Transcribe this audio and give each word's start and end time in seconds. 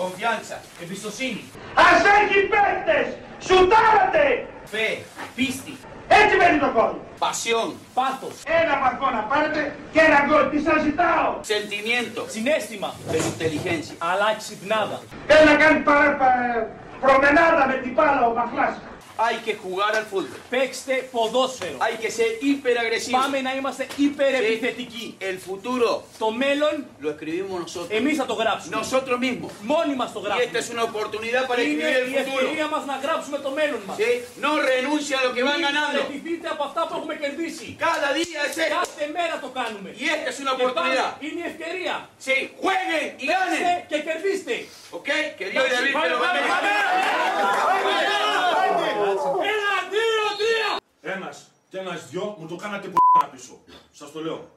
Confianza. 0.00 0.56
Εμπιστοσύνη. 0.82 1.42
Ας 1.74 2.00
έχει 2.18 2.38
παίκτες! 2.52 3.06
Σουτάρατε! 3.46 4.46
Fe. 4.72 4.88
Πίστη. 5.34 5.74
Έτσι 6.08 6.36
μπαίνει 6.36 6.58
το 6.58 6.70
γκολ. 6.74 6.92
Pasión. 7.24 7.68
Πάθος. 7.98 8.34
Ένα 8.62 8.74
βαθμό 8.82 9.08
να 9.18 9.22
πάρετε 9.30 9.60
και 9.92 10.00
ένα 10.08 10.20
γκολ. 10.26 10.44
Τι 10.50 10.58
σας 10.66 10.78
ζητάω; 10.86 11.28
Sentimiento. 11.52 12.20
Συνέστημα. 12.34 12.88
Pero 13.10 13.24
inteligencia. 13.34 13.94
Αλλά 14.10 14.28
ξυπνάδα. 14.40 14.98
Θέλει 15.28 15.44
να 15.52 15.56
κάνει 15.62 15.78
παρα, 15.88 16.10
πα- 16.20 16.66
προμενάδα 17.04 17.62
με 17.70 17.76
την 17.82 17.92
μπάλα 17.96 18.22
ο 18.30 18.32
Μαχλάς. 18.38 18.74
Hay 19.25 19.37
que 19.45 19.53
jugar 19.63 19.91
al 19.99 20.05
fútbol. 20.11 20.39
Παίξτε 20.49 20.93
ποδόσφαιρο. 21.11 21.77
Hay 21.85 21.95
que 22.03 22.09
ser 22.17 22.29
hiperagresivo. 22.45 23.17
Πάμε 23.21 23.41
να 23.41 23.55
είμαστε 23.55 23.87
υπερεπιθετικοί. 23.97 25.17
El 25.19 25.37
futuro 25.49 25.89
Το 26.23 26.31
μέλλον 26.31 26.85
lo 27.03 27.09
escribimos 27.15 27.57
nosotros. 27.65 27.89
εμείς 27.99 28.15
θα 28.17 28.25
το 28.25 28.33
γράψουμε. 28.33 28.75
Nosotros 28.81 29.17
mismos. 29.25 29.51
Μόνοι 29.61 29.95
μας 29.95 30.11
το 30.13 30.19
Y 30.19 30.23
esta 30.23 30.35
γράψουμε. 30.35 30.59
es 30.61 30.67
una 30.75 30.83
oportunidad 30.91 31.43
para 31.49 31.61
Είναι 31.61 31.83
escribir 31.83 32.09
η 32.11 32.15
el 32.17 32.25
futuro. 32.25 32.39
ευκαιρία 32.41 32.67
μας 32.73 32.83
να 32.91 32.95
γράψουμε 33.03 33.37
το 33.45 33.49
μέλλον 33.59 33.81
μας. 33.87 33.97
¿Sí? 34.01 34.09
No 34.45 34.51
renuncia 34.73 35.15
a 35.19 35.23
lo 35.27 35.31
que 35.35 35.43
van 35.49 35.57
Μην 35.59 35.65
ganando. 35.67 35.99
παραιτηθείτε 36.01 36.47
από 36.55 36.63
αυτά 36.69 36.81
που 36.87 36.93
έχουμε 36.99 37.15
κερδίσει. 37.23 37.67
Cada 37.87 38.09
día 38.19 38.39
es 38.47 38.55
esto. 38.65 38.73
Κάθε 38.79 39.05
μέρα 39.17 39.35
το 39.43 39.49
κάνουμε. 39.59 39.89
Y 40.03 40.05
esta 40.15 40.27
es 40.33 40.37
una 40.43 40.53
Και 40.59 40.63
πάλι 40.79 40.95
oportunidad. 40.97 41.11
είναι 41.25 41.39
η 41.45 41.47
ευκαιρία. 41.51 41.95
Sí, 42.25 42.35
jueguen 42.61 43.05
y 43.23 43.25
Παίξτε 43.29 43.65
ganen. 43.65 43.87
και 43.89 43.97
κερδίστε. 44.07 44.55
¿Ok? 44.97 45.09
Que 45.37 45.45
Dios 45.51 45.63
y 45.67 45.71
David 45.75 45.93
te 46.03 46.09
lo 46.13 46.17
Πάμε, 46.23 46.39
bendiga. 46.43 46.55
Ένα, 49.24 49.72
δύο, 49.90 50.24
τρία. 50.38 50.70
Ένας 51.14 51.50
και 51.68 51.78
ένας 51.78 52.10
δυο 52.10 52.36
μου 52.38 52.46
το 52.46 52.56
κάνατε 52.56 52.88
που 52.88 52.98
πίσω. 53.32 53.58
Σας 53.92 54.12
το 54.12 54.20
λέω. 54.20 54.52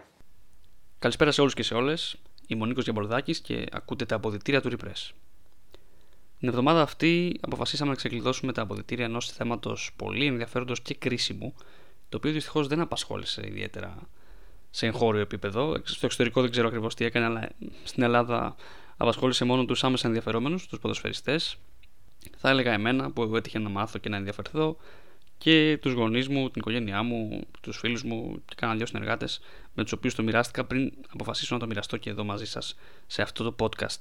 Καλησπέρα 0.99 1.31
σε 1.31 1.41
όλους 1.41 1.53
και 1.53 1.63
σε 1.63 1.73
όλες. 1.73 2.15
Είμαι 2.47 2.63
ο 2.63 2.65
Νίκος 2.65 2.83
Γιαμπορδάκης 2.83 3.39
και 3.39 3.65
ακούτε 3.71 4.05
τα 4.05 4.15
αποδητήρια 4.15 4.61
του 4.61 4.69
Repress. 4.71 5.11
Την 6.39 6.47
εβδομάδα 6.47 6.81
αυτή 6.81 7.39
αποφασίσαμε 7.41 7.89
να 7.89 7.95
ξεκλειδώσουμε 7.95 8.51
τα 8.51 8.61
αποδητήρια 8.61 9.05
ενός 9.05 9.31
θέματος 9.31 9.91
πολύ 9.95 10.25
ενδιαφέροντος 10.25 10.81
και 10.81 10.95
κρίσιμου, 10.95 11.53
το 12.09 12.17
οποίο 12.17 12.31
δυστυχώς 12.31 12.67
δεν 12.67 12.79
απασχόλησε 12.79 13.41
ιδιαίτερα 13.45 13.95
σε 14.69 14.85
εγχώριο 14.85 15.21
επίπεδο. 15.21 15.77
Στο 15.83 16.05
εξωτερικό 16.05 16.41
δεν 16.41 16.51
ξέρω 16.51 16.67
ακριβώς 16.67 16.95
τι 16.95 17.05
έκανε, 17.05 17.25
αλλά 17.25 17.49
στην 17.83 18.03
Ελλάδα 18.03 18.55
απασχόλησε 18.97 19.45
μόνο 19.45 19.65
τους 19.65 19.83
άμεσα 19.83 20.07
ενδιαφερόμενους, 20.07 20.67
τους 20.67 20.79
ποδοσφαιριστές. 20.79 21.57
Θα 22.37 22.49
έλεγα 22.49 22.73
εμένα 22.73 23.11
που 23.11 23.35
έτυχε 23.35 23.59
να 23.59 23.69
μάθω 23.69 23.99
και 23.99 24.09
να 24.09 24.17
ενδιαφερθώ 24.17 24.77
και 25.37 25.77
τους 25.81 25.93
γονείς 25.93 26.27
μου, 26.27 26.49
την 26.49 26.61
οικογένειά 26.61 27.03
μου, 27.03 27.41
τους 27.61 27.77
φίλους 27.77 28.03
μου 28.03 28.41
και 28.45 28.55
κάνα 28.57 28.75
δυο 28.75 28.85
συνεργάτες 28.85 29.39
με 29.73 29.83
τους 29.83 29.91
οποίους 29.91 30.15
το 30.15 30.23
μοιράστηκα 30.23 30.65
πριν 30.65 30.93
αποφασίσω 31.09 31.53
να 31.53 31.59
το 31.59 31.67
μοιραστώ 31.67 31.97
και 31.97 32.09
εδώ 32.09 32.23
μαζί 32.23 32.45
σας 32.45 32.75
σε 33.07 33.21
αυτό 33.21 33.51
το 33.51 33.55
podcast. 33.59 33.99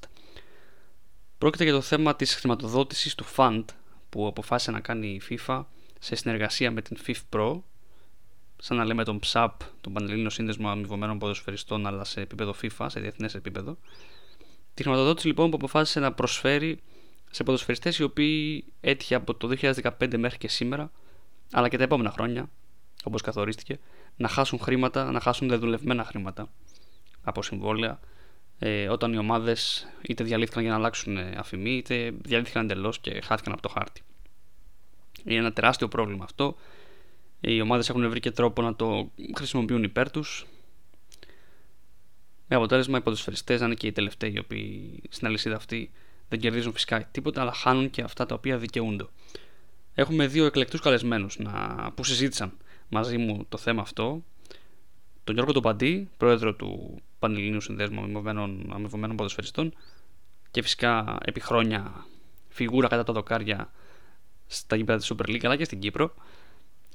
Πρόκειται 1.38 1.64
για 1.64 1.72
το 1.72 1.80
θέμα 1.80 2.16
της 2.16 2.34
χρηματοδότησης 2.34 3.14
του 3.14 3.24
fund 3.36 3.64
που 4.08 4.26
αποφάσισε 4.26 4.70
να 4.70 4.80
κάνει 4.80 5.06
η 5.06 5.20
FIFA 5.28 5.64
σε 5.98 6.14
συνεργασία 6.14 6.70
με 6.70 6.82
την 6.82 6.96
FIFPro 7.06 7.60
σαν 8.58 8.76
να 8.76 8.84
λέμε 8.84 9.04
τον 9.04 9.20
PSAP, 9.26 9.50
τον 9.80 9.92
Πανελλήνιο 9.92 10.30
Σύνδεσμο 10.30 10.68
Αμοιβωμένων 10.68 11.18
Ποδοσφαιριστών 11.18 11.86
αλλά 11.86 12.04
σε 12.04 12.20
επίπεδο 12.20 12.54
FIFA, 12.62 12.86
σε 12.88 13.00
διεθνές 13.00 13.34
επίπεδο. 13.34 13.78
Τη 14.74 14.82
χρηματοδότηση 14.82 15.26
λοιπόν 15.26 15.50
που 15.50 15.56
αποφάσισε 15.56 16.00
να 16.00 16.12
προσφέρει 16.12 16.82
σε 17.34 17.42
ποδοσφαιριστές 17.44 17.98
οι 17.98 18.02
οποίοι 18.02 18.64
έτυχε 18.80 19.14
από 19.14 19.34
το 19.34 19.56
2015 19.61 20.16
μέχρι 20.16 20.38
και 20.38 20.48
σήμερα 20.48 20.91
αλλά 21.52 21.69
και 21.69 21.77
τα 21.77 21.83
επόμενα 21.83 22.11
χρόνια, 22.11 22.50
όπως 23.05 23.22
καθορίστηκε, 23.22 23.78
να 24.16 24.28
χάσουν 24.28 24.58
χρήματα, 24.58 25.11
να 25.11 25.20
χάσουν 25.20 25.48
δεδουλευμένα 25.48 26.05
χρήματα 26.05 26.52
από 27.22 27.42
συμβόλαια, 27.42 28.00
ε, 28.58 28.89
όταν 28.89 29.12
οι 29.12 29.19
ομάδες 29.19 29.89
είτε 30.02 30.24
διαλύθηκαν 30.24 30.62
για 30.62 30.70
να 30.70 30.77
αλλάξουν 30.77 31.16
ε, 31.16 31.34
αφημί, 31.36 31.70
είτε 31.70 32.12
διαλύθηκαν 32.22 32.64
εντελώς 32.64 32.98
και 32.98 33.20
χάθηκαν 33.20 33.52
από 33.52 33.62
το 33.62 33.69
χάρτη. 33.69 34.02
Είναι 35.24 35.39
ένα 35.39 35.52
τεράστιο 35.52 35.89
πρόβλημα 35.89 36.24
αυτό. 36.24 36.56
Οι 37.41 37.61
ομάδες 37.61 37.89
έχουν 37.89 38.08
βρει 38.08 38.20
και 38.20 38.30
τρόπο 38.30 38.62
να 38.62 38.77
το 38.77 39.11
χρησιμοποιούν 39.36 39.83
υπέρ 39.83 40.11
τους. 40.11 40.46
Με 42.48 42.56
αποτέλεσμα 42.56 42.98
οι 42.98 43.01
ποδοσφαιριστές 43.01 43.61
να 43.61 43.67
είναι 43.67 43.74
και 43.74 43.86
οι 43.86 43.92
τελευταίοι 43.92 44.33
οι 44.33 44.39
οποίοι 44.39 45.02
στην 45.08 45.27
αλυσίδα 45.27 45.56
αυτή 45.56 45.90
δεν 46.32 46.40
κερδίζουν 46.40 46.72
φυσικά 46.72 47.04
τίποτα, 47.04 47.40
αλλά 47.40 47.52
χάνουν 47.52 47.90
και 47.90 48.02
αυτά 48.02 48.26
τα 48.26 48.34
οποία 48.34 48.58
δικαιούνται. 48.58 49.06
Έχουμε 49.94 50.26
δύο 50.26 50.44
εκλεκτούς 50.44 50.80
καλεσμένους 50.80 51.38
να, 51.38 51.52
που 51.94 52.04
συζήτησαν 52.04 52.52
μαζί 52.88 53.18
μου 53.18 53.46
το 53.48 53.56
θέμα 53.56 53.82
αυτό. 53.82 54.24
Τον 55.24 55.34
Γιώργο 55.34 55.52
τον 55.52 55.62
Παντή, 55.62 56.08
πρόεδρο 56.16 56.54
του 56.54 57.00
Πανελληνίου 57.18 57.60
Συνδέσμου 57.60 58.00
Αμοιβωμένων, 58.00 58.70
Αμοιβωμένων 58.74 59.16
Ποδοσφαιριστών 59.16 59.74
και 60.50 60.62
φυσικά 60.62 61.18
επί 61.24 61.40
χρόνια 61.40 62.06
φιγούρα 62.48 62.88
κατά 62.88 63.02
τα 63.02 63.12
δοκάρια 63.12 63.72
στα 64.46 64.76
γήπεδα 64.76 64.98
της 64.98 65.12
Super 65.12 65.28
League 65.28 65.44
αλλά 65.44 65.56
και 65.56 65.64
στην 65.64 65.78
Κύπρο. 65.78 66.14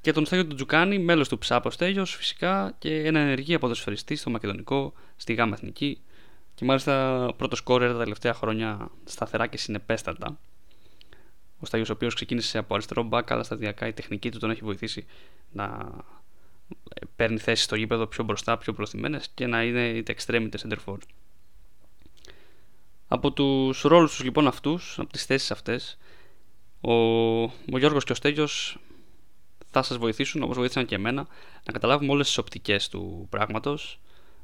Και 0.01 0.11
τον 0.11 0.25
Στέλιο 0.25 0.45
τον 0.45 0.55
Τζουκάνη, 0.55 0.99
μέλος 0.99 1.29
του 1.29 1.39
ΨΑΠΟ 1.47 1.69
Στέλιος 1.69 2.15
φυσικά 2.15 2.75
και 2.79 3.03
ένα 3.03 3.19
ενεργή 3.19 3.57
ποδοσφαιριστή 3.57 4.15
στο 4.15 4.29
Μακεδονικό, 4.29 4.93
στη 5.15 5.33
ΓΑΜΑ 5.33 5.53
Εθνική 5.53 6.01
και 6.57 6.65
μάλιστα 6.65 7.25
πρώτο 7.37 7.55
σκόρερ 7.55 7.91
τα 7.91 7.97
τελευταία 7.97 8.33
χρόνια 8.33 8.89
σταθερά 9.03 9.47
και 9.47 9.57
συνεπέστατα. 9.57 10.39
Ο 11.59 11.65
Στάγιος 11.65 11.89
ο 11.89 11.93
οποίος 11.93 12.13
ξεκίνησε 12.13 12.57
από 12.57 12.73
αριστερό 12.73 13.03
μπακ 13.03 13.31
αλλά 13.31 13.43
σταδιακά 13.43 13.87
η 13.87 13.93
τεχνική 13.93 14.31
του 14.31 14.39
τον 14.39 14.49
έχει 14.49 14.63
βοηθήσει 14.63 15.05
να 15.51 15.91
παίρνει 17.15 17.37
θέση 17.37 17.63
στο 17.63 17.75
γήπεδο 17.75 18.07
πιο 18.07 18.23
μπροστά, 18.23 18.57
πιο 18.57 18.73
προθυμένες 18.73 19.29
και 19.33 19.47
να 19.47 19.63
είναι 19.63 19.87
είτε 19.87 20.15
extreme 20.17 20.41
είτε 20.41 20.57
center 20.63 20.77
forward. 20.85 21.01
Από 23.07 23.31
τους 23.31 23.81
ρόλους 23.81 24.11
τους 24.11 24.23
λοιπόν 24.23 24.47
αυτούς, 24.47 24.99
από 24.99 25.11
τις 25.11 25.25
θέσεις 25.25 25.51
αυτές, 25.51 25.97
ο, 26.81 26.93
ο 27.43 27.77
Γιώργος 27.77 28.03
και 28.03 28.11
ο 28.11 28.15
Στέλιος 28.15 28.79
θα 29.71 29.83
σας 29.83 29.97
βοηθήσουν 29.97 30.43
όπως 30.43 30.57
βοήθησαν 30.57 30.85
και 30.85 30.95
εμένα 30.95 31.27
να 31.65 31.71
καταλάβουμε 31.71 32.11
όλες 32.11 32.27
τις 32.27 32.37
οπτικές 32.37 32.89
του 32.89 33.27
πράγματος, 33.29 33.99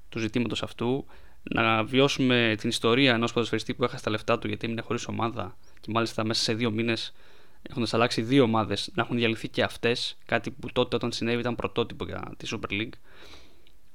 του 0.10 0.20
ζητήματος 0.20 0.64
αυτού, 0.64 1.06
να 1.44 1.84
βιώσουμε 1.84 2.56
την 2.58 2.70
ιστορία 2.70 3.14
ενός 3.14 3.34
ποδοσφαιριστή 3.34 3.74
που 3.74 3.84
έχασε 3.84 4.04
τα 4.04 4.10
λεφτά 4.10 4.40
του 4.40 4.48
γιατί 4.48 4.66
έμεινε 4.66 4.82
χωρίς 4.82 5.08
ομάδα 5.08 5.58
και 5.82 5.92
μάλιστα 5.92 6.26
μέσα 6.26 6.44
σε 6.44 6.54
δύο 6.54 6.72
μήνες 6.72 7.14
έχοντας 7.62 7.94
αλλάξει 7.94 8.22
δύο 8.22 8.44
ομάδες 8.44 8.92
να 8.94 9.04
έχουν 9.04 9.16
διαλυθεί 9.16 9.50
και 9.50 9.64
αυτές 9.64 10.18
κάτι 10.26 10.52
που 10.52 10.72
τότε 10.72 10.96
όταν 10.96 11.12
συνέβη 11.12 11.40
ήταν 11.40 11.56
πρωτότυπο 11.56 12.06
για 12.06 12.34
τη 12.38 12.48
Super 12.52 12.72
League. 12.72 12.94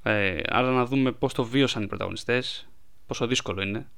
Ε, 0.03 0.41
άρα 0.49 0.71
να 0.71 0.85
δούμε 0.85 1.13
πώς 1.13 1.35
το 1.35 1.45
βίωσαν 1.45 1.83
οι 1.83 1.87
πρωταγωνιστές 1.87 2.69
πόσο 3.07 3.27
δύσκολο 3.27 3.63
είναι 3.63 3.89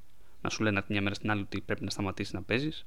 να 0.41 0.49
σου 0.49 0.63
λένε 0.63 0.81
την 0.81 0.87
μια 0.89 1.01
μέρα 1.01 1.15
στην 1.15 1.31
άλλη 1.31 1.41
ότι 1.41 1.61
πρέπει 1.61 1.83
να 1.83 1.89
σταματήσεις 1.89 2.33
να 2.33 2.41
παίζεις. 2.41 2.83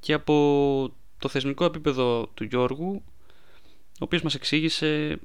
Και 0.00 0.12
από 0.12 0.94
το 1.18 1.28
θεσμικό 1.28 1.64
επίπεδο 1.64 2.30
του 2.34 2.44
Γιώργου 2.44 3.02
ο 4.00 4.04
οποίος 4.04 4.22
μας 4.22 4.34
εξήγησε 4.34 5.18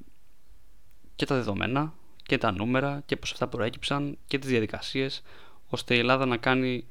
και 1.15 1.25
τα 1.25 1.35
δεδομένα 1.35 1.93
και 2.25 2.37
τα 2.37 2.51
νούμερα 2.51 3.03
και 3.05 3.15
πώς 3.15 3.31
αυτά 3.31 3.47
προέκυψαν 3.47 4.17
και 4.27 4.39
τις 4.39 4.49
διαδικασίες 4.49 5.21
ώστε 5.69 5.95
η 5.95 5.99
Ελλάδα 5.99 6.25
να 6.25 6.37
κάνει 6.37 6.85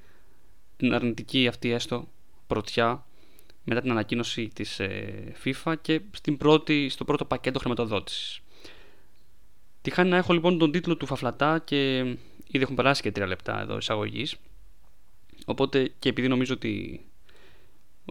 την 0.77 0.95
αρνητική 0.95 1.49
αυτή 1.49 1.71
έστω 1.71 2.09
πρωτιά 2.47 3.07
μετά 3.65 3.81
την 3.81 3.91
ανακοίνωση 3.91 4.49
της 4.49 4.81
ε, 4.81 5.35
FIFA 5.45 5.75
και 5.83 6.01
στην 6.11 6.37
πρώτη, 6.37 6.89
στο 6.89 7.05
πρώτο 7.05 7.25
πακέτο 7.25 7.59
χρηματοδότησης. 7.59 8.41
Τη 9.83 9.91
χάνει 9.91 10.11
να 10.11 10.17
έχω 10.17 10.33
λοιπόν 10.33 10.59
τον 10.59 10.73
τίτλο 10.73 10.97
του 10.97 11.07
Φαφλατά 11.07 11.59
και 11.59 11.99
ήδη 12.47 12.63
έχουν 12.63 12.75
περάσει 12.75 13.03
και 13.03 13.13
τρία 13.13 13.27
λεπτά 13.27 13.61
εδώ 13.61 13.77
εισαγωγής. 13.77 14.37
Οπότε 15.45 15.93
και 15.99 16.09
επειδή 16.09 16.29
νομίζω 16.29 16.55
ότι 16.55 17.05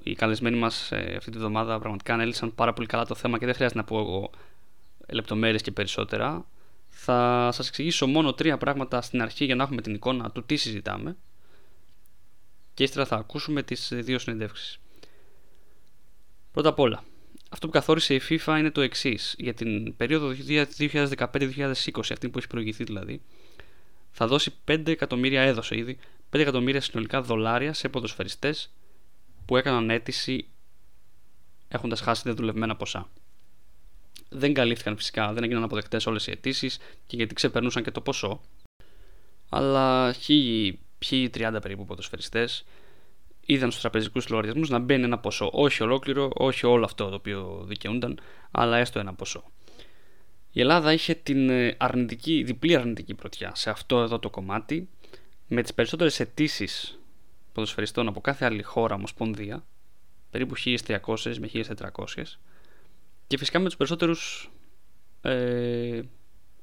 οι 0.04 0.16
καλεσμένοι 0.16 0.58
μας 0.58 0.92
ε, 0.92 1.14
αυτή 1.18 1.32
τη 1.32 1.38
βδομάδα 1.38 1.80
πραγματικά 1.80 2.14
ανέλησαν 2.14 2.56
πάρα 2.56 2.74
πολύ 2.74 2.88
καλά 2.88 3.06
το 3.06 3.16
θέμα 3.16 3.40
και 3.40 3.46
δεν 3.46 3.56
χρειάζεται 3.56 3.80
να 3.80 3.86
πω 3.86 4.00
εγώ 4.00 4.30
λεπτομέρειες 5.10 5.62
και 5.62 5.72
περισσότερα 5.72 6.46
θα 7.06 7.50
σας 7.54 7.68
εξηγήσω 7.68 8.08
μόνο 8.08 8.34
τρία 8.34 8.58
πράγματα 8.58 9.02
στην 9.02 9.22
αρχή 9.22 9.46
για 9.46 9.56
να 9.56 9.64
έχουμε 9.64 9.82
την 9.82 9.94
εικόνα 9.94 10.32
του 10.32 10.44
τι 10.44 10.56
συζητάμε 10.56 11.18
και 12.74 12.84
ύστερα 12.84 13.06
θα 13.06 13.16
ακούσουμε 13.16 13.64
τις 13.64 13.92
δύο 13.94 14.20
συνεντεύξεις. 14.20 14.80
Πρώτα 16.52 16.70
απ' 16.70 16.80
όλα, 16.80 17.04
αυτό 17.50 17.66
που 17.68 17.74
καθόρισε 17.74 18.16
η 18.16 18.22
FIFA 18.30 18.56
είναι 18.60 18.72
το 18.72 18.82
εξής. 18.82 19.36
Για 19.38 19.54
την 19.54 19.96
περίοδο 19.96 20.36
2015-2020, 20.48 21.74
αυτή 22.12 22.30
που 22.30 22.38
έχει 22.38 22.48
προηγηθεί 22.48 22.84
δηλαδή, 22.84 23.22
θα 24.12 24.28
δώσει 24.28 24.54
5 24.66 24.88
εκατομμύρια, 24.88 25.42
έδωσε 25.42 25.78
ήδη, 25.78 25.98
5 26.30 26.40
εκατομμύρια 26.40 26.82
συνολικά 26.82 27.22
δολάρια 27.22 27.74
σε 27.74 27.90
ποδοσφαιριστές 27.90 28.74
που 29.46 29.58
έκαναν 29.58 29.90
αίτηση 29.90 30.48
έχοντας 31.68 32.02
χάσει 32.02 32.22
δεδουλευμένα 32.26 32.76
ποσά. 32.76 33.10
Δεν 34.34 34.54
καλύφθηκαν 34.54 34.98
φυσικά, 34.98 35.34
δεν 35.34 35.44
έγιναν 35.44 35.64
αποδεκτές 35.64 36.06
όλες 36.06 36.28
οι 36.28 36.32
αιτήσεις 36.32 36.78
και 37.08 37.16
γιατί 37.16 37.34
ξεπερνούσαν 37.34 37.84
και 37.84 37.92
το 37.92 38.02
ποσό. 38.02 38.42
Αλλά 39.50 40.14
1030 40.14 41.58
περίπου 41.62 41.86
ποδοσφαιριστές 41.86 42.66
είδαν 43.46 43.70
στους 43.70 43.82
τραπεζικούς 43.82 44.30
λογαριασμούς 44.30 44.70
να 44.70 44.80
μπαίνει 44.80 45.04
ένα 45.04 45.20
ποσό. 45.20 45.50
Όχι 45.54 45.84
ολόκληρο, 45.84 46.32
όχι 46.34 46.66
όλο 46.66 46.86
αυτό 46.86 47.10
το 47.10 47.16
οποίο 47.16 47.64
δικαιούνταν, 47.68 48.20
αλλά 48.52 48.78
έστω 48.78 49.00
ένα 49.00 49.14
ποσό. 49.14 49.44
Η 50.52 50.60
Ελλάδα 50.60 50.94
είχε 50.94 51.14
την 51.14 51.50
αρνητική, 51.78 52.44
διπλή 52.44 52.76
αρνητική 52.76 53.14
πρωτιά 53.14 53.56
σε 53.56 53.70
αυτό 53.70 54.02
εδώ 54.02 54.20
το 54.20 54.30
κομμάτι, 54.30 54.90
με 55.48 55.62
τις 55.62 55.74
περισσότερες 55.74 56.20
αιτήσεις 56.20 57.00
ποδοσφαιριστών 57.54 58.08
από 58.08 58.22
κάθε 58.22 58.46
άλλη 58.46 58.62
χώρα 58.62 58.96
ομοσπονδία, 58.96 59.66
περίπου 60.30 60.54
1300 60.58 61.38
με 61.38 61.50
1400, 61.54 62.40
και 63.34 63.40
φυσικά 63.40 63.60
με 63.60 63.66
τους 63.66 63.76
περισσότερους 63.76 64.52
ε, 65.22 66.02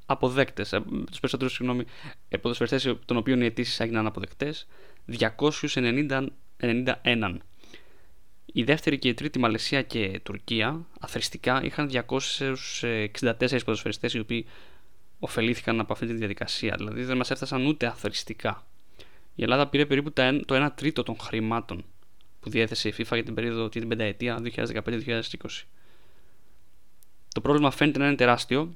αποδέκτες, 0.06 0.72
ε, 0.72 0.80
τους 1.10 1.20
περισσότερους 1.20 1.54
συγγνώμη, 1.54 1.84
ε, 2.28 2.36
ποδοσφαιριστές 2.36 2.94
των 3.04 3.16
οποίων 3.16 3.40
οι 3.40 3.44
αιτήσεις 3.44 3.80
έγιναν 3.80 4.06
αποδεκτές, 4.06 4.66
291. 5.06 7.38
Η 8.52 8.62
δεύτερη 8.62 8.98
και 8.98 9.08
η 9.08 9.14
τρίτη 9.14 9.38
Μαλαισία 9.38 9.82
και 9.82 10.20
Τουρκία 10.22 10.86
αθρηστικά 11.00 11.64
είχαν 11.64 11.88
264 11.88 13.64
ποδοσφαιριστές 13.64 14.14
οι 14.14 14.18
οποίοι 14.18 14.46
ωφελήθηκαν 15.18 15.80
από 15.80 15.92
αυτή 15.92 16.06
τη 16.06 16.12
διαδικασία. 16.12 16.74
Δηλαδή 16.78 17.04
δεν 17.04 17.16
μας 17.16 17.30
έφτασαν 17.30 17.66
ούτε 17.66 17.86
αθρηστικά. 17.86 18.66
Η 19.34 19.42
Ελλάδα 19.42 19.68
πήρε 19.68 19.86
περίπου 19.86 20.12
το 20.46 20.54
1 20.54 20.68
τρίτο 20.74 21.02
των 21.02 21.16
χρημάτων 21.20 21.84
που 22.40 22.50
διέθεσε 22.50 22.88
η 22.88 22.94
FIFA 22.98 23.12
για 23.12 23.24
την 23.24 23.34
περίοδο 23.34 23.68
την 23.68 23.88
πενταετία 23.88 24.42
2015-2020. 24.56 25.20
Το 27.34 27.40
πρόβλημα 27.40 27.70
φαίνεται 27.70 27.98
να 27.98 28.06
είναι 28.06 28.16
τεράστιο. 28.16 28.74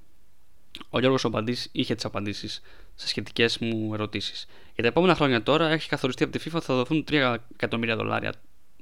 Ο 0.91 0.99
Γιώργος 0.99 1.25
Ομπαντή 1.25 1.57
είχε 1.73 1.95
τις 1.95 2.05
απαντήσεις 2.05 2.63
σε 2.95 3.09
σχετικές 3.09 3.59
μου 3.59 3.95
ερωτήσεις. 3.95 4.47
Για 4.75 4.83
τα 4.83 4.89
επόμενα 4.89 5.15
χρόνια 5.15 5.43
τώρα 5.43 5.69
έχει 5.69 5.89
καθοριστεί 5.89 6.25
από 6.25 6.39
τη 6.39 6.45
FIFA 6.47 6.55
ότι 6.55 6.65
θα 6.65 6.75
δοθούν 6.75 7.05
3 7.09 7.37
εκατομμύρια 7.53 7.97
δολάρια 7.97 8.33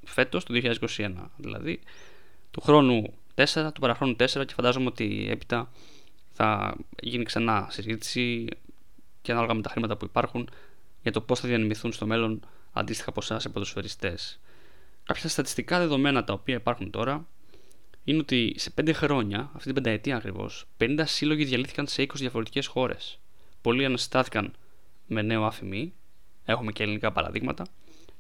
φέτος, 0.05 0.45
το 0.45 0.55
2021 0.55 1.13
δηλαδή. 1.37 1.81
Του 2.51 2.61
χρόνου 2.61 3.15
4, 3.35 3.45
του 3.75 3.81
παραχρόνου 3.81 4.17
4 4.19 4.27
και 4.27 4.55
φαντάζομαι 4.55 4.87
ότι 4.87 5.27
έπειτα 5.31 5.71
θα 6.33 6.77
γίνει 7.01 7.25
ξανά 7.25 7.67
συζήτηση 7.71 8.47
και 9.23 9.33
ανάλογα 9.33 9.55
με 9.55 9.63
τα 9.63 9.71
χρήματα 9.71 9.97
που 9.97 10.05
υπάρχουν 10.05 10.49
για 11.03 11.13
το 11.13 11.21
πώς 11.21 11.41
θα 11.41 11.49
διανεμηθούν 11.49 11.93
στο 11.93 12.07
μέλλον 12.07 12.41
αντίστοιχα 12.73 13.13
ποσά 13.13 13.39
σε 13.39 13.49
ποδοσφαιριστές. 13.49 14.41
Κάποια 15.05 15.29
στατιστικά 15.29 15.79
δεδομένα 15.79 16.25
τα 16.25 16.33
οποία 16.33 16.55
υπάρχουν 16.55 16.91
τώρα 16.91 17.27
είναι 18.05 18.19
ότι 18.19 18.55
σε 18.57 18.73
5 18.81 18.91
χρόνια, 18.93 19.51
αυτή 19.55 19.65
την 19.65 19.75
πενταετία 19.75 20.17
ακριβώς, 20.17 20.65
50 20.79 21.03
σύλλογοι 21.05 21.45
διαλύθηκαν 21.45 21.87
σε 21.87 22.03
20 22.03 22.07
διαφορετικές 22.15 22.67
χώρες. 22.67 23.19
Πολλοί 23.61 23.85
αναστάθηκαν 23.85 24.53
με 25.07 25.23
νέο 25.23 25.45
άφημί, 25.45 25.93
έχουμε 26.45 26.73
και 26.73 26.83
ελληνικά 26.83 27.13
παραδείγματα, 27.13 27.67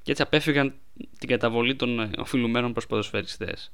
και 0.02 0.10
έτσι 0.10 0.22
απέφυγαν 0.22 0.74
την 1.18 1.28
καταβολή 1.28 1.76
των 1.76 2.00
ε, 2.00 2.10
οφειλουμένων 2.18 2.72
προς 2.72 2.86
ποδοσφαιριστές. 2.86 3.72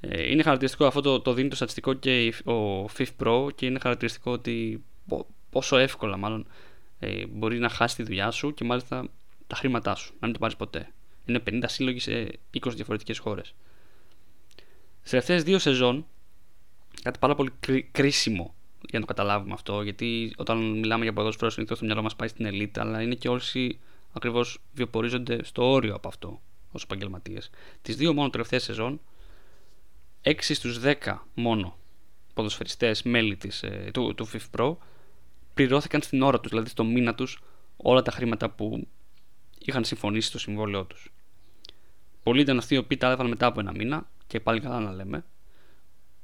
Ε, 0.00 0.30
είναι 0.30 0.42
χαρακτηριστικό 0.42 0.86
αυτό 0.86 1.00
το, 1.00 1.20
το 1.20 1.32
δίνει 1.32 1.48
το 1.48 1.56
στατιστικό 1.56 1.92
και 1.92 2.34
ο 2.44 2.84
FIF 2.84 3.06
Pro 3.22 3.48
και 3.54 3.66
είναι 3.66 3.78
χαρακτηριστικό 3.78 4.32
ότι 4.32 4.84
πόσο 5.50 5.76
εύκολα 5.76 6.16
μάλλον 6.16 6.46
ε, 6.98 7.26
μπορεί 7.26 7.58
να 7.58 7.68
χάσει 7.68 7.96
τη 7.96 8.02
δουλειά 8.02 8.30
σου 8.30 8.54
και 8.54 8.64
μάλιστα 8.64 9.08
τα 9.46 9.56
χρήματά 9.56 9.94
σου, 9.94 10.12
να 10.12 10.26
μην 10.26 10.32
το 10.32 10.38
πάρεις 10.38 10.56
ποτέ. 10.56 10.92
Είναι 11.26 11.42
50 11.50 11.62
σύλλογοι 11.66 11.98
σε 11.98 12.38
20 12.60 12.72
διαφορετικές 12.74 13.18
χώρες. 13.18 13.54
Στι 15.08 15.16
τελευταίε 15.16 15.42
δύο 15.50 15.58
σεζόν, 15.58 16.06
κάτι 17.02 17.18
πάρα 17.18 17.34
πολύ 17.34 17.50
κρίσιμο 17.90 18.54
για 18.80 18.98
να 18.98 19.00
το 19.00 19.06
καταλάβουμε 19.06 19.52
αυτό, 19.52 19.82
γιατί 19.82 20.34
όταν 20.36 20.78
μιλάμε 20.78 21.04
για 21.04 21.12
ποδόσφαιρο, 21.12 21.50
συνήθως 21.50 21.78
το 21.78 21.84
μυαλό 21.84 22.02
μας 22.02 22.16
πάει 22.16 22.28
στην 22.28 22.46
ελίτ, 22.46 22.78
αλλά 22.78 23.02
είναι 23.02 23.14
και 23.14 23.28
όσοι 23.28 23.78
ακριβώς 24.12 24.60
βιοπορίζονται 24.72 25.44
στο 25.44 25.70
όριο 25.70 25.94
από 25.94 26.08
αυτό 26.08 26.40
ως 26.72 26.82
επαγγελματίες. 26.82 27.50
Τις 27.82 27.96
δύο 27.96 28.14
μόνο 28.14 28.30
τελευταίες 28.30 28.62
σεζόν, 28.62 29.00
6 30.22 30.54
στους 30.54 30.78
10 30.78 31.26
μόνο 31.34 31.76
ποδοσφαιριστές 32.34 33.02
μέλη 33.02 33.36
της, 33.36 33.62
ε, 33.62 33.90
του, 33.92 34.14
του 34.14 34.28
FIF 34.28 34.58
Pro 34.58 34.76
πληρώθηκαν 35.54 36.02
στην 36.02 36.22
ώρα 36.22 36.40
τους, 36.40 36.50
δηλαδή 36.50 36.68
στο 36.68 36.84
μήνα 36.84 37.14
τους, 37.14 37.42
όλα 37.76 38.02
τα 38.02 38.10
χρήματα 38.10 38.50
που 38.50 38.86
είχαν 39.58 39.84
συμφωνήσει 39.84 40.28
στο 40.28 40.38
συμβόλαιό 40.38 40.84
τους. 40.84 41.12
Πολλοί 42.22 42.40
ήταν 42.40 42.58
αυτοί 42.58 42.74
οι 42.74 42.78
οποίοι 42.78 42.96
τα 42.96 43.06
έλαβαν 43.06 43.28
μετά 43.28 43.46
από 43.46 43.60
ένα 43.60 43.72
μήνα, 43.72 44.06
και 44.28 44.40
πάλι 44.40 44.60
καλά 44.60 44.80
να 44.80 44.92
λέμε. 44.92 45.24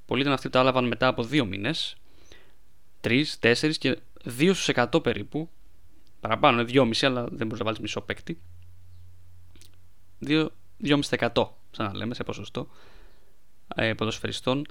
Πολλοί 0.06 0.20
ήταν 0.20 0.32
αυτοί 0.32 0.46
που 0.46 0.52
τα 0.52 0.60
έλαβαν 0.60 0.86
μετά 0.86 1.06
από 1.06 1.22
δύο 1.22 1.44
μήνες, 1.44 1.96
τρεις, 3.00 3.38
τέσσερις 3.38 3.78
και 3.78 3.98
δύο 4.24 4.54
στους 4.54 4.68
100 4.74 5.02
περίπου. 5.02 5.48
Παραπάνω, 6.20 6.60
είναι 6.60 6.70
δυόμιση, 6.70 7.06
αλλά 7.06 7.22
δεν 7.22 7.46
μπορείς 7.46 7.58
να 7.58 7.64
βάλεις 7.64 7.80
μισό 7.80 8.00
παίκτη. 8.00 8.40
2,5% 10.26 10.48
σαν 11.70 11.86
να 11.86 11.94
λέμε 11.94 12.14
σε 12.14 12.24
ποσοστό 12.24 12.68
ε, 13.74 13.94
ποδοσφαιριστών 13.94 14.66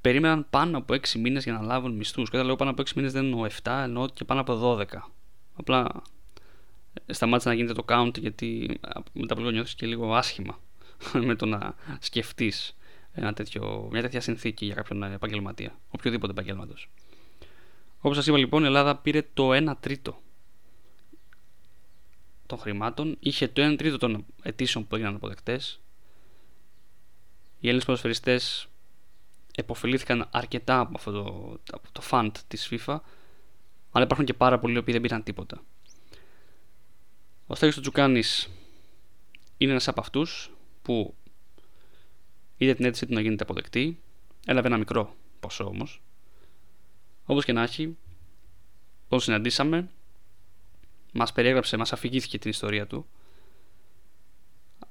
περίμεναν 0.00 0.46
πάνω 0.50 0.78
από 0.78 0.94
6 0.94 1.12
μήνες 1.18 1.44
για 1.44 1.52
να 1.52 1.62
λάβουν 1.62 1.96
μισθούς. 1.96 2.30
Και 2.30 2.36
όταν 2.36 2.46
λέω 2.46 2.56
πάνω 2.56 2.70
από 2.70 2.82
6 2.82 2.92
μήνες 2.94 3.12
δεν 3.12 3.24
εννοώ 3.24 3.46
7, 3.62 3.80
εννοώ 3.82 4.08
και 4.08 4.24
πάνω 4.24 4.40
από 4.40 4.76
12. 4.78 4.84
Απλά 5.56 6.02
ε, 7.06 7.12
σταμάτησε 7.12 7.48
να 7.48 7.54
γίνεται 7.54 7.72
το 7.72 7.84
count 7.88 8.18
γιατί 8.18 8.78
μετά 9.12 9.32
από 9.32 9.40
λίγο 9.40 9.50
νιώθεις 9.52 9.74
και 9.74 9.86
λίγο 9.86 10.14
άσχημα 10.14 10.58
με 11.26 11.34
το 11.34 11.46
να 11.46 11.74
σκεφτείς 11.98 12.76
μια 13.90 14.02
τέτοια 14.02 14.20
συνθήκη 14.20 14.64
για 14.64 14.74
κάποιον 14.74 15.02
επαγγελματία, 15.02 15.78
οποιοδήποτε 15.90 16.32
επαγγέλματος. 16.32 16.90
Όπως 18.00 18.16
σας 18.16 18.26
είπα 18.26 18.38
λοιπόν, 18.38 18.62
η 18.62 18.66
Ελλάδα 18.66 18.96
πήρε 18.96 19.22
το 19.34 19.70
1 19.70 19.74
τρίτο 19.80 20.20
των 22.46 22.58
χρημάτων, 22.58 23.16
είχε 23.20 23.48
το 23.48 23.72
1 23.72 23.76
τρίτο 23.78 23.98
των 23.98 24.24
αιτήσεων 24.42 24.86
που 24.86 24.94
έγιναν 24.94 25.14
αποδεκτές. 25.14 25.80
Οι 27.60 27.66
Έλληνες 27.66 27.84
ποδοσφαιριστές 27.84 28.68
εποφελήθηκαν 29.54 30.28
αρκετά 30.30 30.80
από 30.80 30.92
αυτό 30.96 31.12
το, 31.12 31.58
από 31.72 31.88
το 31.92 32.02
fund 32.10 32.30
της 32.48 32.68
FIFA 32.70 32.98
αλλά 33.92 34.04
υπάρχουν 34.04 34.24
και 34.24 34.34
πάρα 34.34 34.58
πολλοί 34.58 34.82
που 34.82 34.92
δεν 34.92 35.00
πήραν 35.00 35.22
τίποτα. 35.22 35.62
Ο 37.46 37.54
Στέλιος 37.54 37.76
του 37.76 37.82
Τζουκάνης 37.82 38.48
είναι 39.56 39.70
ένας 39.70 39.88
από 39.88 40.00
αυτούς 40.00 40.50
που 40.88 41.14
είδε 42.56 42.74
την 42.74 42.84
αίτησή 42.84 43.06
του 43.06 43.14
να 43.14 43.20
γίνεται 43.20 43.42
αποδεκτή, 43.42 44.00
έλαβε 44.46 44.66
ένα 44.66 44.76
μικρό 44.78 45.14
ποσό 45.40 45.64
όμως. 45.64 46.02
Όπως 47.24 47.44
και 47.44 47.52
να 47.52 47.62
έχει, 47.62 47.96
τον 49.08 49.20
συναντήσαμε, 49.20 49.88
μας 51.12 51.32
περιέγραψε, 51.32 51.76
μας 51.76 51.92
αφηγήθηκε 51.92 52.38
την 52.38 52.50
ιστορία 52.50 52.86
του 52.86 53.06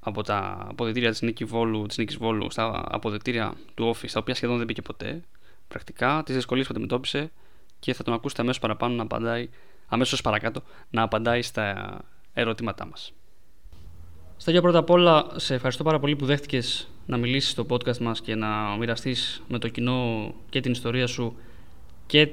από 0.00 0.22
τα 0.22 0.66
αποδετήρια 0.68 1.10
της, 1.10 1.22
Νίκη 1.22 1.44
Βόλου, 1.44 1.86
της 1.86 1.98
Νίκης 1.98 2.16
Βόλου 2.16 2.50
στα 2.50 2.84
αποδετήρια 2.88 3.54
του 3.74 3.94
Office, 3.94 4.10
τα 4.12 4.20
οποία 4.20 4.34
σχεδόν 4.34 4.56
δεν 4.56 4.66
μπήκε 4.66 4.82
ποτέ, 4.82 5.24
πρακτικά, 5.68 6.22
τις 6.24 6.34
δυσκολίες 6.34 6.66
που 6.66 6.72
αντιμετώπισε 6.72 7.32
και 7.78 7.94
θα 7.94 8.02
τον 8.02 8.14
ακούσετε 8.14 8.42
αμέσως 8.42 8.60
παραπάνω 8.60 8.94
να 8.94 9.02
απαντάει, 9.02 9.48
αμέσως 9.86 10.20
παρακάτω, 10.20 10.62
να 10.90 11.02
απαντάει 11.02 11.42
στα 11.42 11.98
ερωτήματά 12.32 12.86
μας. 12.86 13.12
Στέλιο, 14.40 14.60
πρώτα 14.60 14.78
απ' 14.78 14.90
όλα, 14.90 15.26
σε 15.36 15.54
ευχαριστώ 15.54 15.84
πάρα 15.84 15.98
πολύ 15.98 16.16
που 16.16 16.26
δέχτηκες 16.26 16.88
να 17.06 17.16
μιλήσεις 17.16 17.50
στο 17.50 17.66
podcast 17.68 17.98
μας 17.98 18.20
και 18.20 18.34
να 18.34 18.76
μοιραστείς 18.78 19.42
με 19.48 19.58
το 19.58 19.68
κοινό 19.68 20.34
και 20.48 20.60
την 20.60 20.72
ιστορία 20.72 21.06
σου 21.06 21.36
και 22.06 22.28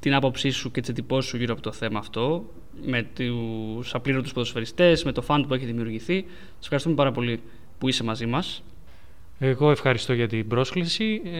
την 0.00 0.14
άποψή 0.14 0.50
σου 0.50 0.70
και 0.70 0.80
τις 0.80 0.88
εντυπώσεις 0.90 1.30
σου 1.30 1.36
γύρω 1.36 1.52
από 1.52 1.62
το 1.62 1.72
θέμα 1.72 1.98
αυτό, 1.98 2.44
με 2.84 3.06
τους 3.14 3.94
απλήρωτους 3.94 4.32
ποδοσφαιριστές, 4.32 5.04
με 5.04 5.12
το 5.12 5.22
φαν 5.22 5.46
που 5.46 5.54
έχει 5.54 5.64
δημιουργηθεί. 5.64 6.24
Σας 6.54 6.62
ευχαριστούμε 6.62 6.94
πάρα 6.94 7.12
πολύ 7.12 7.40
που 7.78 7.88
είσαι 7.88 8.04
μαζί 8.04 8.26
μας. 8.26 8.62
Εγώ 9.38 9.70
ευχαριστώ 9.70 10.12
για 10.12 10.28
την 10.28 10.48
πρόσκληση. 10.48 11.22
Ε, 11.24 11.38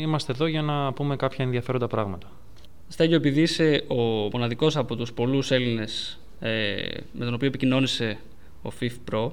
είμαστε 0.00 0.32
εδώ 0.32 0.46
για 0.46 0.62
να 0.62 0.92
πούμε 0.92 1.16
κάποια 1.16 1.44
ενδιαφέροντα 1.44 1.86
πράγματα. 1.86 2.30
Στέγιο, 2.88 3.16
επειδή 3.16 3.40
είσαι 3.40 3.84
ο 3.88 3.94
μοναδικός 4.32 4.76
από 4.76 4.96
τους 4.96 5.12
πολλούς 5.12 5.50
Έλληνες 5.50 6.20
ε, 6.40 6.76
με 7.12 7.24
τον 7.24 7.34
οποίο 7.34 7.48
επικοινώνησε 7.48 8.18
ο 8.62 8.70
FIF 8.80 9.12
Pro 9.12 9.30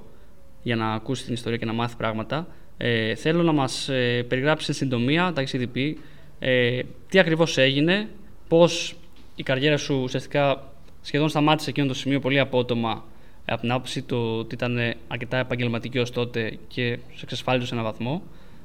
για 0.66 0.76
να 0.76 0.94
ακούσει 0.94 1.24
την 1.24 1.34
ιστορία 1.34 1.58
και 1.58 1.66
να 1.66 1.74
μάθει 1.74 1.96
πράγματα, 1.96 2.48
ε, 2.78 3.16
θέλω 3.16 3.44
να 3.44 3.52
μας 3.52 3.90
ε, 3.90 4.24
περιγράψει 4.28 4.66
εν 4.68 4.76
συντομία, 4.76 5.32
τα 5.34 5.42
έχει 5.42 5.68
πει, 5.68 5.98
ε, 6.40 6.82
τι 7.10 7.20
ακριβώς 7.20 7.58
έγινε, 7.58 8.10
πώς 8.48 8.96
η 9.36 9.44
καριέρα 9.44 9.78
σου 9.78 10.00
ουσιαστικά 10.04 10.72
σχεδόν 11.02 11.30
σταμάτησε 11.30 11.70
εκείνο 11.70 11.88
το 11.88 11.94
σημείο 11.94 12.20
πολύ 12.20 12.40
απότομα 12.40 13.04
από 13.46 13.62
την 13.62 13.72
άποψη 13.72 14.02
του 14.02 14.36
ότι 14.40 14.56
ήταν 14.56 14.94
αρκετά 15.08 15.38
επαγγελματική 15.38 16.00
ως 16.00 16.12
τότε 16.12 16.58
και 16.68 17.00
σε 17.14 17.22
εξασφάλιζε 17.24 17.66
σε 17.66 17.74
έναν 17.74 17.86
βαθμό. 17.86 18.22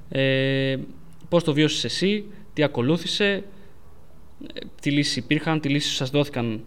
Ε, 0.09 0.76
Πώς 1.28 1.45
το 1.45 1.52
βίωσε 1.52 1.87
εσύ, 1.87 2.25
τι 2.52 2.62
ακολούθησε, 2.62 3.45
ε, 4.54 4.61
τι 4.80 4.90
λύσεις 4.90 5.16
υπήρχαν, 5.16 5.61
τι 5.61 5.69
λύσεις 5.69 5.95
σας 5.95 6.11
δόθηκαν 6.11 6.61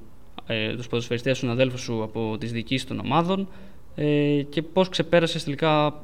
ε, 0.47 0.75
τους 0.75 0.87
ποδοσφαιριστές 0.87 1.37
σου, 1.37 1.49
αδέλφου 1.49 1.77
σου 1.77 2.03
από 2.03 2.37
τις 2.39 2.51
διοικήσεις 2.51 2.87
των 2.87 2.99
ομάδων 2.99 3.47
ε, 3.95 4.41
και 4.50 4.62
πώς 4.62 4.89
ξεπέρασες 4.89 5.43
τελικά 5.43 6.03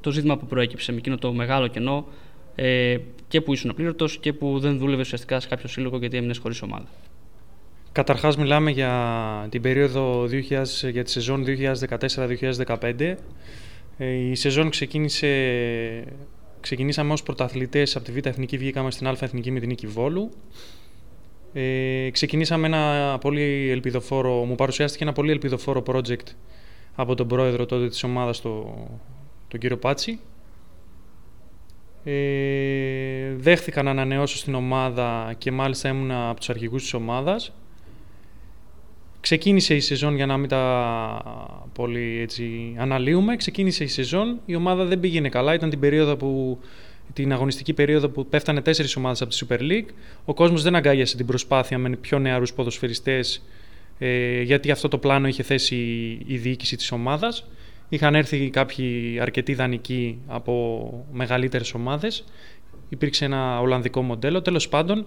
το 0.00 0.10
ζήτημα 0.10 0.36
που 0.36 0.46
προέκυψε 0.46 0.92
με 0.92 0.98
εκείνο 0.98 1.16
το 1.16 1.32
μεγάλο 1.32 1.66
κενό 1.66 2.06
ε, 2.54 2.96
και 3.28 3.40
που 3.40 3.52
ήσουν 3.52 3.70
απλήρωτος 3.70 4.18
και 4.18 4.32
που 4.32 4.58
δεν 4.58 4.78
δούλευε 4.78 5.00
ουσιαστικά 5.00 5.40
σε 5.40 5.48
κάποιο 5.48 5.68
σύλλογο 5.68 5.98
γιατί 5.98 6.16
έμεινες 6.16 6.38
χωρίς 6.38 6.62
ομάδα. 6.62 6.86
Καταρχάς 7.92 8.36
μιλάμε 8.36 8.70
για 8.70 9.46
την 9.50 9.62
περίοδο 9.62 10.22
2000, 10.22 10.90
για 10.90 11.04
τη 11.04 11.10
σεζόν 11.10 11.44
2014-2015. 12.66 13.14
Ε, 13.98 14.06
η 14.06 14.34
σεζόν 14.34 14.70
ξεκίνησε, 14.70 15.28
ξεκινήσαμε 16.60 17.12
ως 17.12 17.22
πρωταθλητές 17.22 17.96
από 17.96 18.04
τη 18.04 18.12
Β' 18.12 18.26
Εθνική, 18.26 18.58
βγήκαμε 18.58 18.90
στην 18.90 19.06
Α' 19.06 19.16
Εθνική 19.20 19.50
με 19.50 19.60
την 19.60 19.68
Νίκη 19.68 19.86
Βόλου. 19.86 20.30
Ε, 21.52 22.08
ξεκινήσαμε 22.10 22.66
ένα 22.66 23.18
πολύ 23.20 23.70
ελπιδοφόρο, 23.70 24.44
μου 24.44 24.54
παρουσιάστηκε 24.54 25.04
ένα 25.04 25.12
πολύ 25.12 25.30
ελπιδοφόρο 25.30 25.82
project 25.86 26.26
από 26.94 27.14
τον 27.14 27.28
πρόεδρο 27.28 27.66
τότε 27.66 27.88
της 27.88 28.02
ομάδας, 28.02 28.40
τον, 28.40 28.64
τον 29.48 29.60
κύριο 29.60 29.76
Πάτσι. 29.76 30.18
Ε, 32.04 33.34
δέχθηκα 33.36 33.82
να 33.82 33.90
ανανεώσω 33.90 34.36
στην 34.36 34.54
ομάδα 34.54 35.34
και 35.38 35.52
μάλιστα 35.52 35.88
ήμουν 35.88 36.10
από 36.10 36.38
τους 36.38 36.50
αρχηγούς 36.50 36.82
της 36.82 36.94
ομάδας. 36.94 37.52
Ξεκίνησε 39.20 39.74
η 39.74 39.80
σεζόν 39.80 40.14
για 40.14 40.26
να 40.26 40.36
μην 40.36 40.48
τα 40.48 41.68
πολύ 41.72 42.18
έτσι 42.20 42.74
αναλύουμε. 42.78 43.36
Ξεκίνησε 43.36 43.84
η 43.84 43.86
σεζόν, 43.86 44.40
η 44.46 44.54
ομάδα 44.54 44.84
δεν 44.84 45.00
πήγαινε 45.00 45.28
καλά, 45.28 45.54
ήταν 45.54 45.70
την 45.70 45.80
περίοδο 45.80 46.16
που 46.16 46.58
την 47.12 47.32
αγωνιστική 47.32 47.72
περίοδο 47.72 48.08
που 48.08 48.26
πέφτανε 48.26 48.60
τέσσερις 48.60 48.96
ομάδες 48.96 49.22
από 49.22 49.30
τη 49.30 49.46
Super 49.48 49.60
League. 49.60 49.88
Ο 50.24 50.34
κόσμος 50.34 50.62
δεν 50.62 50.74
αγκάγιασε 50.74 51.16
την 51.16 51.26
προσπάθεια 51.26 51.78
με 51.78 51.96
πιο 51.96 52.18
νεαρούς 52.18 52.52
ποδοσφαιριστές, 52.52 53.44
ε, 53.98 54.42
γιατί 54.42 54.70
αυτό 54.70 54.88
το 54.88 54.98
πλάνο 54.98 55.28
είχε 55.28 55.42
θέσει 55.42 55.76
η 56.26 56.36
διοίκηση 56.36 56.76
της 56.76 56.92
ομάδας. 56.92 57.46
Είχαν 57.88 58.14
έρθει 58.14 58.50
κάποιοι 58.50 59.18
αρκετοί 59.20 59.54
δανεικοί 59.54 60.18
από 60.26 61.06
μεγαλύτερες 61.12 61.74
ομάδες. 61.74 62.24
Υπήρξε 62.88 63.24
ένα 63.24 63.60
Ολλανδικό 63.60 64.02
μοντέλο. 64.02 64.42
Τέλος 64.42 64.68
πάντων, 64.68 65.06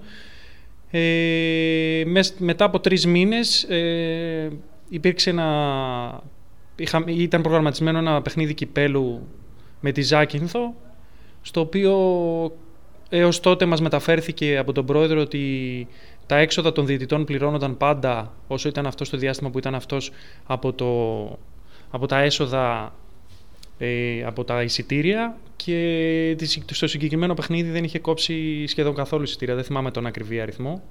ε, 0.91 2.03
μετά 2.37 2.65
από 2.65 2.79
τρεις 2.79 3.05
μήνες 3.05 3.63
ε, 3.63 4.49
υπήρξε 4.89 5.29
ένα. 5.29 6.23
Είχα, 6.75 7.03
ήταν 7.07 7.41
προγραμματισμένο 7.41 7.97
ένα 7.97 8.21
παιχνίδι 8.21 8.53
κυπέλου 8.53 9.27
με 9.79 9.91
τη 9.91 10.01
Ζάκυνθο 10.01 10.75
στο 11.41 11.59
οποίο 11.59 11.93
έως 13.09 13.39
τότε 13.39 13.65
μας 13.65 13.81
μεταφέρθηκε 13.81 14.57
από 14.57 14.71
τον 14.71 14.85
πρόεδρο 14.85 15.21
ότι 15.21 15.87
τα 16.27 16.37
έξοδα 16.37 16.71
των 16.71 16.85
διαιτητών 16.85 17.25
πληρώνονταν 17.25 17.77
πάντα 17.77 18.33
όσο 18.47 18.69
ήταν 18.69 18.85
αυτός 18.85 19.09
το 19.09 19.17
διάστημα 19.17 19.49
που 19.49 19.57
ήταν 19.57 19.75
αυτός 19.75 20.11
από, 20.45 20.73
το, 20.73 20.87
από 21.89 22.05
τα 22.05 22.19
έσοδα 22.19 22.93
ε, 23.77 24.23
από 24.23 24.43
τα 24.43 24.63
εισιτήρια 24.63 25.37
και 25.55 26.37
στο 26.71 26.87
συγκεκριμένο 26.87 27.33
παιχνίδι 27.33 27.69
δεν 27.69 27.83
είχε 27.83 27.99
κόψει 27.99 28.67
σχεδόν 28.67 28.95
καθόλου 28.95 29.23
εισιτήρια, 29.23 29.55
δεν 29.55 29.63
θυμάμαι 29.63 29.91
τον 29.91 30.05
ακριβή 30.05 30.39
αριθμό. 30.41 30.83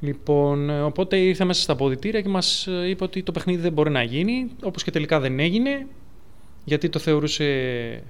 Λοιπόν, 0.00 0.84
οπότε 0.84 1.16
ήρθε 1.16 1.44
μέσα 1.44 1.62
στα 1.62 1.72
αποδητήρια 1.72 2.20
και 2.20 2.28
μας 2.28 2.68
είπε 2.86 3.04
ότι 3.04 3.22
το 3.22 3.32
παιχνίδι 3.32 3.60
δεν 3.60 3.72
μπορεί 3.72 3.90
να 3.90 4.02
γίνει, 4.02 4.50
όπως 4.62 4.82
και 4.82 4.90
τελικά 4.90 5.20
δεν 5.20 5.38
έγινε, 5.38 5.86
γιατί 6.64 6.88
το 6.88 6.98
θεωρούσε 6.98 8.02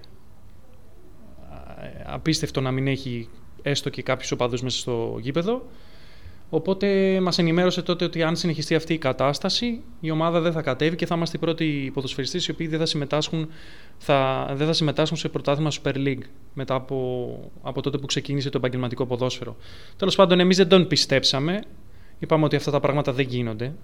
απίστευτο 2.05 2.61
να 2.61 2.71
μην 2.71 2.87
έχει 2.87 3.29
έστω 3.63 3.91
και 3.91 4.03
κάποιους 4.03 4.33
οπαδούς 4.33 4.63
μέσα 4.63 4.79
στο 4.79 5.17
γήπεδο. 5.21 5.67
Οπότε 6.51 7.19
μας 7.21 7.39
ενημέρωσε 7.39 7.83
τότε 7.83 8.05
ότι 8.05 8.23
αν 8.23 8.37
συνεχιστεί 8.37 8.75
αυτή 8.75 8.95
η 8.95 8.99
κατάσταση, 8.99 9.81
η 10.01 10.11
ομάδα 10.11 10.41
δεν 10.41 10.53
θα 10.53 10.63
κατέβει 10.63 10.97
και 10.97 11.07
θα 11.07 11.15
είμαστε 11.15 11.37
οι 11.37 11.41
πρώτοι 11.41 11.91
ποδοσφαιριστές 11.95 12.47
οι 12.47 12.51
οποίοι 12.51 12.67
δεν 12.67 12.79
θα 12.79 12.87
συμμετάσχουν, 12.87 13.49
θα, 13.99 14.51
δεν 14.55 14.67
θα 14.67 14.73
συμμετάσχουν 14.73 15.19
σε 15.19 15.29
πρωτάθλημα 15.29 15.71
Super 15.71 15.95
League 15.95 16.23
μετά 16.55 16.75
από, 16.75 17.51
από 17.63 17.83
τότε 17.83 17.99
που 17.99 18.07
ξεκίνησε 18.07 18.51
το 18.51 18.59
επαγγελματικό 18.59 19.07
ποδόσφαιρο. 19.07 19.57
Τέλος 19.97 20.15
πάντων, 20.17 20.41
εμείς 20.41 20.57
δεν 20.57 20.69
τον 20.69 20.87
πιστέψαμε. 20.87 21.63
Είπαμε 22.19 22.45
ότι 22.45 22.57
αυτά 22.57 22.71
τα 22.71 22.81
πράγματα 22.81 23.13
δεν 23.13 23.27
γίνονται. 23.29 23.75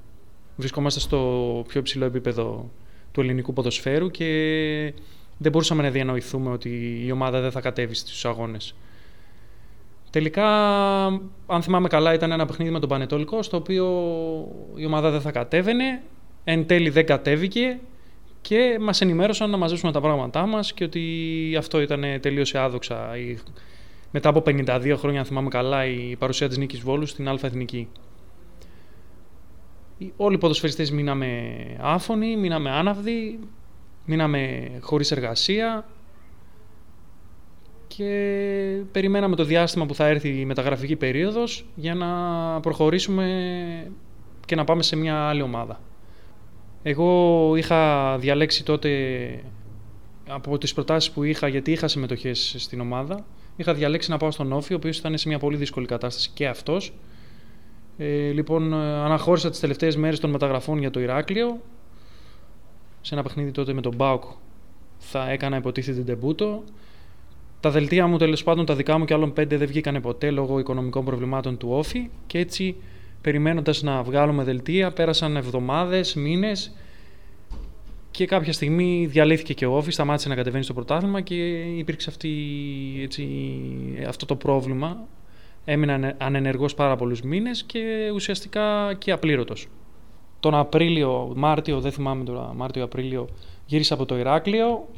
Βρισκόμαστε 0.57 1.01
στο 1.01 1.65
πιο 1.69 1.81
υψηλό 1.81 2.05
επίπεδο 2.05 2.71
του 3.13 3.21
ελληνικού 3.21 3.53
ποδοσφαίρου 3.53 4.11
και 4.11 4.27
δεν 5.39 5.53
μπορούσαμε 5.53 5.83
να 5.83 5.91
διανοηθούμε 5.91 6.51
ότι 6.51 7.03
η 7.07 7.11
ομάδα 7.11 7.41
δεν 7.41 7.51
θα 7.51 7.61
κατέβει 7.61 7.95
στους 7.95 8.25
αγώνες. 8.25 8.75
Τελικά, 10.17 10.47
αν 11.47 11.63
θυμάμαι 11.63 11.89
καλά, 11.89 12.15
ήταν 12.15 12.33
ένα 12.33 12.47
παιχνίδι 12.47 12.71
με 12.71 12.79
τον 12.79 12.89
Πανετολικό, 12.89 13.43
στο 13.43 13.57
οποίο 13.57 13.87
η 14.75 14.87
ομάδα 14.87 15.11
δεν 15.11 15.21
θα 15.21 15.31
κατέβαινε, 15.31 16.03
εν 16.45 16.67
τέλει 16.67 16.91
δεν 16.91 17.07
κατέβηκε 17.07 17.79
και 18.41 18.79
μας 18.81 19.01
ενημέρωσαν 19.01 19.51
να 19.51 19.57
μαζέψουμε 19.57 19.93
τα 19.93 20.01
πράγματά 20.01 20.47
μας 20.47 20.73
και 20.73 20.85
ότι 20.85 21.55
αυτό 21.59 21.81
ήταν 21.81 22.05
τελείως 22.21 22.55
άδοξα. 22.55 23.11
Μετά 24.11 24.29
από 24.29 24.43
52 24.47 24.95
χρόνια, 24.99 25.21
αν 25.21 25.27
θυμάμαι 25.27 25.49
καλά, 25.49 25.87
η 25.87 26.17
παρουσία 26.19 26.49
της 26.49 26.59
Νίκης 26.59 26.81
Βόλου 26.81 27.07
στην 27.07 27.29
Αλφα 27.29 27.47
Εθνική. 27.47 27.89
Όλοι 30.17 30.35
οι 30.35 30.39
ποδοσφαιριστές 30.39 30.91
μείναμε 30.91 31.53
άφωνοι, 31.81 32.37
μείναμε 32.37 32.71
άναυδοι, 32.71 33.39
μείναμε 34.05 34.71
χωρίς 34.81 35.11
εργασία 35.11 35.87
και 37.97 38.83
περιμέναμε 38.93 39.37
το 39.37 39.45
διάστημα 39.45 39.87
που 39.87 39.95
θα 39.95 40.07
έρθει 40.07 40.29
η 40.29 40.45
μεταγραφική 40.45 40.97
περίοδος 40.97 41.67
για 41.75 41.95
να 41.95 42.09
προχωρήσουμε 42.61 43.27
και 44.47 44.55
να 44.55 44.65
πάμε 44.65 44.83
σε 44.83 44.97
μια 44.97 45.29
άλλη 45.29 45.43
ομάδα. 45.43 45.81
Εγώ 46.83 47.53
είχα 47.57 48.17
διαλέξει 48.19 48.65
τότε 48.65 48.91
από 50.29 50.59
τις 50.59 50.75
προτάσεις 50.75 51.11
που 51.11 51.23
είχα, 51.23 51.49
γιατί 51.49 51.73
είχα 51.73 51.89
συμμετοχές 51.89 52.55
στην 52.59 52.81
ομάδα, 52.81 53.25
είχα 53.57 53.75
διαλέξει 53.75 54.11
να 54.11 54.17
πάω 54.17 54.31
στον 54.31 54.53
Όφη, 54.53 54.73
ο 54.73 54.77
οποίος 54.77 54.99
ήταν 54.99 55.19
σε 55.19 55.29
μια 55.29 55.39
πολύ 55.39 55.57
δύσκολη 55.57 55.87
κατάσταση 55.87 56.31
και 56.35 56.47
αυτός. 56.47 56.93
Ε, 57.99 58.31
λοιπόν, 58.31 58.75
αναχώρησα 58.75 59.51
τις 59.51 59.61
τελευταίες 59.61 59.97
μέρες 59.97 60.21
των 60.21 60.31
μεταγραφών 60.31 60.79
για 60.79 60.91
το 60.91 61.01
Ηράκλειο 61.01 61.61
σε 63.01 63.15
ένα 63.15 63.23
παιχνίδι 63.23 63.51
τότε 63.51 63.73
με 63.73 63.81
τον 63.81 63.95
Μπάουκ 63.95 64.23
θα 64.99 65.31
έκανα 65.31 65.57
υποτίθεται 65.57 66.01
τεμπούτο. 66.01 66.63
Τα 67.61 67.71
δελτία 67.71 68.07
μου 68.07 68.17
τέλος 68.17 68.43
πάντων, 68.43 68.65
τα 68.67 68.75
δικά 68.75 68.99
μου 68.99 69.05
και 69.05 69.15
άλλων 69.15 69.33
πέντε 69.33 69.57
δεν 69.57 69.67
βγήκαν 69.67 70.01
ποτέ 70.01 70.31
λόγω 70.31 70.59
οικονομικών 70.59 71.05
προβλημάτων 71.05 71.57
του 71.57 71.69
όφη 71.71 72.11
και 72.27 72.39
έτσι 72.39 72.77
περιμένοντας 73.21 73.83
να 73.83 74.03
βγάλουμε 74.03 74.45
δελτία 74.45 74.93
πέρασαν 74.93 75.37
εβδομάδες, 75.37 76.15
μήνες 76.15 76.75
και 78.11 78.27
κάποια 78.27 78.53
στιγμή 78.53 79.07
διαλύθηκε 79.11 79.55
και 79.55 79.67
ο 79.67 79.77
όφης, 79.77 79.95
σταμάτησε 79.95 80.29
να 80.29 80.35
κατεβαίνει 80.35 80.65
στο 80.65 80.75
πρωτάθλημα 80.75 81.21
και 81.21 81.35
υπήρξε 81.61 82.11
αυτή, 82.11 82.31
έτσι, 83.03 83.29
αυτό 84.09 84.27
το 84.27 84.37
πρόβλημα. 84.37 85.07
Έμεινα 85.65 86.15
ανενεργός 86.19 86.75
πάρα 86.75 86.97
πολλούς 86.97 87.23
μήνες 87.23 87.63
και 87.63 88.11
ουσιαστικά 88.15 88.95
και 88.99 89.13
απλήρωτος 89.13 89.69
τον 90.41 90.55
Απρίλιο, 90.55 91.33
Μάρτιο, 91.37 91.81
δεν 91.81 91.93
θυμάμαι 91.93 92.25
τώρα, 92.25 92.53
Μάρτιο-Απρίλιο, 92.55 93.29
γύρισα 93.67 93.95
από 93.95 94.07
το 94.07 94.19
Ηράκλειο. 94.19 94.89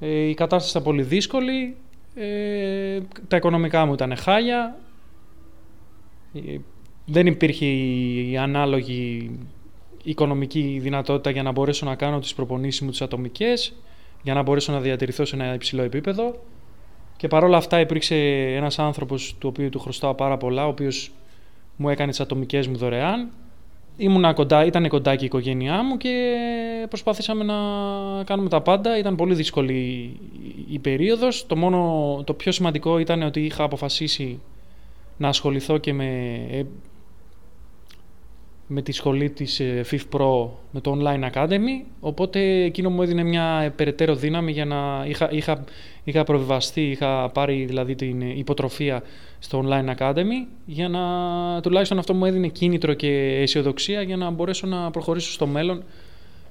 Ε, 0.00 0.08
η 0.08 0.34
κατάσταση 0.34 0.70
ήταν 0.70 0.82
πολύ 0.82 1.02
δύσκολη. 1.02 1.76
Ε, 2.22 3.00
τα 3.28 3.36
οικονομικά 3.36 3.86
μου 3.86 3.92
ήταν 3.92 4.16
χάλια. 4.16 4.76
Ε, 6.34 6.56
δεν 7.04 7.26
υπήρχε 7.26 7.66
η, 7.66 8.36
ανάλογη 8.36 9.30
οικονομική 10.02 10.78
δυνατότητα 10.82 11.30
για 11.30 11.42
να 11.42 11.52
μπορέσω 11.52 11.86
να 11.86 11.94
κάνω 11.94 12.18
τις 12.18 12.34
προπονήσεις 12.34 12.80
μου 12.80 12.90
τις 12.90 13.02
ατομικές, 13.02 13.74
για 14.22 14.34
να 14.34 14.42
μπορέσω 14.42 14.72
να 14.72 14.80
διατηρηθώ 14.80 15.24
σε 15.24 15.36
ένα 15.36 15.54
υψηλό 15.54 15.82
επίπεδο. 15.82 16.40
Και 17.16 17.28
παρόλα 17.28 17.56
αυτά 17.56 17.80
υπήρξε 17.80 18.16
ένας 18.54 18.78
άνθρωπος 18.78 19.36
του 19.38 19.48
οποίου 19.48 19.68
του 19.68 19.78
χρωστάω 19.78 20.14
πάρα 20.14 20.36
πολλά, 20.36 20.66
ο 20.66 20.68
οποίος 20.68 21.12
μου 21.76 21.88
έκανε 21.88 22.10
τις 22.10 22.20
ατομικές 22.20 22.66
μου 22.66 22.76
δωρεάν 22.76 23.30
Ήμουν 23.96 24.34
κοντά, 24.34 24.64
ήταν 24.64 24.88
κοντά 24.88 25.16
και 25.16 25.22
η 25.22 25.26
οικογένειά 25.26 25.82
μου 25.82 25.96
και 25.96 26.36
προσπάθησαμε 26.88 27.44
να 27.44 27.54
κάνουμε 28.24 28.48
τα 28.48 28.60
πάντα. 28.60 28.98
Ήταν 28.98 29.16
πολύ 29.16 29.34
δύσκολη 29.34 30.12
η 30.70 30.78
περίοδος. 30.78 31.46
Το, 31.46 31.56
μόνο, 31.56 32.22
το 32.26 32.34
πιο 32.34 32.52
σημαντικό 32.52 32.98
ήταν 32.98 33.22
ότι 33.22 33.40
είχα 33.44 33.64
αποφασίσει 33.64 34.40
να 35.16 35.28
ασχοληθώ 35.28 35.78
και 35.78 35.92
με, 35.92 36.06
ε, 36.50 36.62
με 38.72 38.82
τη 38.82 38.92
σχολή 38.92 39.30
της 39.30 39.60
ε, 39.60 39.84
FIF 39.90 40.00
Pro, 40.12 40.48
με 40.70 40.80
το 40.80 40.98
Online 40.98 41.30
Academy. 41.32 41.84
Οπότε 42.00 42.40
εκείνο 42.62 42.90
μου 42.90 43.02
έδινε 43.02 43.22
μια 43.22 43.72
περαιτέρω 43.76 44.14
δύναμη 44.14 44.52
για 44.52 44.64
να 44.64 45.04
είχα, 45.06 45.32
είχα, 45.32 45.64
είχα 46.04 46.24
προβιβαστεί, 46.24 46.90
είχα 46.90 47.30
πάρει 47.30 47.64
δηλαδή 47.64 47.94
την 47.94 48.20
υποτροφία 48.20 49.02
στο 49.38 49.64
Online 49.66 49.94
Academy 49.96 50.46
για 50.66 50.88
να 50.88 51.00
τουλάχιστον 51.60 51.98
αυτό 51.98 52.14
μου 52.14 52.24
έδινε 52.24 52.48
κίνητρο 52.48 52.94
και 52.94 53.08
αισιοδοξία 53.40 54.02
για 54.02 54.16
να 54.16 54.30
μπορέσω 54.30 54.66
να 54.66 54.90
προχωρήσω 54.90 55.32
στο 55.32 55.46
μέλλον 55.46 55.82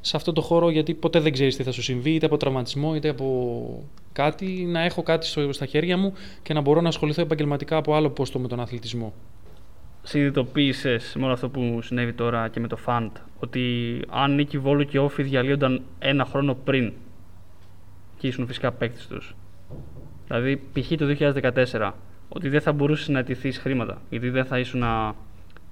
σε 0.02 0.16
αυτό 0.16 0.34
το 0.34 0.42
χώρο 0.42 0.70
γιατί 0.70 0.94
ποτέ 0.94 1.20
δεν 1.20 1.32
ξέρεις 1.32 1.56
τι 1.56 1.64
θα 1.64 1.72
σου 1.72 1.82
συμβεί 1.82 2.12
είτε 2.12 2.26
από 2.26 2.38
τραυματισμό 2.38 2.96
είτε 2.96 3.10
από 3.10 3.84
κάτι 4.14 4.46
να 4.46 4.84
έχω 4.84 5.04
κάτι 5.04 5.26
στο, 5.26 5.54
στα 5.54 5.66
χέρια 5.66 5.98
μου 5.98 6.14
και 6.44 6.54
να 6.54 6.62
μπορώ 6.62 6.82
να 6.82 6.88
ασχοληθώ 6.88 7.22
επαγγελματικά 7.22 7.78
από 7.78 7.94
άλλο 7.94 8.10
πόστο 8.10 8.40
με 8.40 8.48
τον 8.48 8.60
αθλητισμό. 8.60 9.14
Συνειδητοποίησες 10.10 11.16
με 11.18 11.24
όλο 11.24 11.34
αυτό 11.34 11.50
που 11.50 11.80
συνέβη 11.82 12.14
τώρα 12.14 12.48
και 12.48 12.60
με 12.60 12.68
το 12.68 12.76
Φαντ 12.76 13.12
ότι 13.40 13.62
αν 14.10 14.36
Νίκη 14.36 14.58
Βόλου 14.58 14.84
και 14.84 15.00
Όφη 15.00 15.24
διαλύονταν 15.24 15.82
ένα 16.00 16.26
χρόνο 16.26 16.54
πριν 16.54 16.94
και 18.18 18.28
ήσουν 18.28 18.48
φυσικά 18.48 18.72
παίκτης 18.72 19.08
τους. 19.08 19.36
Δηλαδή, 20.28 20.62
π.χ. 20.74 20.88
το 20.98 21.16
2014 21.80 21.92
ότι 22.30 22.50
δεν 22.50 22.62
θα 22.62 22.72
μπορούσε 22.72 23.12
να 23.12 23.20
αιτηθείς 23.20 23.58
χρήματα. 23.58 24.02
Γιατί 24.10 24.30
δεν 24.30 24.46
θα 24.46 24.60
ήσουν. 24.60 24.84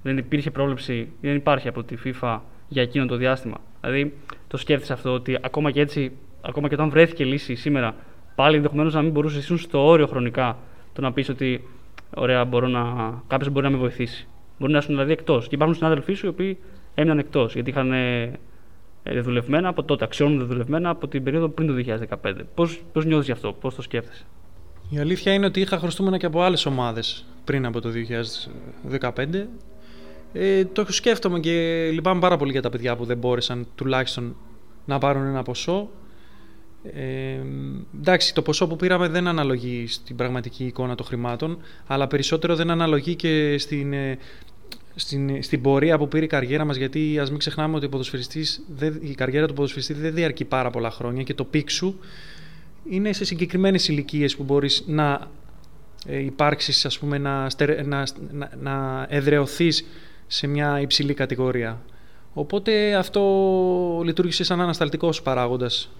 Δεν 0.02 0.18
υπήρχε 0.18 0.50
πρόβλεψη, 0.50 1.12
δεν 1.20 1.34
υπάρχει 1.34 1.68
από 1.68 1.82
τη 1.82 1.96
FIFA 2.04 2.38
για 2.68 2.82
εκείνο 2.82 3.06
το 3.06 3.16
διάστημα. 3.16 3.56
Δηλαδή, 3.80 4.14
το 4.48 4.56
σκέφτεσαι 4.56 4.92
αυτό 4.92 5.12
ότι 5.12 5.38
ακόμα 5.42 5.70
και 5.70 5.80
έτσι, 5.80 6.12
ακόμα 6.40 6.68
και 6.68 6.74
όταν 6.74 6.90
βρέθηκε 6.90 7.24
λύση 7.24 7.54
σήμερα, 7.54 7.94
πάλι 8.34 8.56
ενδεχομένως 8.56 8.94
να 8.94 9.02
μην 9.02 9.10
μπορούσες 9.10 9.42
ήσουν 9.42 9.58
στο 9.58 9.86
όριο 9.86 10.06
χρονικά 10.06 10.56
το 10.92 11.00
να 11.00 11.12
πεις 11.12 11.28
ότι 11.28 11.64
ωραία, 12.14 12.44
μπορώ 12.44 12.66
να... 12.66 12.82
κάποιος 13.26 13.50
μπορεί 13.52 13.64
να 13.64 13.70
με 13.72 13.78
βοηθήσει. 13.78 14.28
Μπορεί 14.58 14.72
να 14.72 14.78
ήσουν 14.78 14.94
δηλαδή 14.94 15.12
εκτός. 15.12 15.48
Και 15.48 15.54
υπάρχουν 15.54 15.76
συνάδελφοί 15.76 16.14
σου 16.14 16.26
οι 16.26 16.28
οποίοι 16.28 16.58
έμειναν 16.94 17.18
εκτός 17.18 17.54
γιατί 17.54 17.70
είχαν 17.70 17.92
ε, 17.92 18.32
δεδουλευμένα 19.02 19.68
από 19.68 19.82
τότε, 19.82 20.04
αξιώνουν 20.04 20.38
δεδουλευμένα 20.38 20.90
από 20.90 21.08
την 21.08 21.22
περίοδο 21.22 21.48
πριν 21.48 21.66
το 21.68 21.96
2015. 22.22 22.34
Πώς, 22.54 22.82
πώς 22.92 23.04
νιώθεις 23.04 23.26
γι' 23.26 23.32
αυτό, 23.32 23.52
πώς 23.52 23.74
το 23.74 23.82
σκέφτεσαι; 23.82 24.24
Η 24.90 24.98
αλήθεια 24.98 25.32
είναι 25.32 25.46
ότι 25.46 25.60
είχα 25.60 25.78
χρωστούμενα 25.78 26.16
και 26.16 26.26
από 26.26 26.42
άλλες 26.42 26.66
ομάδες 26.66 27.24
πριν 27.44 27.66
από 27.66 27.80
το 27.80 27.88
2015. 28.90 29.46
Ε, 30.32 30.64
το 30.64 30.92
σκέφτομαι 30.92 31.40
και 31.40 31.88
λυπάμαι 31.92 32.20
πάρα 32.20 32.36
πολύ 32.36 32.52
για 32.52 32.62
τα 32.62 32.70
παιδιά 32.70 32.96
που 32.96 33.04
δεν 33.04 33.18
μπόρεσαν 33.18 33.66
τουλάχιστον 33.74 34.36
να 34.84 34.98
πάρουν 34.98 35.26
ένα 35.26 35.42
ποσό. 35.42 35.88
Ε, 36.82 37.40
εντάξει, 37.98 38.34
το 38.34 38.42
ποσό 38.42 38.66
που 38.66 38.76
πήραμε 38.76 39.08
δεν 39.08 39.26
αναλογεί 39.26 39.86
στην 39.86 40.16
πραγματική 40.16 40.64
εικόνα 40.64 40.94
των 40.94 41.06
χρημάτων, 41.06 41.58
αλλά 41.86 42.06
περισσότερο 42.06 42.56
δεν 42.56 42.70
αναλογεί 42.70 43.14
και 43.14 43.58
στην, 43.58 43.92
ε, 43.92 44.18
στην, 44.94 45.42
στην 45.42 45.60
πορεία 45.62 45.98
που 45.98 46.08
πήρε 46.08 46.24
η 46.24 46.28
καριέρα 46.28 46.64
μας, 46.64 46.76
γιατί 46.76 47.18
ας 47.18 47.30
μην 47.30 47.38
ξεχνάμε 47.38 47.76
ότι 47.76 47.86
ο 47.86 48.02
η 49.00 49.14
καριέρα 49.14 49.46
του 49.46 49.54
ποδοσφαιριστή 49.54 49.92
δεν 49.92 50.14
διαρκεί 50.14 50.44
πάρα 50.44 50.70
πολλά 50.70 50.90
χρόνια 50.90 51.22
και 51.22 51.34
το 51.34 51.44
peak 51.44 51.70
σου 51.70 51.98
είναι 52.90 53.12
σε 53.12 53.24
συγκεκριμένες 53.24 53.88
ηλικίες 53.88 54.36
που 54.36 54.42
μπορείς 54.42 54.84
να 54.86 55.28
ε, 56.06 56.18
υπάρξεις, 56.18 56.84
ας 56.84 56.98
πούμε, 56.98 57.18
να, 57.18 57.50
να, 57.84 58.06
να, 58.32 58.50
να 58.60 59.06
εδρεωθείς 59.08 59.84
σε 60.26 60.46
μια 60.46 60.80
υψηλή 60.80 61.14
κατηγορία. 61.14 61.80
Οπότε 62.32 62.94
αυτό 62.94 63.22
λειτουργήσε 64.04 64.44
σαν 64.44 64.60
ανασταλτικός 64.60 65.22
παράγοντας 65.22 65.90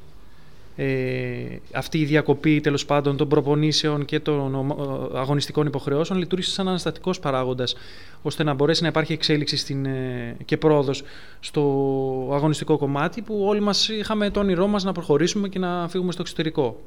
ε, 0.81 1.61
αυτή 1.73 1.99
η 1.99 2.05
διακοπή 2.05 2.61
τέλος 2.61 2.85
πάντων 2.85 3.17
των 3.17 3.29
προπονήσεων 3.29 4.05
και 4.05 4.21
των 4.21 4.75
αγωνιστικών 5.15 5.67
υποχρεώσεων 5.67 6.19
λειτουργήσε 6.19 6.51
σαν 6.51 6.69
αναστατικός 6.69 7.19
παράγοντας 7.19 7.75
ώστε 8.23 8.43
να 8.43 8.55
μπορέσει 8.55 8.83
να 8.83 8.89
υπάρχει 8.89 9.13
εξέλιξη 9.13 9.57
στην, 9.57 9.87
ε, 9.87 10.37
και 10.45 10.57
πρόοδος 10.57 11.03
στο 11.41 11.63
αγωνιστικό 12.33 12.79
κομμάτι 12.79 13.23
που 13.23 13.45
όλοι 13.45 13.61
μας 13.61 13.89
είχαμε 13.89 14.31
το 14.31 14.41
όνειρό 14.41 14.67
μας 14.67 14.85
να 14.85 14.93
προχωρήσουμε 14.93 15.49
και 15.49 15.59
να 15.59 15.89
φύγουμε 15.89 16.13
στο 16.13 16.23
εξωτερικό. 16.23 16.81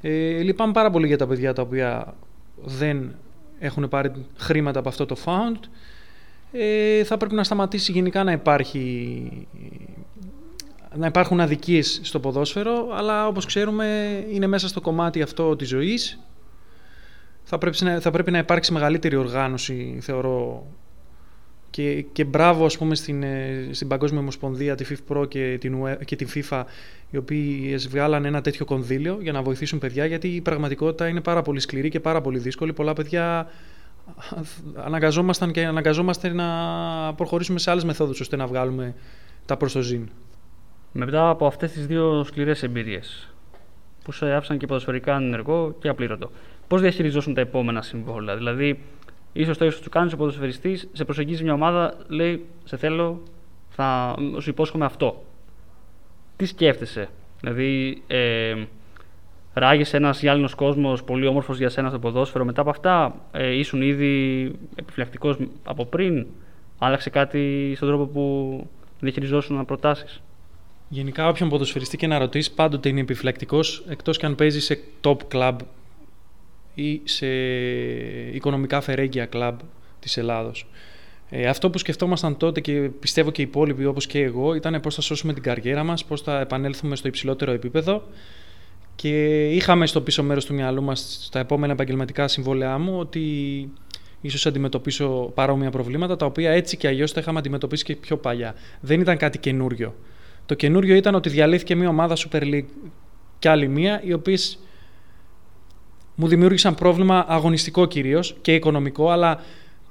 Ε, 0.00 0.38
λυπάμαι 0.42 0.72
πάρα 0.72 0.90
πολύ 0.90 1.06
για 1.06 1.18
τα 1.18 1.26
παιδιά 1.26 1.52
τα 1.52 1.62
οποία 1.62 2.14
δεν 2.64 3.14
έχουν 3.58 3.88
πάρει 3.88 4.12
χρήματα 4.36 4.78
από 4.78 4.88
αυτό 4.88 5.06
το 5.06 5.16
found. 5.24 5.60
Ε, 6.52 7.04
θα 7.04 7.16
πρέπει 7.16 7.34
να 7.34 7.44
σταματήσει 7.44 7.92
γενικά 7.92 8.24
να 8.24 8.32
υπάρχει 8.32 9.46
να 10.96 11.06
υπάρχουν 11.06 11.40
αδικίες 11.40 12.00
στο 12.02 12.20
ποδόσφαιρο, 12.20 12.88
αλλά 12.92 13.26
όπως 13.26 13.46
ξέρουμε 13.46 14.18
είναι 14.30 14.46
μέσα 14.46 14.68
στο 14.68 14.80
κομμάτι 14.80 15.22
αυτό 15.22 15.56
της 15.56 15.68
ζωής. 15.68 16.18
Θα 17.42 17.58
πρέπει 17.58 17.84
να, 17.84 18.00
θα 18.00 18.10
πρέπει 18.10 18.30
να 18.30 18.38
υπάρξει 18.38 18.72
μεγαλύτερη 18.72 19.16
οργάνωση, 19.16 19.98
θεωρώ, 20.00 20.66
και, 21.70 22.04
και 22.12 22.24
μπράβο 22.24 22.64
ας 22.64 22.78
πούμε 22.78 22.94
στην, 22.94 23.22
ε, 23.22 23.68
στην 23.70 23.88
Παγκόσμια 23.88 24.20
Ομοσπονδία, 24.20 24.74
τη 24.74 24.84
FIFA 24.88 25.28
και 25.28 25.56
την, 25.60 25.76
και 26.04 26.16
την 26.16 26.28
FIFA, 26.34 26.62
οι 27.10 27.16
οποίοι 27.16 27.76
βγάλαν 27.76 28.24
ένα 28.24 28.40
τέτοιο 28.40 28.64
κονδύλιο 28.64 29.18
για 29.20 29.32
να 29.32 29.42
βοηθήσουν 29.42 29.78
παιδιά, 29.78 30.06
γιατί 30.06 30.28
η 30.28 30.40
πραγματικότητα 30.40 31.08
είναι 31.08 31.20
πάρα 31.20 31.42
πολύ 31.42 31.60
σκληρή 31.60 31.88
και 31.88 32.00
πάρα 32.00 32.20
πολύ 32.20 32.38
δύσκολη. 32.38 32.72
Πολλά 32.72 32.92
παιδιά 32.92 33.50
αναγκαζόμασταν 34.74 35.52
και 35.52 35.64
αναγκαζόμαστε 35.64 36.28
να 36.32 36.46
προχωρήσουμε 37.14 37.58
σε 37.58 37.70
άλλες 37.70 37.84
μεθόδους 37.84 38.20
ώστε 38.20 38.36
να 38.36 38.46
βγάλουμε 38.46 38.94
τα 39.46 39.56
προστοζήν. 39.56 40.08
Μετά 40.96 41.28
από 41.28 41.46
αυτές 41.46 41.72
τις 41.72 41.86
δύο 41.86 42.24
σκληρές 42.24 42.62
εμπειρίες, 42.62 43.28
που 44.04 44.12
σε 44.12 44.32
άφησαν 44.32 44.58
και 44.58 44.66
ποδοσφαιρικά 44.66 45.16
ενεργό 45.16 45.76
και 45.78 45.88
απλήρωτο, 45.88 46.30
πώς 46.68 46.80
διαχειριζόσουν 46.80 47.34
τα 47.34 47.40
επόμενα 47.40 47.82
συμβόλαια; 47.82 48.36
Δηλαδή, 48.36 48.80
ίσως 49.32 49.58
το 49.58 49.64
ίσως 49.64 49.80
του 49.80 49.90
κάνεις 49.90 50.12
ο 50.12 50.16
ποδοσφαιριστής, 50.16 50.88
σε 50.92 51.04
προσεγγίζει 51.04 51.42
μια 51.42 51.52
ομάδα, 51.52 51.94
λέει: 52.08 52.46
Σε 52.64 52.76
θέλω, 52.76 53.22
θα 53.70 54.16
σου 54.40 54.50
υπόσχομαι 54.50 54.84
αυτό. 54.84 55.24
Τι 56.36 56.44
σκέφτεσαι, 56.46 57.08
Δηλαδή, 57.40 58.02
ε, 58.06 58.54
ράγει 59.54 59.84
ένας 59.92 60.20
γυάλινο 60.20 60.48
κόσμος 60.56 61.04
πολύ 61.04 61.26
όμορφος 61.26 61.58
για 61.58 61.68
σένα 61.68 61.88
στο 61.88 61.98
ποδόσφαιρο. 61.98 62.44
Μετά 62.44 62.60
από 62.60 62.70
αυτά, 62.70 63.14
ε, 63.32 63.50
ήσουν 63.50 63.82
ήδη 63.82 64.52
επιφυλακτικός 64.74 65.36
από 65.64 65.84
πριν; 65.86 66.26
Άλλαξε 66.78 67.10
κάτι 67.10 67.72
στον 67.76 67.88
τρόπο 67.88 68.06
που 68.06 68.66
διαχειριζόσουν 69.00 69.64
προτάσεις; 69.64 70.22
Γενικά, 70.88 71.28
όποιον 71.28 71.48
ποδοσφαιριστή 71.48 71.96
και 71.96 72.06
να 72.06 72.18
ρωτήσεις, 72.18 72.50
πάντοτε 72.50 72.88
είναι 72.88 73.00
επιφυλακτικός 73.00 73.84
εκτός 73.88 74.18
και 74.18 74.26
αν 74.26 74.34
παίζει 74.34 74.60
σε 74.60 74.80
top 75.00 75.16
club 75.32 75.56
ή 76.74 77.00
σε 77.04 77.26
οικονομικά 78.32 78.80
φερέγγια 78.80 79.28
club 79.32 79.54
της 80.00 80.16
Ελλάδος. 80.16 80.66
Ε, 81.30 81.46
αυτό 81.46 81.70
που 81.70 81.78
σκεφτόμασταν 81.78 82.36
τότε 82.36 82.60
και 82.60 82.72
πιστεύω 83.00 83.30
και 83.30 83.42
οι 83.42 83.44
υπόλοιποι 83.44 83.84
όπως 83.84 84.06
και 84.06 84.20
εγώ 84.20 84.54
ήταν 84.54 84.80
πώς 84.80 84.94
θα 84.94 85.00
σώσουμε 85.00 85.32
την 85.32 85.42
καριέρα 85.42 85.84
μας, 85.84 86.04
πώς 86.04 86.20
θα 86.20 86.40
επανέλθουμε 86.40 86.96
στο 86.96 87.08
υψηλότερο 87.08 87.52
επίπεδο. 87.52 88.02
Και 88.96 89.46
είχαμε 89.48 89.86
στο 89.86 90.00
πίσω 90.00 90.22
μέρος 90.22 90.44
του 90.44 90.54
μυαλού 90.54 90.82
μας, 90.82 91.18
στα 91.22 91.38
επόμενα 91.38 91.72
επαγγελματικά 91.72 92.28
συμβόλαιά 92.28 92.78
μου, 92.78 92.98
ότι 92.98 93.22
ίσως 94.20 94.46
αντιμετωπίσω 94.46 95.30
παρόμοια 95.34 95.70
προβλήματα, 95.70 96.16
τα 96.16 96.26
οποία 96.26 96.50
έτσι 96.50 96.76
και 96.76 96.88
αλλιώς 96.88 97.12
τα 97.12 97.20
είχαμε 97.20 97.38
αντιμετωπίσει 97.38 97.84
και 97.84 97.96
πιο 97.96 98.16
παλιά. 98.16 98.54
Δεν 98.80 99.00
ήταν 99.00 99.16
κάτι 99.16 99.38
καινούριο. 99.38 99.94
Το 100.46 100.54
καινούριο 100.54 100.94
ήταν 100.94 101.14
ότι 101.14 101.28
διαλύθηκε 101.28 101.74
μια 101.74 101.88
ομάδα 101.88 102.16
Super 102.16 102.42
League 102.42 102.64
και 103.38 103.48
άλλη 103.48 103.68
μία, 103.68 104.00
οι 104.04 104.12
οποίες 104.12 104.58
μου 106.14 106.28
δημιούργησαν 106.28 106.74
πρόβλημα 106.74 107.24
αγωνιστικό 107.28 107.86
κυρίως 107.86 108.36
και 108.40 108.54
οικονομικό, 108.54 109.10
αλλά 109.10 109.40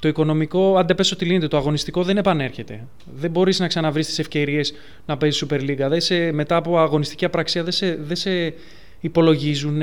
το 0.02 0.08
οικονομικό, 0.08 0.78
αν 0.78 0.88
δεν 0.88 0.96
πέσω 0.96 1.16
ότι 1.16 1.26
λύνεται, 1.26 1.48
το 1.48 1.58
αγωνιστικό 1.58 2.04
δεν 2.04 2.18
επανέρχεται. 2.18 2.88
Δεν 3.16 3.32
μπορείς 3.32 3.60
να 3.60 3.68
ξαναβρεις 3.68 4.08
τις 4.08 4.20
ευκαιρίες 4.20 4.74
να 5.06 5.18
παίζεις 5.18 5.46
Super 5.46 5.60
League. 5.60 5.88
Δεν 5.90 6.02
σε, 6.02 6.32
μετά 6.32 6.56
από 6.56 6.80
αγωνιστική 6.80 7.26
απραξία 7.26 7.64
δεν 7.64 7.72
σε, 7.72 7.96
δεν 7.96 8.16
σε 8.16 8.54
υπολογίζουν, 9.00 9.82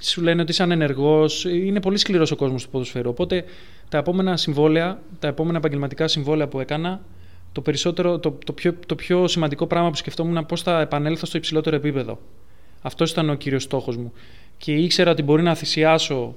σου 0.00 0.22
λένε 0.22 0.42
ότι 0.42 0.50
είσαι 0.50 0.62
ανενεργός. 0.62 1.44
Είναι 1.44 1.80
πολύ 1.80 1.98
σκληρός 1.98 2.30
ο 2.30 2.36
κόσμος 2.36 2.64
του 2.64 2.70
ποδοσφαίρου. 2.70 3.10
Οπότε 3.10 3.44
τα 3.88 3.98
επόμενα 3.98 4.36
συμβόλαια, 4.36 5.00
τα 5.18 5.28
επόμενα 5.28 5.58
επαγγελματικά 5.58 6.08
συμβόλαια 6.08 6.48
που 6.48 6.60
έκανα, 6.60 7.00
το, 7.54 7.60
περισσότερο, 7.60 8.18
το, 8.18 8.38
το, 8.44 8.52
πιο, 8.52 8.74
το 8.86 8.94
πιο 8.94 9.28
σημαντικό 9.28 9.66
πράγμα 9.66 9.90
που 9.90 9.96
σκεφτόμουν 9.96 10.32
είναι 10.32 10.42
πώς 10.42 10.62
θα 10.62 10.80
επανέλθω 10.80 11.26
στο 11.26 11.38
υψηλότερο 11.38 11.76
επίπεδο. 11.76 12.18
Αυτός 12.82 13.10
ήταν 13.10 13.30
ο 13.30 13.34
κύριος 13.34 13.62
στόχος 13.62 13.96
μου. 13.96 14.12
Και 14.56 14.72
ήξερα 14.72 15.10
ότι 15.10 15.22
μπορεί 15.22 15.42
να 15.42 15.54
θυσιάσω 15.54 16.34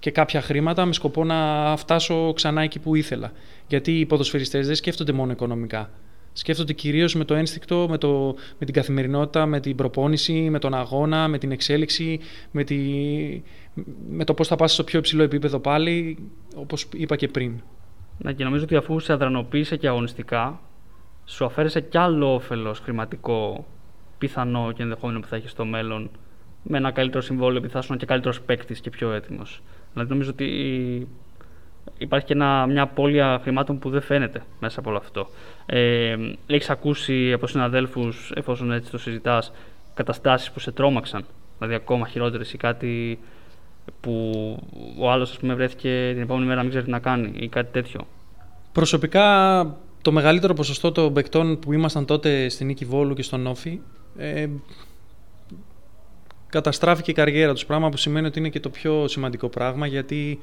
και 0.00 0.10
κάποια 0.10 0.40
χρήματα 0.40 0.84
με 0.84 0.92
σκοπό 0.92 1.24
να 1.24 1.74
φτάσω 1.76 2.32
ξανά 2.32 2.62
εκεί 2.62 2.78
που 2.78 2.94
ήθελα. 2.94 3.32
Γιατί 3.68 3.98
οι 3.98 4.06
ποδοσφαιριστές 4.06 4.66
δεν 4.66 4.74
σκέφτονται 4.74 5.12
μόνο 5.12 5.32
οικονομικά. 5.32 5.90
Σκέφτονται 6.32 6.72
κυρίως 6.72 7.14
με 7.14 7.24
το 7.24 7.34
ένστικτο, 7.34 7.86
με, 7.90 7.98
το, 7.98 8.34
με 8.58 8.64
την 8.66 8.74
καθημερινότητα, 8.74 9.46
με 9.46 9.60
την 9.60 9.76
προπόνηση, 9.76 10.32
με 10.32 10.58
τον 10.58 10.74
αγώνα, 10.74 11.28
με 11.28 11.38
την 11.38 11.52
εξέλιξη, 11.52 12.20
με, 12.50 12.64
τη, 12.64 12.76
με 14.08 14.24
το 14.24 14.34
πώς 14.34 14.48
θα 14.48 14.56
πας 14.56 14.72
στο 14.72 14.84
πιο 14.84 14.98
υψηλό 14.98 15.22
επίπεδο 15.22 15.58
πάλι, 15.58 16.18
όπως 16.54 16.86
είπα 16.94 17.16
και 17.16 17.28
πριν. 17.28 17.62
Ναι, 18.18 18.32
και 18.32 18.44
νομίζω 18.44 18.64
ότι 18.64 18.76
αφού 18.76 19.00
σε 19.00 19.12
αδρανοποίησε 19.12 19.76
και 19.76 19.88
αγωνιστικά, 19.88 20.60
σου 21.24 21.44
αφαίρεσε 21.44 21.80
κι 21.80 21.98
άλλο 21.98 22.34
όφελος 22.34 22.78
χρηματικό 22.78 23.66
πιθανό 24.18 24.72
και 24.72 24.82
ενδεχόμενο 24.82 25.20
που 25.20 25.26
θα 25.26 25.36
έχεις 25.36 25.50
στο 25.50 25.64
μέλλον 25.64 26.10
με 26.62 26.76
ένα 26.76 26.90
καλύτερο 26.90 27.22
συμβόλαιο 27.22 27.60
που 27.60 27.68
θα 27.68 27.78
ήσουν 27.78 27.96
και 27.96 28.06
καλύτερος 28.06 28.40
παίκτης 28.40 28.80
και 28.80 28.90
πιο 28.90 29.12
έτοιμος. 29.12 29.62
Δηλαδή 29.92 30.10
νομίζω 30.10 30.30
ότι 30.30 30.48
υπάρχει 31.98 32.26
και 32.26 32.32
ένα, 32.32 32.66
μια 32.66 32.82
απώλεια 32.82 33.38
χρημάτων 33.42 33.78
που 33.78 33.90
δεν 33.90 34.00
φαίνεται 34.00 34.42
μέσα 34.60 34.80
από 34.80 34.88
όλο 34.88 34.98
αυτό. 34.98 35.26
Ε, 35.66 36.16
έχεις 36.46 36.70
ακούσει 36.70 37.32
από 37.32 37.46
συναδέλφους, 37.46 38.32
εφόσον 38.34 38.72
έτσι 38.72 38.90
το 38.90 38.98
συζητάς, 38.98 39.52
καταστάσεις 39.94 40.50
που 40.50 40.58
σε 40.58 40.72
τρόμαξαν, 40.72 41.24
δηλαδή 41.58 41.74
ακόμα 41.74 42.06
χειρότερες 42.08 42.52
ή 42.52 42.56
κάτι 42.56 43.18
που 44.00 44.12
ο 44.98 45.10
άλλος 45.10 45.38
βρέθηκε 45.42 46.10
την 46.12 46.22
επόμενη 46.22 46.46
μέρα 46.46 46.56
να 46.56 46.62
μην 46.62 46.70
ξέρει 46.70 46.84
τι 46.84 46.90
να 46.90 46.98
κάνει 46.98 47.32
ή 47.34 47.48
κάτι 47.48 47.72
τέτοιο. 47.72 48.06
Προσωπικά 48.72 49.76
το 50.02 50.12
μεγαλύτερο 50.12 50.54
ποσοστό 50.54 50.92
των 50.92 51.12
παικτών 51.12 51.58
που 51.58 51.72
ήμασταν 51.72 52.04
τότε 52.04 52.48
στην 52.48 52.66
Νίκη 52.66 52.84
Βόλου 52.84 53.14
και 53.14 53.22
στον 53.22 53.46
Όφη 53.46 53.80
ε, 54.16 54.46
καταστράφηκε 56.48 57.10
η 57.10 57.14
καριέρα 57.14 57.52
τους, 57.52 57.66
πράγμα 57.66 57.88
που 57.88 57.96
σημαίνει 57.96 58.26
ότι 58.26 58.38
είναι 58.38 58.48
και 58.48 58.60
το 58.60 58.70
πιο 58.70 59.08
σημαντικό 59.08 59.48
πράγμα 59.48 59.86
γιατί 59.86 60.38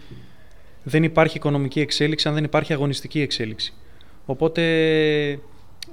δεν 0.83 1.03
υπάρχει 1.03 1.37
οικονομική 1.37 1.79
εξέλιξη 1.79 2.27
αν 2.27 2.33
δεν 2.33 2.43
υπάρχει 2.43 2.73
αγωνιστική 2.73 3.21
εξέλιξη. 3.21 3.73
Οπότε 4.25 4.61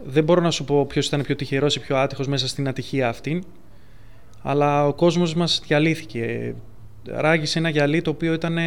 δεν 0.05 0.25
μπορώ 0.25 0.41
να 0.41 0.51
σου 0.51 0.65
πω 0.65 0.87
ποιος 0.87 1.07
ήταν 1.07 1.23
πιο 1.23 1.37
τυχερός 1.37 1.77
ή 1.77 1.81
πιο 1.81 1.97
άτυχος 1.97 2.29
μέσα 2.29 2.49
στην 2.49 2.69
ατυχία 2.69 3.09
αυτή 3.09 3.43
αλλά 4.43 4.87
ο 4.87 4.95
κόσμος 4.95 5.35
μας 5.35 5.63
διαλύθηκε 5.67 6.55
ράγισε 7.05 7.59
ένα 7.59 7.69
γυαλί 7.69 8.03
το 8.03 8.11
οποίο 8.11 8.33
ήταν, 8.33 8.59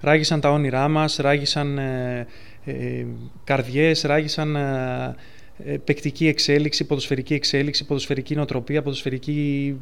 ράγισαν 0.00 0.40
τα 0.40 0.50
όνειρά 0.50 0.88
μας, 0.88 1.16
ράγισαν 1.16 1.78
ε, 1.78 2.26
ε, 2.64 3.06
καρδιές, 3.44 4.02
ράγισαν 4.02 4.56
ε, 4.56 5.16
ε, 5.64 5.76
παικτική 5.76 6.26
εξέλιξη, 6.26 6.84
ποδοσφαιρική 6.84 7.34
εξέλιξη, 7.34 7.86
ποδοσφαιρική 7.86 8.34
νοοτροπία, 8.34 8.82
ποδοσφαιρική 8.82 9.76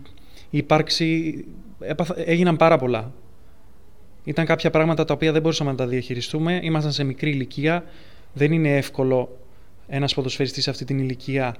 ύπαρξη. 0.50 1.44
έγιναν 2.24 2.56
πάρα 2.56 2.78
πολλά. 2.78 3.12
Ήταν 4.24 4.46
κάποια 4.46 4.70
πράγματα 4.70 5.04
τα 5.04 5.14
οποία 5.14 5.32
δεν 5.32 5.42
μπορούσαμε 5.42 5.70
να 5.70 5.76
τα 5.76 5.86
διαχειριστούμε. 5.86 6.60
Ήμασταν 6.62 6.92
σε 6.92 7.04
μικρή 7.04 7.30
ηλικία. 7.30 7.84
Δεν 8.32 8.52
είναι 8.52 8.76
εύκολο 8.76 9.38
ένας 9.88 10.14
ποδοσφαιριστής 10.14 10.62
σε 10.62 10.70
αυτή 10.70 10.84
την 10.84 10.98
ηλικία 10.98 11.56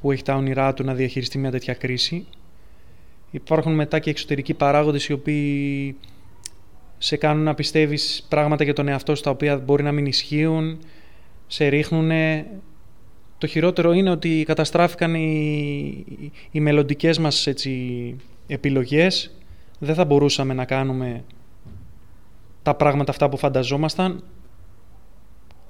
που 0.00 0.12
έχει 0.12 0.22
τα 0.22 0.34
όνειρά 0.34 0.74
του 0.74 0.84
να 0.84 0.94
διαχειριστεί 0.94 1.38
μια 1.38 1.50
τέτοια 1.50 1.74
κρίση. 1.74 2.26
Υπάρχουν 3.30 3.74
μετά 3.74 3.98
και 3.98 4.10
εξωτερικοί 4.10 4.54
παράγοντες 4.54 5.06
οι 5.06 5.12
οποίοι 5.12 5.96
σε 6.98 7.16
κάνουν 7.16 7.42
να 7.42 7.54
πιστεύεις 7.54 8.26
πράγματα 8.28 8.64
για 8.64 8.72
τον 8.72 8.88
εαυτό 8.88 9.14
σου 9.14 9.22
τα 9.22 9.30
οποία 9.30 9.56
μπορεί 9.56 9.82
να 9.82 9.92
μην 9.92 10.06
ισχύουν, 10.06 10.78
σε 11.46 11.66
ρίχνουν. 11.66 12.10
Το 13.38 13.46
χειρότερο 13.46 13.92
είναι 13.92 14.10
ότι 14.10 14.42
καταστράφηκαν 14.46 15.14
οι, 15.14 16.04
οι 16.50 16.60
μελλοντικές 16.60 17.18
μας 17.18 17.46
έτσι, 17.46 18.16
επιλογές. 18.46 19.36
Δεν 19.78 19.94
θα 19.94 20.04
μπορούσαμε 20.04 20.54
να 20.54 20.64
κάνουμε 20.64 21.24
τα 22.62 22.74
πράγματα 22.74 23.10
αυτά 23.10 23.28
που 23.28 23.36
φανταζόμασταν 23.36 24.22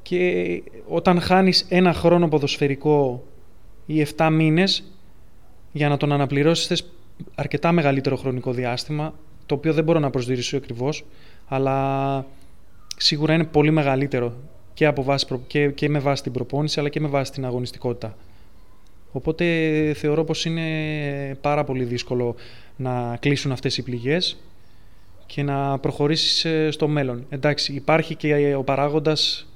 και 0.02 0.62
όταν 0.88 1.20
χάνεις 1.20 1.66
ένα 1.68 1.92
χρόνο 1.92 2.28
ποδοσφαιρικό 2.28 3.24
ή 3.86 4.06
7 4.16 4.28
μήνες 4.32 4.92
για 5.72 5.88
να 5.88 5.96
τον 5.96 6.12
αναπληρώσεις 6.12 6.66
θες 6.66 6.97
αρκετά 7.34 7.72
μεγαλύτερο 7.72 8.16
χρονικό 8.16 8.52
διάστημα 8.52 9.14
το 9.46 9.54
οποίο 9.54 9.72
δεν 9.72 9.84
μπορώ 9.84 9.98
να 9.98 10.10
προσδιορίσω 10.10 10.56
ακριβώς, 10.56 11.04
αλλά 11.46 12.26
σίγουρα 12.96 13.34
είναι 13.34 13.44
πολύ 13.44 13.70
μεγαλύτερο 13.70 14.36
και, 14.74 14.86
από 14.86 15.02
βάση, 15.02 15.26
και, 15.46 15.70
και 15.70 15.88
με 15.88 15.98
βάση 15.98 16.22
την 16.22 16.32
προπόνηση 16.32 16.80
αλλά 16.80 16.88
και 16.88 17.00
με 17.00 17.08
βάση 17.08 17.32
την 17.32 17.44
αγωνιστικότητα. 17.44 18.16
Οπότε 19.12 19.44
θεωρώ 19.96 20.24
πως 20.24 20.44
είναι 20.44 20.64
πάρα 21.40 21.64
πολύ 21.64 21.84
δύσκολο 21.84 22.34
να 22.76 23.16
κλείσουν 23.20 23.52
αυτές 23.52 23.76
οι 23.76 23.82
πληγές 23.82 24.36
και 25.26 25.42
να 25.42 25.78
προχωρήσεις 25.78 26.44
ε, 26.44 26.70
στο 26.70 26.88
μέλλον. 26.88 27.26
Εντάξει, 27.28 27.72
υπάρχει 27.72 28.14
και 28.14 28.54
ο 28.54 28.62
παράγοντας 28.62 29.48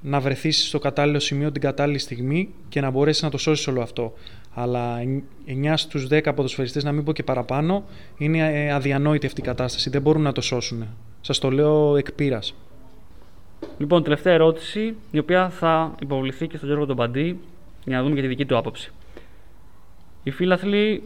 να 0.00 0.20
βρεθείς 0.20 0.66
στο 0.66 0.78
κατάλληλο 0.78 1.18
σημείο 1.18 1.52
την 1.52 1.60
κατάλληλη 1.60 1.98
στιγμή 1.98 2.48
και 2.68 2.80
να 2.80 2.90
μπορέσεις 2.90 3.22
να 3.22 3.30
το 3.30 3.38
σώσεις 3.38 3.66
όλο 3.66 3.82
αυτό. 3.82 4.12
Αλλά 4.54 4.98
9 5.46 5.72
στους 5.76 6.06
10 6.10 6.34
ποδοσφαιριστές, 6.34 6.84
να 6.84 6.92
μην 6.92 7.04
πω 7.04 7.12
και 7.12 7.22
παραπάνω, 7.22 7.84
είναι 8.18 8.38
ε, 8.38 8.72
αδιανόητη 8.72 9.26
αυτή 9.26 9.40
η 9.40 9.44
κατάσταση. 9.44 9.90
Δεν 9.90 10.02
μπορούν 10.02 10.22
να 10.22 10.32
το 10.32 10.40
σώσουν. 10.40 10.86
Σας 11.20 11.38
το 11.38 11.50
λέω 11.50 11.96
εκ 11.96 12.12
πείρας. 12.12 12.54
Λοιπόν, 13.78 14.02
τελευταία 14.02 14.32
ερώτηση, 14.32 14.94
η 15.10 15.18
οποία 15.18 15.48
θα 15.48 15.94
υποβληθεί 16.00 16.46
και 16.46 16.56
στον 16.56 16.68
Γιώργο 16.68 16.86
τον 16.86 16.96
Παντή, 16.96 17.40
για 17.84 17.96
να 17.96 18.02
δούμε 18.02 18.14
και 18.14 18.20
τη 18.20 18.26
δική 18.26 18.46
του 18.46 18.56
άποψη. 18.56 18.92
Οι 20.22 20.30
φίλαθλοι, 20.30 21.02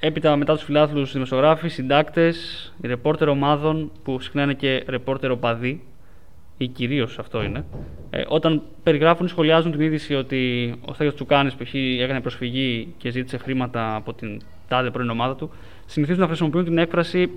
έπειτα 0.00 0.36
μετά 0.36 0.54
τους 0.54 0.64
φιλάθλους 0.64 1.12
δημοσιογράφοι, 1.12 1.68
συντάκτες, 1.68 2.72
οι 2.82 2.86
ρεπόρτερ 2.86 3.28
ομάδων, 3.28 3.90
που 4.02 4.20
συχνά 4.20 4.42
είναι 4.42 4.54
και 4.54 4.84
ρεπόρτερ 4.86 5.30
οπαδοί, 5.30 5.82
ή 6.62 6.68
κυρίως 6.68 7.18
αυτό 7.18 7.42
είναι, 7.42 7.64
ε, 8.10 8.22
όταν 8.28 8.62
περιγράφουν 8.82 9.26
ή 9.26 9.28
σχολιάζουν 9.28 9.70
την 9.70 9.80
είδηση 9.80 10.14
ότι 10.14 10.74
ο 10.84 10.94
Στέγιο 10.94 11.14
Τσουκάνης 11.14 11.54
π.χ. 11.54 11.74
έκανε 11.74 12.20
προσφυγή 12.20 12.94
και 12.98 13.10
ζήτησε 13.10 13.36
χρήματα 13.36 13.94
από 13.94 14.12
την 14.14 14.40
τάδε 14.68 14.90
πρώην 14.90 15.10
ομάδα 15.10 15.36
του, 15.36 15.50
συνηθίζουν 15.86 16.20
να 16.20 16.26
χρησιμοποιούν 16.26 16.64
την 16.64 16.78
έκφραση 16.78 17.30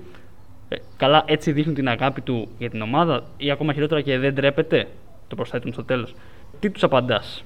ε, 0.68 0.76
Καλά, 0.96 1.24
έτσι 1.26 1.52
δείχνουν 1.52 1.74
την 1.74 1.88
αγάπη 1.88 2.20
του 2.20 2.48
για 2.58 2.70
την 2.70 2.82
ομάδα, 2.82 3.24
ή 3.36 3.50
ακόμα 3.50 3.72
χειρότερα 3.72 4.00
και 4.00 4.18
δεν 4.18 4.34
ντρέπεται, 4.34 4.88
το 5.28 5.36
προσθέτουν 5.36 5.72
στο 5.72 5.84
τέλος. 5.84 6.14
Τι 6.60 6.70
τους 6.70 6.82
απαντάς; 6.82 7.44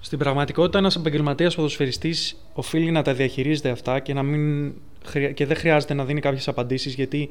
Στην 0.00 0.18
πραγματικότητα, 0.18 0.78
ένας 0.78 0.96
επαγγελματίας 0.96 1.54
ποδοσφαιριστής 1.54 2.36
οφείλει 2.52 2.90
να 2.90 3.02
τα 3.02 3.14
διαχειρίζεται 3.14 3.70
αυτά 3.70 3.98
και, 3.98 4.14
να 4.14 4.22
μην, 4.22 4.72
και 5.34 5.46
δεν 5.46 5.56
χρειάζεται 5.56 5.94
να 5.94 6.04
δίνει 6.04 6.20
κάποιες 6.20 6.48
απαντήσεις 6.48 6.94
γιατί 6.94 7.30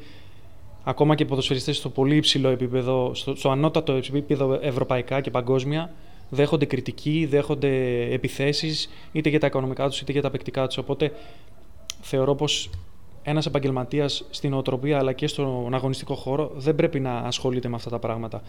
ακόμα 0.83 1.15
και 1.15 1.23
οι 1.23 1.25
ποδοσφαιριστές 1.25 1.77
στο 1.77 1.89
πολύ 1.89 2.15
υψηλό 2.15 2.49
επίπεδο, 2.49 3.11
στο, 3.13 3.35
στο 3.35 3.49
ανώτατο 3.49 3.93
επίπεδο 3.93 4.59
ευρωπαϊκά 4.61 5.21
και 5.21 5.31
παγκόσμια, 5.31 5.93
δέχονται 6.29 6.65
κριτική, 6.65 7.27
δέχονται 7.29 8.01
επιθέσεις 8.13 8.89
είτε 9.11 9.29
για 9.29 9.39
τα 9.39 9.47
οικονομικά 9.47 9.89
τους 9.89 10.01
είτε 10.01 10.11
για 10.11 10.21
τα 10.21 10.29
παικτικά 10.29 10.67
τους. 10.67 10.77
Οπότε 10.77 11.11
θεωρώ 12.01 12.35
πως 12.35 12.69
ένας 13.23 13.45
επαγγελματίας 13.45 14.25
στην 14.29 14.53
οτροπία 14.53 14.97
αλλά 14.97 15.13
και 15.13 15.27
στον 15.27 15.73
αγωνιστικό 15.73 16.15
χώρο 16.15 16.51
δεν 16.55 16.75
πρέπει 16.75 16.99
να 16.99 17.17
ασχολείται 17.17 17.67
με 17.67 17.75
αυτά 17.75 17.89
τα 17.89 17.99
πράγματα. 17.99 18.41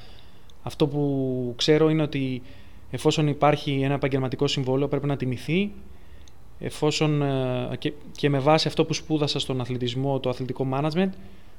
Αυτό 0.62 0.86
που 0.86 1.52
ξέρω 1.56 1.88
είναι 1.88 2.02
ότι 2.02 2.42
εφόσον 2.90 3.28
υπάρχει 3.28 3.80
ένα 3.82 3.94
επαγγελματικό 3.94 4.46
συμβόλαιο 4.46 4.88
πρέπει 4.88 5.06
να 5.06 5.16
τιμηθεί 5.16 5.70
εφόσον 6.58 7.22
ε, 7.22 7.76
και, 7.78 7.92
και 8.16 8.28
με 8.30 8.38
βάση 8.38 8.68
αυτό 8.68 8.84
που 8.84 8.94
σπούδασα 8.94 9.38
στον 9.38 9.60
αθλητισμό, 9.60 10.20
το 10.20 10.28
αθλητικό 10.28 10.66
management, 10.72 11.10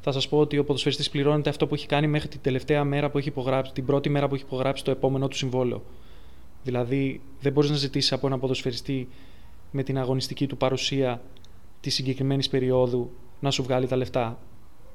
θα 0.07 0.11
σας 0.11 0.27
πω 0.27 0.37
ότι 0.37 0.57
ο 0.57 0.63
ποδοσφαιριστής 0.63 1.09
πληρώνεται 1.09 1.49
αυτό 1.49 1.67
που 1.67 1.73
έχει 1.73 1.87
κάνει 1.87 2.07
μέχρι 2.07 2.27
την 2.27 2.39
τελευταία 2.41 2.83
μέρα 2.83 3.09
που 3.09 3.17
έχει 3.17 3.27
υπογράψει, 3.27 3.73
την 3.73 3.85
πρώτη 3.85 4.09
μέρα 4.09 4.27
που 4.27 4.35
έχει 4.35 4.43
υπογράψει 4.43 4.83
το 4.83 4.91
επόμενο 4.91 5.27
του 5.27 5.35
συμβόλαιο. 5.35 5.83
Δηλαδή, 6.63 7.21
δεν 7.41 7.51
μπορείς 7.51 7.69
να 7.69 7.75
ζητήσεις 7.75 8.11
από 8.11 8.27
ένα 8.27 8.39
ποδοσφαιριστή 8.39 9.07
με 9.71 9.83
την 9.83 9.97
αγωνιστική 9.97 10.47
του 10.47 10.57
παρουσία 10.57 11.21
της 11.81 11.93
συγκεκριμένης 11.93 12.49
περίοδου 12.49 13.09
να 13.39 13.51
σου 13.51 13.63
βγάλει 13.63 13.87
τα 13.87 13.95
λεφτά 13.95 14.39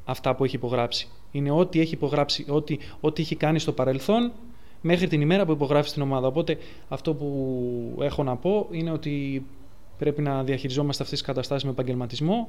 αυτά 0.04 0.34
που 0.34 0.44
έχει 0.44 0.56
υπογράψει. 0.56 1.08
Είναι 1.30 1.50
ό,τι 1.50 1.80
έχει 1.80 1.94
υπογράψει, 1.94 2.44
ό,τι, 2.48 2.78
ό,τι 3.00 3.22
έχει 3.22 3.36
κάνει 3.36 3.58
στο 3.58 3.72
παρελθόν 3.72 4.32
μέχρι 4.80 5.06
την 5.06 5.20
ημέρα 5.20 5.44
που 5.46 5.52
υπογράφεις 5.52 5.92
την 5.92 6.02
ομάδα. 6.02 6.26
Οπότε 6.26 6.58
αυτό 6.88 7.14
που 7.14 7.98
έχω 8.00 8.22
να 8.22 8.36
πω 8.36 8.66
είναι 8.70 8.90
ότι 8.90 9.44
πρέπει 10.00 10.22
να 10.22 10.42
διαχειριζόμαστε 10.42 11.02
αυτές 11.02 11.18
τις 11.18 11.26
καταστάσεις 11.26 11.64
με 11.64 11.70
επαγγελματισμό. 11.70 12.48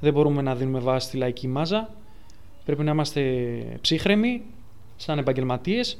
Δεν 0.00 0.12
μπορούμε 0.12 0.42
να 0.42 0.54
δίνουμε 0.54 0.78
βάση 0.78 1.06
στη 1.06 1.16
λαϊκή 1.16 1.48
μάζα. 1.48 1.90
Πρέπει 2.64 2.82
να 2.82 2.90
είμαστε 2.90 3.20
ψύχρεμοι, 3.80 4.42
σαν 4.96 5.18
επαγγελματίες 5.18 5.98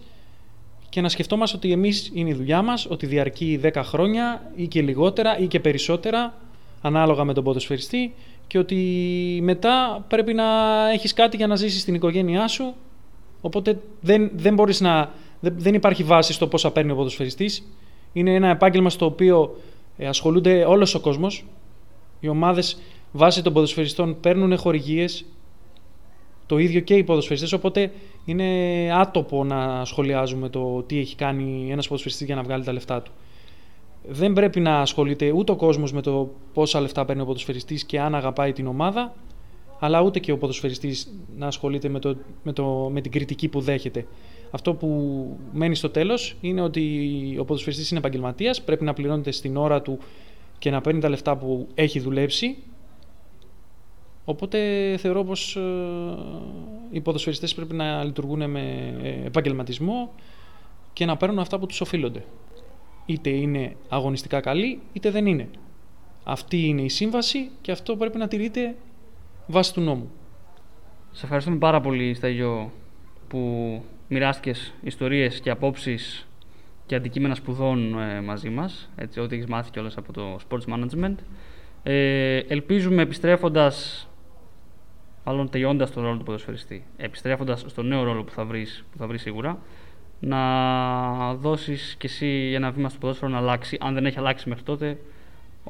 και 0.89 1.01
να 1.01 1.09
σκεφτόμαστε 1.09 1.57
ότι 1.57 1.73
εμείς 1.73 2.11
είναι 2.15 2.29
η 2.29 2.33
δουλειά 2.33 2.63
μας, 2.63 2.87
ότι 2.91 3.07
διαρκεί 3.07 3.61
10 3.63 3.71
χρόνια 3.85 4.53
ή 4.57 4.67
και 4.67 4.83
λιγότερα 4.83 5.39
ή 5.39 5.47
και 5.47 5.61
περισσότερα, 5.61 6.35
ανάλογα 6.83 7.25
με 7.25 7.33
τον 7.33 7.45
ποδοσφαιριστή, 7.45 8.15
και 8.47 8.59
ότι 8.59 8.77
μετά 9.43 10.05
πρέπει 10.09 10.35
να 10.35 10.45
έχεις 10.93 11.13
κάτι 11.13 11.37
για 11.37 11.47
να 11.47 11.57
ζήσεις 11.57 11.81
στην 11.81 11.95
οικογένειά 11.95 12.49
σου. 12.49 12.75
Οπότε 13.41 13.81
δεν, 14.01 14.31
δεν 14.35 14.55
μπορείς 14.55 14.81
να. 14.81 15.11
Δεν, 15.41 15.55
δεν 15.57 15.75
υπάρχει 15.75 16.03
βάση 16.03 16.33
στο 16.33 16.47
πόσα 16.47 16.71
παίρνει 16.71 16.91
ο 16.91 16.95
ποδοσφαιριστής. 16.95 17.67
Είναι 18.13 18.35
ένα 18.35 18.49
επάγγελμα 18.49 18.91
στο 18.91 19.07
οποίο 19.07 19.57
ε, 20.01 20.07
ασχολούνται 20.07 20.65
όλος 20.65 20.95
ο 20.95 21.01
κόσμος. 21.01 21.45
Οι 22.21 22.29
ομάδες 22.29 22.79
βάσει 23.13 23.43
των 23.43 23.53
ποδοσφαιριστών 23.53 24.21
παίρνουν 24.21 24.57
χορηγίες. 24.59 25.25
Το 26.47 26.59
ίδιο 26.59 26.81
και 26.81 26.95
οι 26.95 27.05
ποδοσφαιριστές, 27.05 27.53
οπότε 27.53 27.93
είναι 28.25 28.45
άτοπο 28.93 29.45
να 29.45 29.85
σχολιάζουμε 29.85 30.49
το 30.49 30.83
τι 30.83 30.99
έχει 30.99 31.17
κάνει 31.17 31.69
ένας 31.71 31.87
ποδοσφαιριστής 31.87 32.27
για 32.27 32.37
να 32.37 32.43
βγάλει 32.43 32.65
τα 32.65 32.73
λεφτά 32.73 33.03
του. 33.03 33.11
Δεν 34.09 34.33
πρέπει 34.33 34.61
να 34.61 34.81
ασχολείται 34.81 35.31
ούτε 35.31 35.53
ο 35.53 35.57
κόσμος 35.57 35.93
με 35.93 36.01
το 36.01 36.31
πόσα 36.53 36.81
λεφτά 36.81 37.05
παίρνει 37.05 37.23
ο 37.23 37.25
ποδοσφαιριστής 37.25 37.85
και 37.85 38.01
αν 38.01 38.15
αγαπάει 38.15 38.53
την 38.53 38.67
ομάδα, 38.67 39.15
αλλά 39.79 40.01
ούτε 40.01 40.19
και 40.19 40.33
ο 40.33 40.39
ποδοσφαιριστής 40.39 41.13
να 41.37 41.47
ασχολείται 41.47 41.89
με, 41.89 41.99
το, 41.99 42.17
με, 42.43 42.53
το, 42.53 42.91
με 42.93 43.01
την 43.01 43.11
κριτική 43.11 43.49
που 43.49 43.61
δέχεται. 43.61 44.07
Αυτό 44.51 44.75
που 44.75 44.89
μένει 45.53 45.75
στο 45.75 45.91
τέλος 45.91 46.37
είναι 46.41 46.61
ότι 46.61 47.37
ο 47.39 47.45
ποδοσφαιριστής 47.45 47.91
είναι 47.91 47.99
επαγγελματίας, 47.99 48.63
πρέπει 48.63 48.85
να 48.85 48.93
πληρώνεται 48.93 49.31
στην 49.31 49.57
ώρα 49.57 49.83
του 49.83 49.99
και 50.59 50.71
να 50.71 50.81
παίρνει 50.81 51.01
τα 51.01 51.09
λεφτά 51.09 51.37
που 51.37 51.69
έχει 51.75 52.01
δουλέψει 52.01 52.57
Οπότε 54.31 54.97
θεωρώ 54.99 55.25
πως 55.25 55.57
ε, 55.57 55.61
οι 56.91 57.01
ποδοσφαιριστές 57.01 57.55
πρέπει 57.55 57.75
να 57.75 58.05
λειτουργούν 58.05 58.51
με 58.51 58.95
ε, 59.03 59.27
επαγγελματισμό 59.27 60.13
και 60.93 61.05
να 61.05 61.17
παίρνουν 61.17 61.39
αυτά 61.39 61.59
που 61.59 61.67
τους 61.67 61.81
οφείλονται. 61.81 62.25
Είτε 63.07 63.31
είναι 63.31 63.77
αγωνιστικά 63.89 64.41
καλοί, 64.41 64.81
είτε 64.93 65.11
δεν 65.11 65.27
είναι. 65.27 65.49
Αυτή 66.25 66.67
είναι 66.67 66.83
η 66.83 66.89
σύμβαση 66.89 67.51
και 67.61 67.73
αυτό 67.73 67.97
πρέπει 67.97 68.19
να 68.19 68.29
τηρείται 68.29 68.77
βάσει 69.47 69.75
του 69.75 69.81
νόμου. 69.81 70.11
Σε 71.13 71.25
ευχαριστούμε 71.25 71.57
πάρα 71.57 71.81
πολύ, 71.81 72.15
Σταγιώ, 72.15 72.71
που 73.29 73.83
μοιράστηκε 74.11 74.53
ιστορίες 74.83 75.41
και 75.41 75.51
απόψεις 75.51 76.29
και 76.87 76.95
αντικείμενα 76.95 77.35
σπουδών 77.35 77.99
ε, 77.99 78.21
μαζί 78.21 78.49
μας, 78.49 78.91
έτσι, 78.97 79.21
ό,τι 79.21 79.35
έχεις 79.35 79.47
μάθει 79.47 79.71
κιόλας 79.71 79.97
από 79.97 80.13
το 80.13 80.39
Sports 80.49 80.75
Management. 80.75 81.15
Ε, 81.83 82.37
ελπίζουμε 82.37 83.03
επιστρέφοντας 83.03 84.09
μάλλον 85.25 85.51
τελειώντας 85.51 85.91
τον 85.91 86.03
ρόλο 86.03 86.17
του 86.17 86.25
ποδοσφαιριστή, 86.25 86.87
επιστρέφοντας 86.97 87.65
στο 87.67 87.83
νέο 87.83 88.03
ρόλο 88.03 88.25
που 88.25 88.31
θα 88.31 88.45
βρεις 88.45 88.85
που 88.93 88.99
θα 88.99 89.07
βρεις 89.07 89.21
σίγουρα, 89.21 89.59
να 90.21 91.35
δώσεις 91.35 91.95
κι 91.99 92.07
εσύ 92.07 92.53
ένα 92.55 92.71
βήμα 92.71 92.89
στο 92.89 92.99
ποδόσφαιρο 92.99 93.31
να 93.31 93.39
αλλάξει. 93.39 93.79
Αν 93.81 93.95
δεν 93.95 94.07
έχει 94.07 94.19
αλλάξει 94.19 94.49
μέχρι 94.49 94.65
τότε, 94.65 94.99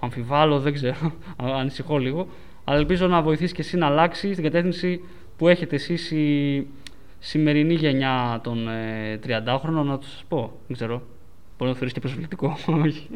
αμφιβάλλω, 0.01 0.61
δεν 0.61 0.73
ξέρω, 0.73 1.13
ανησυχώ 1.61 1.99
λίγο. 1.99 2.29
Αλλά 2.65 2.79
ελπίζω 2.79 3.07
να 3.07 3.23
βοηθήσει 3.23 3.55
κι 3.55 3.61
εσύ 3.61 3.77
να 3.77 3.87
αλλάξεις 3.87 4.31
στην 4.33 4.45
κατεύθυνση 4.45 5.01
που 5.37 5.49
έχετε 5.49 5.75
εσείς 5.75 6.11
η 6.11 6.67
σημερινή 7.21 7.75
γενιά 7.75 8.41
των 8.43 8.69
ε, 8.69 9.19
30χρονων, 9.27 9.85
να 9.85 9.99
τους 9.99 10.25
πω. 10.29 10.61
Δεν 10.67 10.77
ξέρω. 10.77 11.03
Μπορεί 11.59 11.65
να 11.65 11.69
το 11.69 11.75
θεωρείς 11.75 11.93
και 11.93 12.01
προσβλητικό. 12.01 12.57
Όχι. 12.85 13.09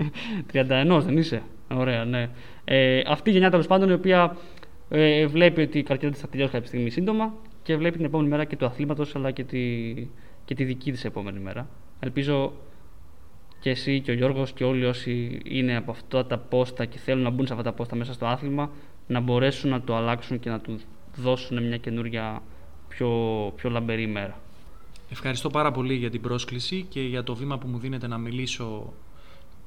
31 0.52 1.00
δεν 1.04 1.16
είσαι. 1.16 1.42
Ωραία, 1.74 2.04
ναι. 2.04 2.28
Ε, 2.64 3.02
αυτή 3.06 3.30
η 3.30 3.32
γενιά 3.32 3.50
τέλος 3.50 3.66
πάντων 3.66 3.88
η 3.88 3.92
οποία 3.92 4.36
ε, 4.88 5.26
βλέπει 5.26 5.60
ότι 5.62 5.78
η 5.78 5.82
καριέρα 5.82 6.10
της 6.10 6.20
θα 6.20 6.28
τελειώσει 6.28 6.52
κάποια 6.52 6.66
στιγμή 6.66 6.90
σύντομα 6.90 7.34
και 7.62 7.76
βλέπει 7.76 7.96
την 7.96 8.04
επόμενη 8.06 8.28
μέρα 8.28 8.44
και 8.44 8.56
του 8.56 8.66
αθλήματος 8.66 9.14
αλλά 9.16 9.30
και 9.30 9.44
τη, 9.44 9.92
και 10.44 10.54
τη 10.54 10.64
δική 10.64 10.92
της 10.92 11.04
επόμενη 11.04 11.38
μέρα. 11.38 11.68
Ελπίζω 12.00 12.52
και 13.60 13.70
εσύ 13.70 14.00
και 14.00 14.10
ο 14.10 14.14
Γιώργος 14.14 14.52
και 14.52 14.64
όλοι 14.64 14.84
όσοι 14.84 15.40
είναι 15.44 15.76
από 15.76 15.90
αυτά 15.90 16.26
τα 16.26 16.38
πόστα 16.38 16.84
και 16.84 16.98
θέλουν 16.98 17.22
να 17.22 17.30
μπουν 17.30 17.46
σε 17.46 17.52
αυτά 17.52 17.64
τα 17.64 17.72
πόστα 17.72 17.96
μέσα 17.96 18.12
στο 18.12 18.26
άθλημα 18.26 18.70
να 19.06 19.20
μπορέσουν 19.20 19.70
να 19.70 19.80
το 19.80 19.96
αλλάξουν 19.96 20.40
και 20.40 20.50
να 20.50 20.60
του 20.60 20.80
δώσουν 21.16 21.66
μια 21.66 21.76
καινούργια 21.76 22.42
πιο, 22.94 23.52
πιο 23.56 23.70
λαμπερή 23.70 24.02
ημέρα. 24.02 24.38
Ευχαριστώ 25.10 25.50
πάρα 25.50 25.70
πολύ 25.72 25.94
για 25.94 26.10
την 26.10 26.20
πρόσκληση 26.20 26.86
και 26.88 27.00
για 27.00 27.22
το 27.22 27.34
βήμα 27.34 27.58
που 27.58 27.66
μου 27.66 27.78
δίνετε 27.78 28.06
να 28.06 28.18
μιλήσω 28.18 28.92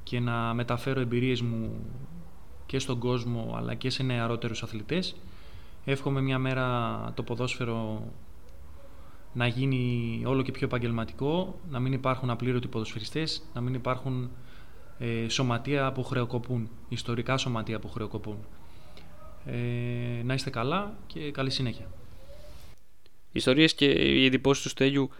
και 0.02 0.20
να 0.20 0.54
μεταφέρω 0.54 1.00
εμπειρίες 1.00 1.42
μου 1.42 1.70
και 2.66 2.78
στον 2.78 2.98
κόσμο 2.98 3.54
αλλά 3.56 3.74
και 3.74 3.90
σε 3.90 4.02
νεαρότερους 4.02 4.62
αθλητές. 4.62 5.16
Εύχομαι 5.84 6.20
μια 6.20 6.38
μέρα 6.38 7.12
το 7.14 7.22
ποδόσφαιρο 7.22 8.02
να 9.32 9.46
γίνει 9.46 10.22
όλο 10.26 10.42
και 10.42 10.50
πιο 10.50 10.66
επαγγελματικό, 10.66 11.58
να 11.70 11.78
μην 11.78 11.92
υπάρχουν 11.92 12.30
απλήρωτοι 12.30 12.68
ποδοσφαιριστές, 12.68 13.42
να 13.54 13.60
μην 13.60 13.74
υπάρχουν 13.74 14.30
ε, 14.98 15.28
σωματεία 15.28 15.92
που 15.92 16.04
χρεοκοπούν, 16.04 16.68
ιστορικά 16.88 17.36
σωματεία 17.36 17.78
που 17.78 17.88
χρεοκοπούν. 17.88 18.36
Ε, 19.44 20.22
να 20.24 20.34
είστε 20.34 20.50
καλά 20.50 20.94
και 21.06 21.30
καλή 21.30 21.50
συνέχεια. 21.50 21.86
Οι 23.38 23.40
ιστορίες 23.40 23.74
και 23.74 23.86
οι 23.86 24.24
εντυπώσεις 24.24 24.62
του 24.62 24.68
Στέλιου 24.68 25.10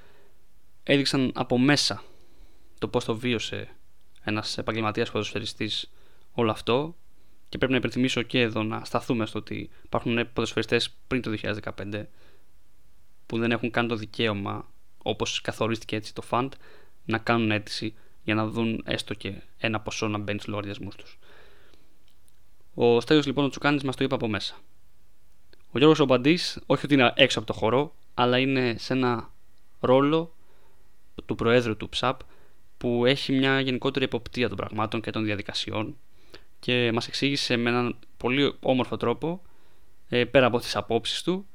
έδειξαν 0.83 1.33
από 1.35 1.59
μέσα 1.59 2.03
το 2.79 2.89
πώς 2.89 3.05
το 3.05 3.17
βίωσε 3.17 3.69
ένας 4.23 4.59
επαγγελματίας 4.59 5.11
ποδοσφαιριστής 5.11 5.91
όλο 6.33 6.51
αυτό 6.51 6.97
και 7.49 7.59
πρέπει 7.59 7.73
να 7.73 7.79
υπενθυμίσω 7.79 8.23
και 8.23 8.41
εδώ 8.41 8.63
να 8.63 8.85
σταθούμε 8.85 9.27
στο 9.27 9.39
ότι 9.39 9.71
υπάρχουν 9.85 10.33
ποδοσφαιριστές 10.33 10.95
πριν 11.07 11.23
το 11.23 11.35
2015 11.77 12.05
που 13.27 13.39
δεν 13.39 13.51
έχουν 13.51 13.71
καν 13.71 13.89
το 13.89 13.95
δικαίωμα 13.97 14.69
όπως 14.99 15.41
καθορίστηκε 15.41 15.97
έτσι 15.97 16.15
το 16.15 16.23
φαντ 16.23 16.53
να 17.05 17.19
κάνουν 17.19 17.51
αίτηση 17.51 17.95
για 18.23 18.35
να 18.35 18.47
δουν 18.47 18.83
έστω 18.85 19.15
και 19.15 19.35
ένα 19.59 19.81
ποσό 19.81 20.09
να 20.09 20.19
μπαίνει 20.19 20.39
στους 20.39 20.51
λογαριασμούς 20.51 20.97
τους. 20.97 21.19
Ο 22.75 23.01
Στέλιος 23.01 23.27
λοιπόν 23.27 23.45
ο 23.45 23.49
Τσουκάνης 23.49 23.83
μας 23.83 23.97
το 23.97 24.05
είπε 24.05 24.15
από 24.15 24.29
μέσα. 24.29 24.57
Ο 25.71 25.79
Γιώργος 25.79 26.01
Ομπαντής 26.01 26.59
όχι 26.67 26.85
ότι 26.85 26.95
είναι 26.95 27.13
έξω 27.17 27.39
από 27.39 27.47
το 27.47 27.53
χώρο 27.53 27.95
αλλά 28.21 28.39
είναι 28.39 28.75
σε 28.79 28.93
ένα 28.93 29.33
ρόλο 29.81 30.35
του 31.27 31.35
Προέδρου 31.35 31.77
του 31.77 31.89
ΨΑΠ 32.01 32.21
που 32.79 33.07
έχει 33.07 33.33
μια 33.33 33.61
γενικότερη 33.61 34.05
εποπτεία 34.05 34.49
των 34.49 34.57
πραγμάτων 34.57 35.01
και 35.01 35.11
των 35.11 35.25
διαδικασιών 35.25 35.97
και 36.61 36.93
μας 36.93 37.09
εξήγησε 37.09 37.57
με 37.57 37.71
έναν 37.71 37.97
πολύ 38.17 38.55
όμορφο 38.61 38.97
τρόπο 38.97 39.43
ε, 40.09 40.25
πέρα 40.25 40.47
από 40.47 40.59
τις 40.59 40.77
απόψεις 40.77 41.23
του 41.23 41.47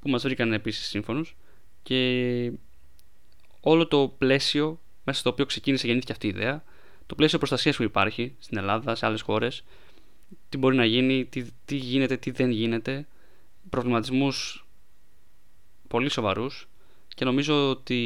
που 0.00 0.08
μας 0.10 0.22
βρήκαν 0.22 0.52
επίσης 0.52 0.86
σύμφωνους 0.86 1.36
και 1.82 2.52
όλο 3.60 3.86
το 3.86 4.14
πλαίσιο 4.18 4.80
μέσα 5.04 5.20
στο 5.20 5.30
οποίο 5.30 5.46
ξεκίνησε 5.46 5.86
γεννήθηκε 5.86 6.12
αυτή 6.12 6.26
η 6.26 6.30
ιδέα 6.30 6.64
το 7.06 7.14
πλαίσιο 7.14 7.38
προστασίας 7.38 7.76
που 7.76 7.82
υπάρχει 7.82 8.34
στην 8.38 8.58
Ελλάδα, 8.58 8.94
σε 8.94 9.06
άλλες 9.06 9.20
χώρες 9.20 9.64
τι 10.48 10.56
μπορεί 10.56 10.76
να 10.76 10.84
γίνει, 10.84 11.24
τι, 11.24 11.44
τι 11.64 11.76
γίνεται, 11.76 12.16
τι 12.16 12.30
δεν 12.30 12.50
γίνεται 12.50 13.06
προβληματισμούς 13.70 14.64
πολύ 15.90 16.10
σοβαρούς 16.10 16.68
και 17.14 17.24
νομίζω 17.24 17.70
ότι 17.70 18.00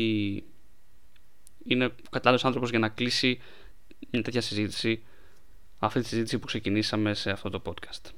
είναι 1.64 1.84
ο 1.84 2.10
κατάλληλος 2.10 2.44
άνθρωπος 2.44 2.70
για 2.70 2.78
να 2.78 2.88
κλείσει 2.88 3.40
μια 4.10 4.22
τέτοια 4.22 4.40
συζήτηση 4.40 5.02
αυτή 5.78 6.00
τη 6.00 6.06
συζήτηση 6.06 6.38
που 6.38 6.46
ξεκινήσαμε 6.46 7.14
σε 7.14 7.30
αυτό 7.30 7.50
το 7.50 7.62
podcast. 7.64 8.10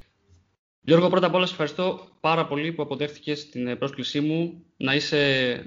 Γιώργο, 0.81 1.09
πρώτα 1.09 1.27
απ' 1.27 1.35
όλα, 1.35 1.47
σε 1.47 1.51
ευχαριστώ 1.51 2.09
πάρα 2.21 2.47
πολύ 2.47 2.73
που 2.73 2.83
αποδέχτηκες 2.83 3.49
την 3.49 3.79
πρόσκλησή 3.79 4.21
μου 4.21 4.65
να 4.77 4.95
είσαι 4.95 5.21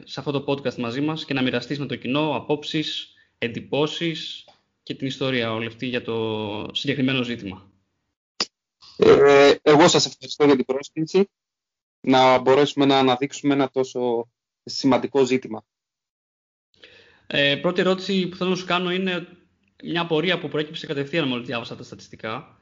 σε 0.03 0.19
αυτό 0.19 0.31
το 0.31 0.43
podcast 0.47 0.75
μαζί 0.75 1.01
μας 1.01 1.25
και 1.25 1.33
να 1.33 1.41
μοιραστείς 1.41 1.79
με 1.79 1.85
το 1.85 1.95
κοινό 1.95 2.35
απόψεις, 2.35 3.13
εντυπώσεις 3.37 4.45
και 4.83 4.95
την 4.95 5.07
ιστορία 5.07 5.53
όλη 5.53 5.65
αυτή 5.65 5.85
για 5.85 6.01
το 6.01 6.69
συγκεκριμένο 6.73 7.23
ζήτημα. 7.23 7.71
Ε, 8.97 9.53
εγώ 9.61 9.87
σας 9.87 10.05
ευχαριστώ 10.05 10.45
για 10.45 10.55
την 10.55 10.65
πρόσκληση 10.65 11.29
να 12.01 12.39
μπορέσουμε 12.39 12.85
να 12.85 12.97
αναδείξουμε 12.97 13.53
ένα 13.53 13.69
τόσο 13.69 14.29
σημαντικό 14.63 15.25
ζήτημα. 15.25 15.65
Ε, 17.27 17.55
πρώτη 17.55 17.81
ερώτηση 17.81 18.27
που 18.27 18.35
θέλω 18.35 18.49
να 18.49 18.55
σου 18.55 18.65
κάνω 18.65 18.91
είναι 18.91 19.27
μια 19.83 20.01
απορία 20.01 20.39
που 20.39 20.47
προέκυψε 20.47 20.87
κατευθείαν 20.87 21.27
μόλις 21.27 21.47
διάβασα 21.47 21.75
τα 21.75 21.83
στατιστικά. 21.83 22.57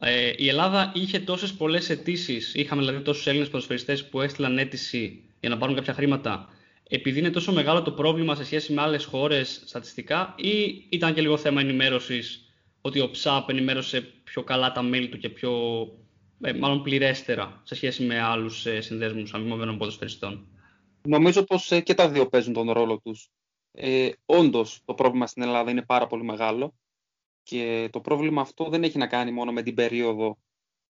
Ε, 0.00 0.32
η 0.36 0.48
Ελλάδα 0.48 0.92
είχε 0.94 1.18
τόσες 1.18 1.52
πολλές 1.52 1.90
αιτήσεις, 1.90 2.54
είχαμε 2.54 2.82
δηλαδή 2.82 3.02
τόσους 3.02 3.26
Έλληνες 3.26 3.48
ποδοσφαιριστές 3.48 4.08
που 4.08 4.20
έστειλαν 4.20 4.58
αίτηση 4.58 5.24
για 5.40 5.48
να 5.48 5.58
πάρουν 5.58 5.74
κάποια 5.74 5.94
χρήματα, 5.94 6.48
επειδή 6.88 7.18
είναι 7.18 7.30
τόσο 7.30 7.52
μεγάλο 7.52 7.82
το 7.82 7.92
πρόβλημα 7.92 8.34
σε 8.34 8.44
σχέση 8.44 8.72
με 8.72 8.80
άλλες 8.80 9.04
χώρες 9.04 9.62
στατιστικά, 9.64 10.34
ή 10.38 10.86
ήταν 10.88 11.14
και 11.14 11.20
λίγο 11.20 11.36
θέμα 11.36 11.60
ενημέρωσης 11.60 12.52
ότι 12.80 13.00
ο 13.00 13.10
ΨΑΠ 13.24 13.48
ενημέρωσε 13.48 14.00
πιο 14.00 14.42
καλά 14.42 14.72
τα 14.72 14.82
μέλη 14.82 15.08
του 15.08 15.18
και 15.18 15.28
πιο 15.28 15.80
ε, 15.90 16.01
μάλλον 16.58 16.82
πληρέστερα 16.82 17.60
σε 17.64 17.74
σχέση 17.74 18.04
με 18.04 18.20
άλλους 18.20 18.66
ε, 18.66 18.80
συνδέσμους 18.80 19.34
αμοιβόμενων 19.34 19.78
ποδοσφαιριστών. 19.78 20.46
Νομίζω 21.02 21.44
πως 21.44 21.70
ε, 21.72 21.80
και 21.80 21.94
τα 21.94 22.08
δύο 22.08 22.28
παίζουν 22.28 22.52
τον 22.52 22.70
ρόλο 22.70 23.00
τους. 23.00 23.30
Ε, 23.72 24.10
όντως 24.26 24.82
το 24.84 24.94
πρόβλημα 24.94 25.26
στην 25.26 25.42
Ελλάδα 25.42 25.70
είναι 25.70 25.82
πάρα 25.82 26.06
πολύ 26.06 26.24
μεγάλο 26.24 26.74
και 27.42 27.88
το 27.92 28.00
πρόβλημα 28.00 28.40
αυτό 28.40 28.68
δεν 28.68 28.84
έχει 28.84 28.98
να 28.98 29.06
κάνει 29.06 29.30
μόνο 29.32 29.52
με 29.52 29.62
την 29.62 29.74
περίοδο 29.74 30.38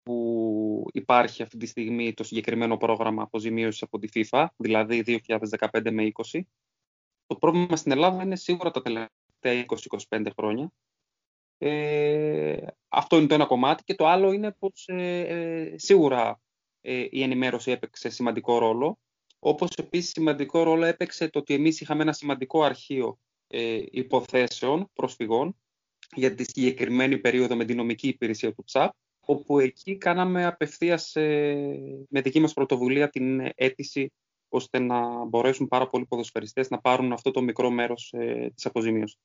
που 0.03 0.87
υπάρχει 0.93 1.43
αυτή 1.43 1.57
τη 1.57 1.67
στιγμή 1.67 2.15
το 2.15 2.25
συγκεκριμένο 2.25 2.77
πρόγραμμα 2.77 3.23
αποζημίωσης 3.23 3.83
από 3.83 3.99
τη 3.99 4.09
FIFA, 4.15 4.47
δηλαδή 4.57 5.23
2015 5.27 5.91
με 5.91 6.13
20. 6.33 6.41
Το 7.27 7.37
πρόβλημα 7.37 7.77
στην 7.77 7.93
Ελλάδα 7.93 8.23
είναι 8.23 8.37
σίγουρα 8.37 8.71
τα 8.71 8.83
τελευταία 8.83 9.65
20-25 10.09 10.27
χρόνια. 10.37 10.71
Ε, 11.59 12.57
αυτό 12.89 13.17
είναι 13.17 13.27
το 13.27 13.35
ένα 13.35 13.47
κομμάτι 13.47 13.85
και 13.85 13.95
το 13.95 14.07
άλλο 14.07 14.33
είναι 14.33 14.53
πως 14.59 14.85
ε, 14.89 15.21
ε 15.21 15.79
σίγουρα 15.79 16.41
ε, 16.81 17.07
η 17.11 17.23
ενημέρωση 17.23 17.71
έπαιξε 17.71 18.09
σημαντικό 18.09 18.59
ρόλο 18.59 18.99
όπως 19.39 19.71
επίσης 19.77 20.11
σημαντικό 20.11 20.63
ρόλο 20.63 20.85
έπαιξε 20.85 21.29
το 21.29 21.39
ότι 21.39 21.55
εμείς 21.55 21.81
είχαμε 21.81 22.03
ένα 22.03 22.13
σημαντικό 22.13 22.63
αρχείο 22.63 23.19
ε, 23.47 23.83
υποθέσεων 23.91 24.91
προσφυγών 24.93 25.57
για 26.15 26.35
τη 26.35 26.45
συγκεκριμένη 26.45 27.19
περίοδο 27.19 27.57
με 27.57 27.65
την 27.65 27.77
νομική 27.77 28.09
υπηρεσία 28.09 28.55
του 28.55 28.65
ΤΣΑΠ, 28.65 28.95
όπου 29.21 29.59
εκεί 29.59 29.97
κάναμε 29.97 30.45
απευθείας 30.45 31.17
ε, 31.17 32.07
με 32.09 32.21
δική 32.21 32.41
μας 32.41 32.53
πρωτοβουλία 32.53 33.11
την 33.11 33.51
αίτηση 33.55 34.13
ώστε 34.49 34.79
να 34.79 35.25
μπορέσουν 35.25 35.69
πάρα 35.69 35.87
πολλοί 35.87 36.07
ποδοσφαιριστές 36.07 36.69
να 36.69 36.81
πάρουν 36.81 37.13
αυτό 37.13 37.31
το 37.31 37.43
μικρό 37.43 37.71
μέρος 37.71 38.13
ε, 38.13 38.51
της 38.55 38.67
αποζημίωσης. 38.67 39.19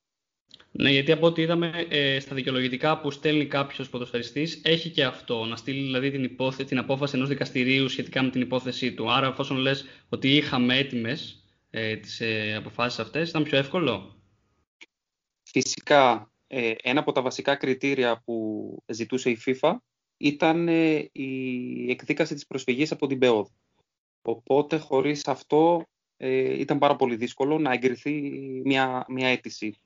Ναι, 0.76 0.90
γιατί 0.90 1.12
από 1.12 1.26
ό,τι 1.26 1.42
είδαμε 1.42 1.86
ε, 1.88 2.20
στα 2.20 2.34
δικαιολογητικά 2.34 3.00
που 3.00 3.10
στέλνει 3.10 3.46
κάποιος 3.46 3.88
ποδοσφαιριστής, 3.88 4.60
έχει 4.64 4.90
και 4.90 5.04
αυτό. 5.04 5.44
Να 5.44 5.56
στείλει 5.56 5.82
δηλαδή 5.82 6.10
την, 6.10 6.24
υπόθεση, 6.24 6.68
την 6.68 6.78
απόφαση 6.78 7.16
ενός 7.16 7.28
δικαστηρίου 7.28 7.88
σχετικά 7.88 8.22
με 8.22 8.30
την 8.30 8.40
υπόθεσή 8.40 8.92
του. 8.94 9.12
Άρα, 9.12 9.26
εφόσον 9.26 9.56
λες 9.56 9.84
ότι 10.08 10.36
είχαμε 10.36 10.78
έτοιμες 10.78 11.44
ε, 11.70 11.96
τις 11.96 12.20
ε, 12.20 12.54
αποφάσεις 12.54 12.98
αυτές, 12.98 13.28
ήταν 13.28 13.42
πιο 13.42 13.58
εύκολο. 13.58 14.22
Φυσικά, 15.42 16.32
ε, 16.46 16.72
ένα 16.82 17.00
από 17.00 17.12
τα 17.12 17.22
βασικά 17.22 17.56
κριτήρια 17.56 18.22
που 18.24 18.76
ζητούσε 18.86 19.30
η 19.30 19.38
FIFA 19.46 19.76
ήταν 20.16 20.68
ε, 20.68 21.08
η 21.12 21.90
εκδίκαση 21.90 22.34
της 22.34 22.46
προσφυγής 22.46 22.92
από 22.92 23.06
την 23.06 23.18
ΠΕΟΔ. 23.18 23.48
Οπότε, 24.22 24.76
χωρίς 24.76 25.26
αυτό, 25.28 25.86
ε, 26.16 26.58
ήταν 26.58 26.78
πάρα 26.78 26.96
πολύ 26.96 27.16
δύσκολο 27.16 27.58
να 27.58 27.72
εγκριθεί 27.72 28.12
μια, 28.64 29.04
μια 29.08 29.28
αίτηση 29.28 29.78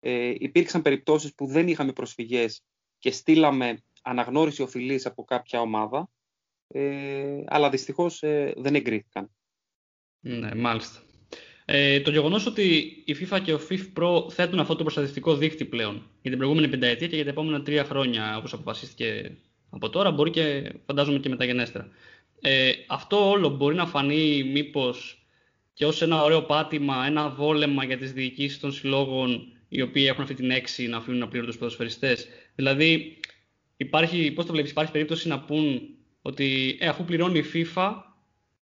ε, 0.00 0.34
υπήρξαν 0.38 0.82
περιπτώσεις 0.82 1.34
που 1.34 1.46
δεν 1.46 1.68
είχαμε 1.68 1.92
προσφυγές 1.92 2.62
και 2.98 3.10
στείλαμε 3.10 3.82
αναγνώριση 4.02 4.62
οφειλής 4.62 5.06
από 5.06 5.24
κάποια 5.24 5.60
ομάδα, 5.60 6.10
ε, 6.68 7.42
αλλά 7.46 7.70
δυστυχώς 7.70 8.22
ε, 8.22 8.54
δεν 8.56 8.74
εγκρίθηκαν. 8.74 9.30
Ναι, 10.20 10.54
μάλιστα. 10.54 11.02
Ε, 11.64 12.00
το 12.00 12.10
γεγονός 12.10 12.46
ότι 12.46 12.62
η 13.04 13.16
FIFA 13.20 13.40
και 13.42 13.52
ο 13.52 13.60
FIFA 13.70 13.98
Pro 13.98 14.30
θέτουν 14.30 14.60
αυτό 14.60 14.76
το 14.76 14.82
προστατευτικό 14.82 15.36
δίκτυ 15.36 15.64
πλέον 15.64 15.94
για 15.94 16.30
την 16.30 16.36
προηγούμενη 16.36 16.68
πενταετία 16.68 17.06
και 17.06 17.14
για 17.14 17.24
τα 17.24 17.30
επόμενα 17.30 17.62
τρία 17.62 17.84
χρόνια, 17.84 18.36
όπως 18.36 18.52
αποφασίστηκε 18.52 19.36
από 19.70 19.90
τώρα, 19.90 20.10
μπορεί 20.10 20.30
και 20.30 20.72
φαντάζομαι 20.86 21.18
και 21.18 21.28
μεταγενέστερα. 21.28 21.88
Ε, 22.40 22.72
αυτό 22.86 23.30
όλο 23.30 23.48
μπορεί 23.48 23.74
να 23.74 23.86
φανεί 23.86 24.44
μήπως 24.44 25.26
και 25.72 25.86
ως 25.86 26.02
ένα 26.02 26.22
ωραίο 26.22 26.42
πάτημα, 26.42 27.06
ένα 27.06 27.30
βόλεμα 27.30 27.84
για 27.84 27.98
τις 27.98 28.12
διοικήσεις 28.12 28.60
των 28.60 28.72
συλλόγων 28.72 29.57
οι 29.68 29.82
οποίοι 29.82 30.06
έχουν 30.08 30.22
αυτή 30.22 30.34
την 30.34 30.50
έξι 30.50 30.86
να 30.86 30.96
αφήνουν 30.96 31.22
απλήρωτου 31.22 31.58
ποδοσφαιριστές. 31.58 32.28
Δηλαδή, 32.54 33.20
υπάρχει, 33.76 34.32
πώς 34.32 34.46
το 34.46 34.52
βλέπεις, 34.52 34.70
υπάρχει 34.70 34.92
περίπτωση 34.92 35.28
να 35.28 35.40
πούν 35.40 35.80
ότι 36.22 36.76
ε, 36.80 36.88
αφού 36.88 37.04
πληρώνει 37.04 37.38
η 37.38 37.44
FIFA, 37.54 37.94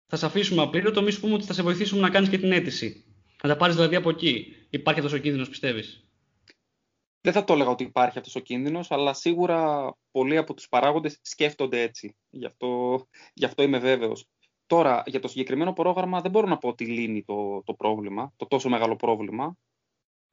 θα 0.06 0.16
σε 0.16 0.26
αφήσουμε 0.26 0.62
απλήρωτο, 0.62 1.00
εμείς 1.00 1.20
πούμε 1.20 1.34
ότι 1.34 1.44
θα 1.44 1.52
σε 1.52 1.62
βοηθήσουμε 1.62 2.00
να 2.00 2.10
κάνεις 2.10 2.28
και 2.28 2.38
την 2.38 2.52
αίτηση. 2.52 3.04
Να 3.42 3.48
τα 3.48 3.56
πάρεις 3.56 3.74
δηλαδή 3.74 3.96
από 3.96 4.10
εκεί. 4.10 4.56
Υπάρχει 4.70 5.00
αυτός 5.00 5.18
ο 5.18 5.18
κίνδυνος, 5.18 5.48
πιστεύεις; 5.48 6.08
Δεν 7.20 7.32
θα 7.32 7.44
το 7.44 7.52
έλεγα 7.52 7.70
ότι 7.70 7.84
υπάρχει 7.84 8.18
αυτός 8.18 8.34
ο 8.36 8.40
κίνδυνος, 8.40 8.90
αλλά 8.90 9.14
σίγουρα 9.14 9.92
πολλοί 10.10 10.36
από 10.36 10.54
τους 10.54 10.68
παράγοντες 10.68 11.18
σκέφτονται 11.22 11.80
έτσι. 11.80 12.16
Γι' 12.30 12.46
αυτό, 12.46 13.00
γι 13.34 13.44
αυτό 13.44 13.62
είμαι 13.62 13.78
βέβαιος. 13.78 14.28
Τώρα, 14.66 15.02
για 15.06 15.20
το 15.20 15.28
συγκεκριμένο 15.28 15.72
πρόγραμμα 15.72 16.20
δεν 16.20 16.30
μπορώ 16.30 16.46
να 16.46 16.58
πω 16.58 16.68
ότι 16.68 16.84
λύνει 16.84 17.24
το, 17.24 17.62
το 17.64 17.74
πρόβλημα, 17.74 18.32
το 18.36 18.46
τόσο 18.46 18.68
μεγάλο 18.68 18.96
πρόβλημα 18.96 19.56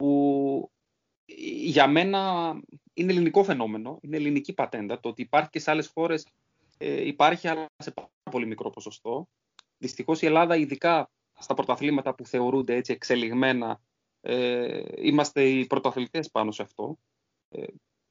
που 0.04 0.72
για 1.64 1.88
μένα 1.88 2.54
είναι 2.94 3.12
ελληνικό 3.12 3.44
φαινόμενο, 3.44 4.00
είναι 4.02 4.16
ελληνική 4.16 4.54
πατέντα. 4.54 5.00
Το 5.00 5.10
ότι 5.10 5.22
υπάρχει 5.22 5.50
και 5.50 5.60
σε 5.60 5.72
άλλες 5.72 5.88
χώρες 5.88 6.28
ε, 6.78 7.08
υπάρχει, 7.08 7.48
αλλά 7.48 7.66
σε 7.78 7.92
πάρα 7.92 8.10
πολύ 8.32 8.46
μικρό 8.46 8.70
ποσοστό. 8.70 9.28
Δυστυχώς 9.78 10.22
η 10.22 10.26
Ελλάδα, 10.26 10.56
ειδικά 10.56 11.10
στα 11.40 11.54
πρωταθλήματα 11.54 12.16
που 12.16 12.26
θεωρούνται 12.26 12.76
έτσι 12.76 12.94
εξελιγμένα, 12.94 13.82
ε, 14.22 14.84
είμαστε 14.96 15.50
οι 15.50 15.66
πρωταθλητές 15.66 16.30
πάνω 16.30 16.52
σε 16.52 16.62
αυτό. 16.62 16.98
Ε, 17.50 17.66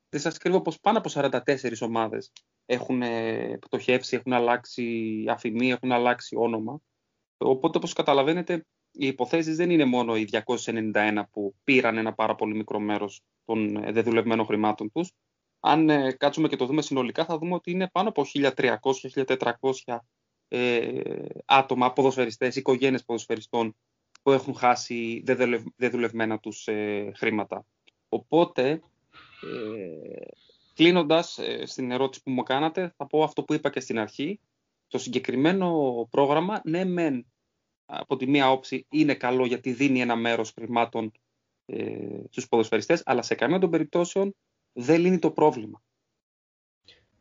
δεν 0.09 0.20
σας 0.20 0.38
κρύβω 0.38 0.62
πως 0.62 0.81
πάνω 0.81 0.98
από 0.98 1.09
44 1.12 1.81
ομάδες 1.81 2.33
έχουν 2.66 3.02
ε, 3.02 3.59
πτωχεύσει, 3.61 4.16
έχουν 4.16 4.33
αλλάξει 4.33 5.24
αφημί, 5.28 5.70
έχουν 5.70 5.92
αλλάξει 5.92 6.37
όνομα. 6.37 6.81
Οπότε, 7.38 7.78
όπως 7.78 7.92
καταλαβαίνετε, 7.92 8.66
οι 8.92 9.07
υποθέσεις 9.07 9.57
δεν 9.57 9.70
είναι 9.70 9.85
μόνο 9.85 10.16
οι 10.16 10.28
291 10.46 11.22
που 11.31 11.55
πήραν 11.64 11.96
ένα 11.96 12.14
πάρα 12.14 12.35
πολύ 12.35 12.55
μικρό 12.55 12.78
μέρος 12.78 13.20
των 13.44 13.76
ε, 13.76 13.92
δεδουλευμένων 13.92 14.46
χρημάτων 14.46 14.92
τους. 14.92 15.12
Αν 15.61 15.90
ε, 15.90 16.12
κάτσουμε 16.12 16.48
και 16.48 16.57
το 16.57 16.66
δούμε 16.66 16.83
συνολικά 16.83 17.24
θα 17.24 17.38
δούμε 17.38 17.55
ότι 17.55 17.70
είναι 17.70 17.88
πάνω 17.92 18.09
από 18.09 18.24
1.300-1.400 18.35 19.98
ε, 20.48 21.00
άτομα, 21.44 21.92
ποδοσφαιριστές, 21.92 22.57
οικογένειες 22.57 23.05
ποδοσφαιριστών 23.05 23.76
που 24.22 24.31
έχουν 24.31 24.55
χάσει 24.55 25.22
δεδουλευμένα 25.76 26.38
τους 26.38 26.66
ε, 26.66 27.12
χρήματα. 27.16 27.66
Οπότε, 28.09 28.68
ε, 28.70 28.81
κλείνοντας 30.74 31.38
ε, 31.38 31.66
στην 31.66 31.90
ερώτηση 31.90 32.22
που 32.22 32.31
μου 32.31 32.42
κάνατε, 32.42 32.94
θα 32.96 33.07
πω 33.07 33.22
αυτό 33.22 33.42
που 33.42 33.55
είπα 33.55 33.70
και 33.70 33.81
στην 33.81 33.98
αρχή. 33.98 34.40
Το 34.88 34.98
συγκεκριμένο 34.98 36.09
πρόγραμμα, 36.11 36.61
ναι 36.64 36.85
μεν 36.85 37.31
από 37.94 38.16
τη 38.16 38.26
μία 38.26 38.50
όψη 38.50 38.87
είναι 38.90 39.14
καλό 39.14 39.46
γιατί 39.46 39.72
δίνει 39.72 40.00
ένα 40.00 40.16
μέρος 40.16 40.50
χρημάτων 40.50 41.12
ε, 41.66 41.96
στους 42.31 42.48
ποδοσφαιριστές, 42.48 43.02
αλλά 43.05 43.22
σε 43.22 43.35
καμία 43.35 43.59
των 43.59 43.70
περιπτώσεων 43.70 44.35
δεν 44.72 45.00
λύνει 45.00 45.18
το 45.18 45.31
πρόβλημα. 45.31 45.83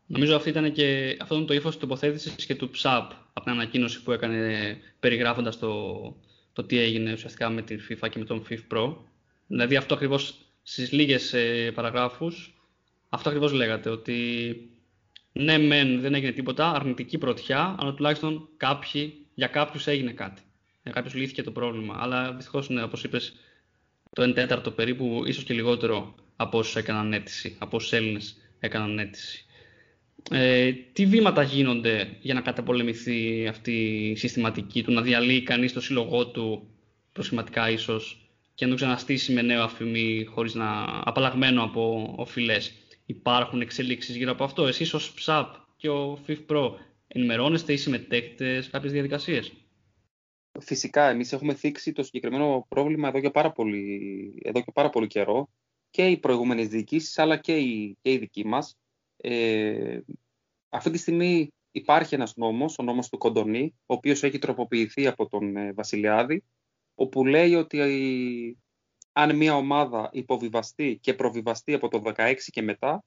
Νομίζω 0.05 0.35
αυτή 0.35 0.49
ήταν 0.49 0.71
και, 0.71 1.17
αυτό 1.21 1.35
ήταν 1.35 1.47
το 1.47 1.53
ύφος 1.53 1.71
της 1.71 1.81
τοποθέτησης 1.81 2.45
και 2.45 2.55
του 2.55 2.69
ΨΑΠ 2.83 3.11
από 3.11 3.41
την 3.41 3.51
ανακοίνωση 3.51 4.03
που 4.03 4.11
έκανε 4.11 4.77
περιγράφοντας 4.99 5.59
το, 5.59 6.15
το 6.53 6.63
τι 6.63 6.77
έγινε 6.77 7.13
ουσιαστικά 7.13 7.49
με 7.49 7.61
την 7.61 7.79
FIFA 7.89 8.09
και 8.09 8.19
με 8.19 8.25
τον 8.25 8.45
FIFA 8.49 8.73
Pro. 8.73 8.95
Δηλαδή 9.47 9.75
αυτό 9.75 9.93
ακριβώς 9.93 10.45
στις 10.61 10.91
λίγες 10.91 11.33
ε, 11.33 11.71
παραγράφους, 11.71 12.61
αυτό 13.09 13.29
ακριβώς 13.29 13.51
λέγατε, 13.51 13.89
ότι 13.89 14.55
ναι 15.31 15.57
μεν 15.57 16.01
δεν 16.01 16.13
έγινε 16.13 16.31
τίποτα, 16.31 16.71
αρνητική 16.71 17.17
πρωτιά, 17.17 17.75
αλλά 17.79 17.93
τουλάχιστον 17.93 18.49
κάποιοι, 18.57 19.25
για 19.33 19.47
κάποιους 19.47 19.87
έγινε 19.87 20.11
κάτι 20.11 20.41
για 20.41 20.50
κάποιος 20.89 21.13
λύθηκε 21.13 21.43
το 21.43 21.51
πρόβλημα. 21.51 21.97
Αλλά 21.99 22.33
δυστυχώς, 22.33 22.69
ναι, 22.69 22.83
όπως 22.83 23.03
είπες, 23.03 23.33
το 24.09 24.23
1 24.23 24.33
τέταρτο 24.33 24.71
περίπου, 24.71 25.23
ίσως 25.25 25.43
και 25.43 25.53
λιγότερο 25.53 26.15
από 26.35 26.57
όσους 26.57 26.75
έκαναν 26.75 27.13
αίτηση, 27.13 27.55
από 27.59 27.77
όσους 27.77 27.91
Έλληνες 27.93 28.37
έκαναν 28.59 28.99
αίτηση. 28.99 29.45
Ε, 30.31 30.71
τι 30.71 31.05
βήματα 31.05 31.43
γίνονται 31.43 32.17
για 32.21 32.33
να 32.33 32.41
καταπολεμηθεί 32.41 33.47
αυτή 33.47 33.71
η 34.09 34.15
συστηματική 34.15 34.83
του, 34.83 34.91
να 34.91 35.01
διαλύει 35.01 35.41
κανείς 35.41 35.73
το 35.73 35.81
σύλλογό 35.81 36.27
του 36.27 36.67
προσχηματικά 37.11 37.69
ίσως 37.69 38.29
και 38.53 38.65
να 38.65 38.71
το 38.71 38.77
ξαναστήσει 38.77 39.33
με 39.33 39.41
νέο 39.41 39.63
αφημί 39.63 40.25
χωρίς 40.29 40.53
να 40.53 41.01
απαλλαγμένο 41.03 41.63
από 41.63 42.13
οφειλές. 42.17 42.73
Υπάρχουν 43.05 43.61
εξελίξεις 43.61 44.15
γύρω 44.15 44.31
από 44.31 44.43
αυτό. 44.43 44.67
Εσείς 44.67 44.93
ως 44.93 45.13
ΨΑΠ 45.25 45.55
και 45.77 45.89
ο 45.89 46.19
FIFPRO 46.27 46.71
ενημερώνεστε 47.07 47.73
ή 47.73 47.77
συμμετέχετε 47.77 48.61
σε 48.61 48.69
κάποιες 48.69 48.91
διαδικασίες; 48.91 49.51
Φυσικά, 50.59 51.09
εμείς 51.09 51.33
έχουμε 51.33 51.53
θίξει 51.53 51.91
το 51.91 52.03
συγκεκριμένο 52.03 52.65
πρόβλημα 52.69 53.07
εδώ 53.07 53.19
και 53.19 53.29
πάρα 53.29 53.51
πολύ, 53.51 54.39
εδώ 54.43 54.61
και 54.61 54.71
πάρα 54.71 54.89
πολύ 54.89 55.07
καιρό 55.07 55.49
και 55.89 56.07
οι 56.07 56.17
προηγούμενες 56.17 56.67
διοικήσεις 56.67 57.17
αλλά 57.19 57.37
και 57.37 57.57
οι, 57.57 57.97
και 58.01 58.11
οι 58.11 58.17
δικοί 58.17 58.45
μας. 58.45 58.77
Ε, 59.17 59.99
αυτή 60.69 60.89
τη 60.89 60.97
στιγμή 60.97 61.53
υπάρχει 61.71 62.15
ένας 62.15 62.35
νόμος, 62.35 62.79
ο 62.79 62.83
νόμος 62.83 63.09
του 63.09 63.17
Κοντονή, 63.17 63.73
ο 63.85 63.93
οποίος 63.93 64.23
έχει 64.23 64.37
τροποποιηθεί 64.37 65.07
από 65.07 65.27
τον 65.27 65.57
ε, 65.57 65.73
Βασιλιάδη, 65.73 66.43
όπου 66.95 67.25
λέει 67.25 67.55
ότι 67.55 67.79
ε, 67.79 68.57
αν 69.11 69.35
μια 69.35 69.55
ομάδα 69.55 70.09
υποβιβαστεί 70.13 70.97
και 71.01 71.13
προβιβαστεί 71.13 71.73
από 71.73 71.87
το 71.87 72.01
16 72.15 72.35
και 72.45 72.61
μετά, 72.61 73.03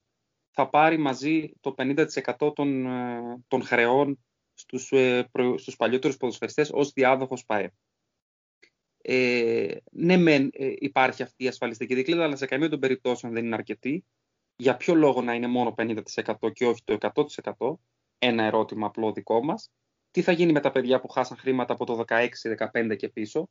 θα 0.50 0.68
πάρει 0.68 0.96
μαζί 0.96 1.52
το 1.60 1.74
50% 1.78 2.54
των, 2.54 2.86
ε, 2.86 3.42
των 3.48 3.62
χρεών 3.62 4.24
στους, 4.54 4.92
ε, 4.92 5.30
στους 5.56 5.76
παλιότερους 5.76 6.16
ποδοσφαιριστές 6.16 6.70
ως 6.72 6.92
διάδοχος 6.92 7.44
ΠΑΕ. 7.44 7.72
Ε, 9.06 9.76
ναι, 9.90 10.16
μεν 10.16 10.50
ε, 10.52 10.72
υπάρχει 10.78 11.22
αυτή 11.22 11.44
η 11.44 11.46
ασφαλιστική 11.46 11.94
δικλίδα, 11.94 12.24
αλλά 12.24 12.36
σε 12.36 12.46
καμία 12.46 12.68
των 12.68 12.80
περιπτώσεων 12.80 13.32
δεν 13.32 13.44
είναι 13.44 13.54
αρκετή. 13.54 14.04
Για 14.56 14.76
ποιο 14.76 14.94
λόγο 14.94 15.22
να 15.22 15.34
είναι 15.34 15.46
μόνο 15.46 15.74
50% 15.76 16.52
και 16.52 16.66
όχι 16.66 16.82
το 16.84 16.98
100%? 17.56 17.74
Ένα 18.18 18.44
ερώτημα 18.44 18.86
απλό 18.86 19.12
δικό 19.12 19.44
μας. 19.44 19.70
Τι 20.10 20.22
θα 20.22 20.32
γίνει 20.32 20.52
με 20.52 20.60
τα 20.60 20.70
παιδιά 20.70 21.00
που 21.00 21.08
χάσαν 21.08 21.36
χρήματα 21.36 21.72
από 21.72 21.84
το 21.84 22.04
16-15 22.72 22.96
και 22.96 23.08
πίσω, 23.08 23.48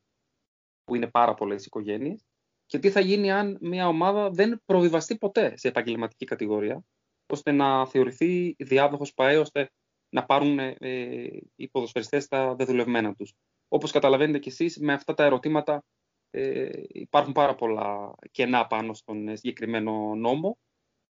που 0.84 0.96
είναι 0.96 1.08
πάρα 1.08 1.34
πολλές 1.34 1.66
οικογένειες, 1.66 2.26
και 2.66 2.80
τι 2.80 2.92
θα 2.92 3.00
γίνει 3.00 3.32
αν 3.32 3.58
μια 3.62 3.88
ομάδα 3.88 4.30
δεν 4.30 4.62
προβιβαστεί 4.66 5.18
ποτέ 5.18 5.58
σε 5.58 5.68
επαγγελματική 5.68 6.26
κατηγορία, 6.26 6.84
ώστε 7.26 7.52
να 7.52 7.86
θεωρηθεί 7.86 8.56
διάδοχος 8.60 9.14
ΠΑΕ, 9.14 9.38
ώστε 9.38 9.72
να 10.14 10.26
πάρουν 10.26 10.60
ε, 10.60 10.74
οι 11.56 11.68
ποδοσφαιριστές 11.68 12.28
τα 12.28 12.56
δεδουλευμένα 12.56 13.14
τους. 13.14 13.34
Όπως 13.68 13.92
καταλαβαίνετε 13.92 14.40
κι 14.40 14.50
εσείς, 14.50 14.78
με 14.80 14.94
αυτά 14.94 15.14
τα 15.14 15.24
ερωτήματα 15.24 15.84
ε, 16.30 16.70
υπάρχουν 16.88 17.34
πάρα 17.34 17.56
πολλά 17.56 18.16
κενά 18.32 18.68
πάνω 18.68 18.94
στον 18.94 19.28
ε, 19.28 19.36
συγκεκριμένο 19.36 20.16
νόμο 20.16 20.58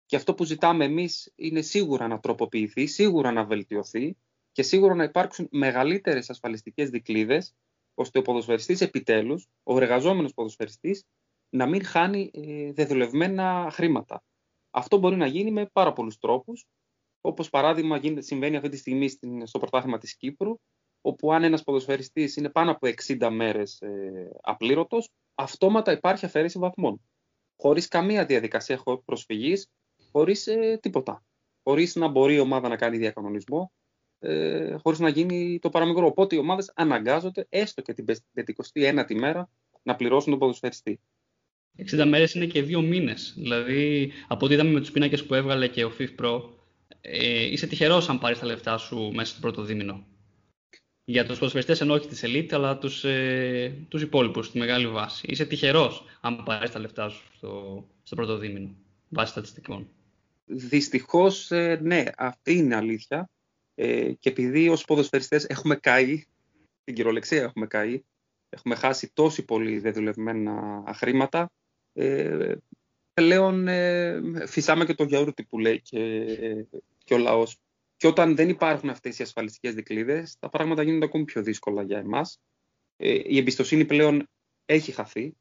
και 0.06 0.16
αυτό 0.16 0.34
που 0.34 0.44
ζητάμε 0.44 0.86
εμείς 0.86 1.32
είναι 1.36 1.62
σίγουρα 1.62 2.08
να 2.08 2.20
τροποποιηθεί, 2.20 2.86
σίγουρα 2.86 3.32
να 3.32 3.46
βελτιωθεί 3.46 4.18
και 4.52 4.64
σίγουρα 4.64 4.96
να 4.96 5.04
υπάρξουν 5.04 5.48
μεγαλύτερες 5.52 6.30
ασφαλιστικές 6.30 6.90
δικλείδες 6.90 7.56
ώστε 7.94 8.20
ο 8.20 8.22
ποδοσφαιριστής 8.22 8.82
επιτέλους, 8.82 9.48
ο 9.64 9.78
εργαζόμενος 9.78 10.34
ποδοσφαιριστής, 10.34 11.04
να 11.50 11.68
μην 11.68 11.86
χάνει 11.86 12.32
ε, 12.34 12.72
δεδουλευμένα 12.72 13.70
χρήματα. 13.72 14.24
Αυτό 14.72 14.98
μπορεί 14.98 15.16
να 15.16 15.28
γίνει 15.28 15.52
με 15.52 15.66
πάρα 15.66 15.94
πολλούς 15.94 16.18
τρόπους 16.18 16.66
όπως 17.22 17.50
παράδειγμα 17.50 17.98
γίνεται, 17.98 18.22
συμβαίνει 18.22 18.56
αυτή 18.56 18.70
τη 18.70 18.78
στιγμή 18.78 19.10
στο 19.44 19.60
πρωτάθλημα 19.60 19.98
της 19.98 20.16
Κύπρου, 20.16 20.56
όπου 21.02 21.34
αν 21.34 21.44
ένας 21.44 21.64
ποδοσφαιριστής 21.64 22.36
είναι 22.36 22.50
πάνω 22.50 22.72
από 22.72 22.88
60 23.08 23.30
μέρες 23.32 23.82
ε, 23.82 24.32
απλήρωτος, 24.42 25.10
αυτόματα 25.36 25.92
υπάρχει 25.92 26.26
αφαίρεση 26.26 26.60
βαθμών. 26.60 27.02
Χωρίς 27.56 27.88
καμία 27.88 28.26
διαδικασία 28.26 28.82
προσφυγής, 29.06 29.68
χωρίς 30.12 30.48
ε, 30.48 30.80
τίποτα. 30.82 31.24
Χωρίς 31.64 31.96
να 31.96 32.08
μπορεί 32.08 32.34
η 32.34 32.40
ομάδα 32.40 32.68
να 32.68 32.76
κάνει 32.76 32.98
διακανονισμό, 32.98 33.72
ε, 34.20 34.76
χωρίς 34.84 35.00
να 35.00 35.10
γίνει 35.10 35.60
το 35.62 35.70
παραμικρό. 35.70 36.06
Οπότε 36.06 36.36
οι 36.36 36.40
ομάδες 36.40 36.72
αναγκάζονται 36.76 37.46
έστω 37.50 37.82
και 37.82 37.94
την 37.94 38.06
29η 38.74 39.14
μέρα 39.16 39.50
να 39.84 39.96
πληρώσουν 39.96 40.30
τον 40.30 40.40
ποδοσφαιριστή. 40.40 41.00
60 41.78 42.06
μέρες 42.08 42.34
είναι 42.34 42.46
και 42.46 42.62
δύο 42.62 42.82
μήνες. 42.82 43.34
Δηλαδή, 43.38 44.12
από 44.28 44.46
ό,τι 44.46 44.54
είδαμε 44.54 44.72
με 44.72 44.80
τους 44.80 44.92
πίνακες 44.92 45.26
που 45.26 45.34
έβγαλε 45.34 45.68
και 45.68 45.86
ο 45.86 45.92
FIF 46.00 46.10
ε, 47.02 47.44
είσαι 47.44 47.68
τυχερός 47.68 48.10
αν 48.10 48.20
πάρεις 48.20 48.40
τα 48.40 48.46
λεφτά 48.46 48.78
σου 48.78 49.12
μέσα 49.14 49.32
στο 49.32 49.40
πρώτο 49.42 49.64
δίμηνο. 49.64 50.06
Για 51.04 51.26
τους 51.26 51.38
ποδοσφαιριστές 51.38 51.82
ενώ 51.82 51.94
όχι 51.94 52.08
της 52.08 52.24
ελίτ, 52.24 52.54
αλλά 52.54 52.78
τους 52.78 53.04
ε, 53.04 53.86
τους 53.88 54.02
υπόλοιπους 54.02 54.46
στη 54.46 54.58
μεγάλη 54.58 54.88
βάση. 54.88 55.26
Είσαι 55.30 55.46
τυχερός 55.46 56.06
αν 56.22 56.44
πάρεις 56.44 56.72
τα 56.72 56.80
λεφτά 56.80 57.10
σου 57.10 57.24
στο, 57.36 57.86
στο 58.04 58.16
πρώτο 58.16 58.38
δίμηνο, 58.38 58.76
βάσει 59.10 59.32
στατιστικών. 59.32 59.90
Δυστυχώς, 60.46 61.52
ε, 61.52 61.80
ναι, 61.82 62.04
αυτή 62.18 62.54
είναι 62.54 62.76
αλήθεια. 62.76 63.30
Ε, 63.76 64.12
και 64.20 64.30
επειδή 64.30 64.70
ως 64.70 64.86
ποδοσφαιριστές 64.86 65.46
έχουμε 65.46 65.76
καεί, 65.76 66.26
την 66.84 66.96
κυριολεξία 66.96 67.42
έχουμε 67.42 67.68
καεί, 67.68 68.02
έχουμε 68.50 68.76
χάσει 68.76 69.12
τόσοι 69.14 69.46
πολύ 69.46 69.80
δεδουλευμένα 69.80 70.84
χρήματα, 70.96 71.52
ε, 71.94 72.56
πλέον 73.14 73.68
ε, 73.68 74.22
φυσάμε 74.48 74.86
και 74.86 74.94
το 74.94 75.04
γιαούρτι 75.04 75.44
που 75.44 75.60
λέει 75.60 75.82
και, 75.82 76.26
και 77.04 77.14
ο 77.14 77.18
λαός. 77.18 77.60
Και 77.98 78.08
όταν 78.08 78.36
δεν 78.36 78.50
υπάρχουν 78.50 78.90
αυτές 78.90 79.20
οι 79.20 79.24
ασφαλιστικές 79.24 79.74
δικλείδες, 79.74 80.38
τα 80.40 80.50
πράγματα 80.50 80.84
γίνονται 80.84 81.06
ακόμη 81.06 81.24
πιο 81.24 81.44
δύσκολα 81.44 81.84
για 81.84 81.98
εμάς. 81.98 82.40
Ε, 82.98 83.20
η 83.26 83.38
εμπιστοσύνη 83.38 83.86
πλέον 83.86 84.30
έχει 84.66 84.92
χαθεί. 84.92 85.36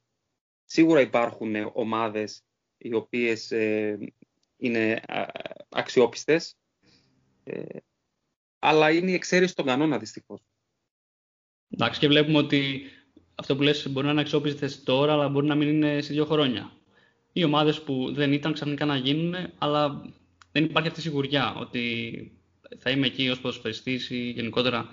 Σίγουρα 0.64 1.01
υπάρχουν 1.01 1.55
ομάδες 1.73 2.43
οι 2.79 2.95
οποίες 2.95 3.51
ε, 3.51 3.99
είναι 4.57 5.03
αξιόπιστες, 5.68 6.57
ε, 7.45 7.79
αλλά 8.59 8.91
είναι 8.91 9.11
η 9.11 9.14
εξαίρεση 9.14 9.55
των 9.55 9.66
κανόνα 9.66 9.99
δυστυχώς. 9.99 10.41
Εντάξει 11.68 12.01
και 12.01 12.07
βλέπουμε 12.09 12.39
ότι 12.39 12.83
αυτό 13.35 13.57
που 13.57 13.62
λες 13.62 13.89
μπορεί 13.91 14.07
να 14.07 14.12
είναι 14.12 14.21
αξιόπιστες 14.21 14.83
τώρα, 14.83 15.12
αλλά 15.12 15.29
μπορεί 15.29 15.47
να 15.47 15.55
μην 15.55 15.68
είναι 15.68 16.01
σε 16.01 16.12
δύο 16.12 16.25
χρόνια 16.25 16.80
οι 17.33 17.45
ομάδες 17.45 17.83
που 17.83 18.12
δεν 18.12 18.33
ήταν 18.33 18.53
ξαφνικά 18.53 18.85
να 18.85 18.97
γίνουν, 18.97 19.35
αλλά 19.59 20.03
δεν 20.53 20.64
υπάρχει 20.64 20.89
αυτή 20.89 21.01
η 21.01 21.03
σιγουριά 21.03 21.55
ότι 21.61 22.33
θα 22.78 22.91
είμαι 22.91 23.07
εκεί 23.07 23.28
ως 23.28 23.41
ποδοσφαιριστής 23.41 24.11
ή 24.11 24.31
γενικότερα 24.31 24.89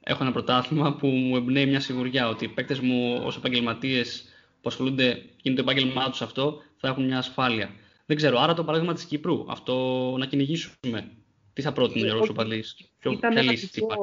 έχω 0.00 0.22
ένα 0.22 0.32
πρωτάθλημα 0.32 0.94
που 0.94 1.06
μου 1.06 1.36
εμπνέει 1.36 1.66
μια 1.66 1.80
σιγουριά 1.80 2.28
ότι 2.28 2.44
οι 2.44 2.48
παίκτες 2.48 2.80
μου 2.80 3.20
ως 3.24 3.36
επαγγελματίες 3.36 4.24
που 4.60 4.68
ασχολούνται, 4.68 5.22
είναι 5.42 5.54
το 5.54 5.62
επάγγελμά 5.62 6.10
τους 6.10 6.22
αυτό, 6.22 6.62
θα 6.76 6.88
έχουν 6.88 7.04
μια 7.04 7.18
ασφάλεια. 7.18 7.70
Δεν 8.06 8.16
ξέρω, 8.16 8.38
άρα 8.38 8.54
το 8.54 8.64
παράδειγμα 8.64 8.94
της 8.94 9.04
Κύπρου, 9.04 9.44
αυτό 9.48 9.74
να 10.18 10.26
κυνηγήσουμε. 10.26 11.10
Τι 11.52 11.62
θα 11.62 11.72
πρότεινε 11.72 12.04
ο 12.04 12.06
Γιώργο 12.06 12.26
Οπαλή, 12.30 12.64
ποια 12.98 13.42
λύση 13.42 13.70
υπάρχει; 13.72 14.02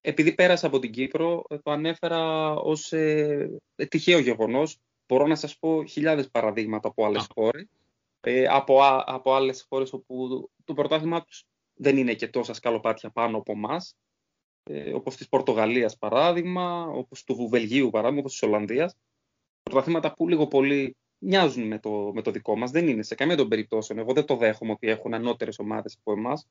Επειδή 0.00 0.34
πέρασα 0.34 0.66
από 0.66 0.78
την 0.78 0.92
Κύπρο, 0.92 1.44
το 1.62 1.70
ανέφερα 1.70 2.50
ως 2.50 2.92
ε, 2.92 3.60
τυχαίο 3.88 4.18
γεγονός. 4.18 4.76
Μπορώ 5.10 5.26
να 5.26 5.34
σας 5.34 5.58
πω 5.58 5.84
χιλιάδες 5.84 6.30
παραδείγματα 6.30 6.88
από 6.88 7.04
άλλες 7.04 7.26
χώρες. 7.34 7.66
Ε, 8.20 8.46
από, 8.46 8.78
από 9.04 9.32
άλλες 9.34 9.66
χώρες 9.68 9.92
όπου 9.92 10.48
το 10.64 10.74
πρωτάθλημα 10.74 11.24
τους 11.24 11.44
δεν 11.74 11.96
είναι 11.96 12.14
και 12.14 12.28
τόσα 12.28 12.52
σκαλοπάτια 12.52 13.10
πάνω 13.10 13.36
από 13.36 13.52
εμάς. 13.52 13.96
Ε, 14.62 14.92
όπως 14.92 15.16
της 15.16 15.28
Πορτογαλίας 15.28 15.96
παράδειγμα, 15.98 16.86
όπως 16.86 17.24
του 17.24 17.48
Βελγίου 17.48 17.90
παράδειγμα, 17.90 18.20
όπως 18.20 18.32
της 18.32 18.42
Ολλανδίας. 18.42 18.96
Πρωταθλήματα 19.62 20.14
που 20.14 20.28
λίγο 20.28 20.46
πολύ 20.46 20.96
μοιάζουν 21.18 21.66
με 21.66 21.78
το, 21.78 22.10
με 22.14 22.22
το 22.22 22.30
δικό 22.30 22.56
μας. 22.56 22.70
Δεν 22.70 22.88
είναι 22.88 23.02
σε 23.02 23.14
καμία 23.14 23.36
των 23.36 23.48
περιπτώσεων. 23.48 23.98
Εγώ 23.98 24.12
δεν 24.12 24.24
το 24.24 24.36
δέχομαι 24.36 24.72
ότι 24.72 24.88
έχουν 24.88 25.14
ανώτερες 25.14 25.58
ομάδες 25.58 25.96
από 25.98 26.12
εμάς. 26.12 26.46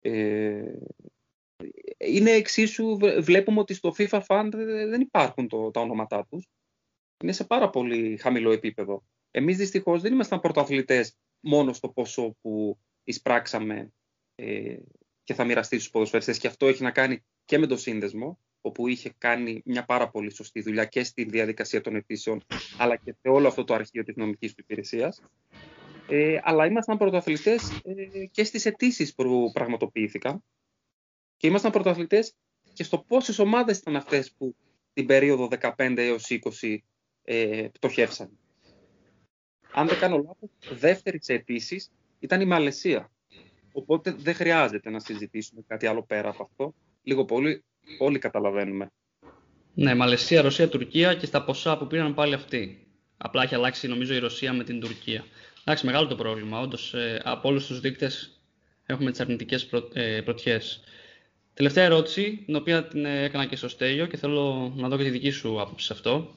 Ε, 0.00 0.72
είναι 1.98 2.30
εξίσου, 2.30 2.96
βλέπουμε 3.20 3.60
ότι 3.60 3.74
στο 3.74 3.94
FIFA 3.96 4.20
Fund 4.26 4.50
δεν 4.88 5.00
υπάρχουν 5.00 5.48
το, 5.48 5.70
τα 5.70 5.80
ονόματά 5.80 6.26
τους. 6.30 6.48
Είναι 7.22 7.32
σε 7.32 7.44
πάρα 7.44 7.70
πολύ 7.70 8.16
χαμηλό 8.16 8.50
επίπεδο. 8.50 9.04
Εμείς 9.30 9.56
δυστυχώς 9.56 10.02
δεν 10.02 10.12
ήμασταν 10.12 10.40
πρωταθλητές 10.40 11.16
μόνο 11.40 11.72
στο 11.72 11.88
ποσό 11.88 12.36
που 12.40 12.78
εισπράξαμε 13.04 13.92
ε, 14.34 14.76
και 15.24 15.34
θα 15.34 15.44
μοιραστεί 15.44 15.76
στους 15.78 15.90
ποδοσφαιριστές 15.90 16.38
και 16.38 16.46
αυτό 16.46 16.66
έχει 16.66 16.82
να 16.82 16.90
κάνει 16.90 17.24
και 17.44 17.58
με 17.58 17.66
το 17.66 17.76
σύνδεσμο 17.76 18.38
όπου 18.60 18.88
είχε 18.88 19.14
κάνει 19.18 19.62
μια 19.64 19.84
πάρα 19.84 20.10
πολύ 20.10 20.34
σωστή 20.34 20.60
δουλειά 20.62 20.84
και 20.84 21.04
στη 21.04 21.24
διαδικασία 21.24 21.80
των 21.80 21.94
αιτήσεων 21.94 22.44
αλλά 22.78 22.96
και 22.96 23.14
σε 23.22 23.28
όλο 23.28 23.48
αυτό 23.48 23.64
το 23.64 23.74
αρχείο 23.74 24.04
της 24.04 24.16
νομικής 24.16 24.54
του 24.54 24.60
υπηρεσίας. 24.62 25.22
Ε, 26.08 26.38
αλλά 26.42 26.66
ήμασταν 26.66 26.98
πρωταθλητές 26.98 27.80
ε, 27.84 28.26
και 28.30 28.44
στις 28.44 28.66
αιτήσεις 28.66 29.14
που 29.14 29.50
πραγματοποιήθηκαν 29.52 30.44
και 31.36 31.46
ήμασταν 31.46 31.70
πρωταθλητές 31.70 32.34
και 32.72 32.82
στο 32.82 32.98
πόσες 32.98 33.38
ομάδες 33.38 33.78
ήταν 33.78 33.96
αυτές 33.96 34.32
που 34.32 34.56
την 34.92 35.06
περίοδο 35.06 35.48
15 35.76 35.94
έως 35.96 36.26
20 36.60 36.76
ε, 37.24 37.68
πτωχεύσαν. 37.72 38.30
Αν 39.72 39.86
δεν 39.86 39.98
κάνω 39.98 40.16
λάθος, 40.16 40.78
δεύτερη 40.80 41.18
σε 41.22 41.32
αιτήσει 41.32 41.88
ήταν 42.18 42.40
η 42.40 42.44
Μαλαισία. 42.44 43.10
Οπότε 43.72 44.14
δεν 44.18 44.34
χρειάζεται 44.34 44.90
να 44.90 45.00
συζητήσουμε 45.00 45.62
κάτι 45.66 45.86
άλλο 45.86 46.02
πέρα 46.02 46.28
από 46.28 46.42
αυτό. 46.42 46.74
Λίγο 47.02 47.24
πολύ 47.24 47.64
όλοι 47.98 48.18
καταλαβαίνουμε. 48.18 48.90
Ναι, 49.74 49.94
Μαλαισία, 49.94 50.42
Ρωσία, 50.42 50.68
Τουρκία 50.68 51.14
και 51.14 51.26
στα 51.26 51.44
ποσά 51.44 51.78
που 51.78 51.86
πήραν 51.86 52.14
πάλι 52.14 52.34
αυτοί. 52.34 52.86
Απλά 53.16 53.42
έχει 53.42 53.54
αλλάξει 53.54 53.88
νομίζω 53.88 54.14
η 54.14 54.18
Ρωσία 54.18 54.52
με 54.52 54.64
την 54.64 54.80
Τουρκία. 54.80 55.24
Εντάξει, 55.64 55.86
μεγάλο 55.86 56.06
το 56.06 56.16
πρόβλημα. 56.16 56.60
Όντως, 56.60 56.94
ε, 56.94 57.20
από 57.24 57.48
όλους 57.48 57.66
τους 57.66 57.80
δείκτες 57.80 58.40
έχουμε 58.86 59.10
τις 59.10 59.20
αρνητικές 59.20 59.66
πρω, 59.66 59.88
ε, 59.92 60.20
πρωτιές. 60.20 60.82
Τελευταία 61.54 61.84
ερώτηση, 61.84 62.42
την 62.46 62.56
οποία 62.56 62.84
την 62.84 63.04
ε, 63.04 63.22
έκανα 63.22 63.46
και 63.46 63.56
στο 63.56 63.68
Στέλιο 63.68 64.06
και 64.06 64.16
θέλω 64.16 64.72
να 64.76 64.88
δω 64.88 64.96
και 64.96 65.02
τη 65.02 65.10
δική 65.10 65.30
σου 65.30 65.60
άποψη 65.60 65.86
σε 65.86 65.92
αυτό. 65.92 66.34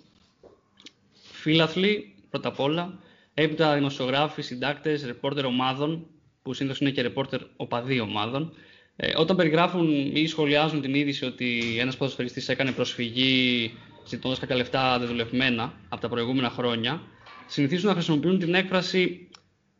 Φίλαθλοι, 1.44 2.16
πρώτα 2.30 2.48
απ' 2.48 2.60
όλα, 2.60 3.00
έπειτα 3.34 3.74
δημοσιογράφοι, 3.74 4.41
συντάκτες, 4.41 5.06
ρεπόρτερ 5.06 5.46
ομάδων 5.46 6.08
που 6.41 6.54
συνήθως 6.54 6.80
είναι 6.80 6.89
και 6.89 7.02
ρεπόρτερ 7.02 7.41
οπαδοί 7.56 8.00
ομάδων, 8.00 8.54
ε, 8.96 9.14
όταν 9.18 9.36
περιγράφουν 9.36 10.16
ή 10.16 10.28
σχολιάζουν 10.28 10.82
την 10.82 10.94
είδηση 10.94 11.26
ότι 11.26 11.78
ένας 11.80 11.98
ποδοσφαιριστής 11.98 12.50
έκανε 12.50 12.72
προσφυγή 12.72 13.72
ζητώντας 14.08 14.39
κάποια 14.39 14.56
λεφτά 14.56 15.00
δεδουλευμένα 15.00 15.74
από 15.89 16.02
τα 16.02 16.10
προηγούμενα 16.10 16.50
χρόνια, 16.50 17.02
συνηθίζουν 17.48 17.88
να 17.88 17.94
χρησιμοποιούν 17.94 18.39
την 18.39 18.54
έκφραση, 18.54 19.30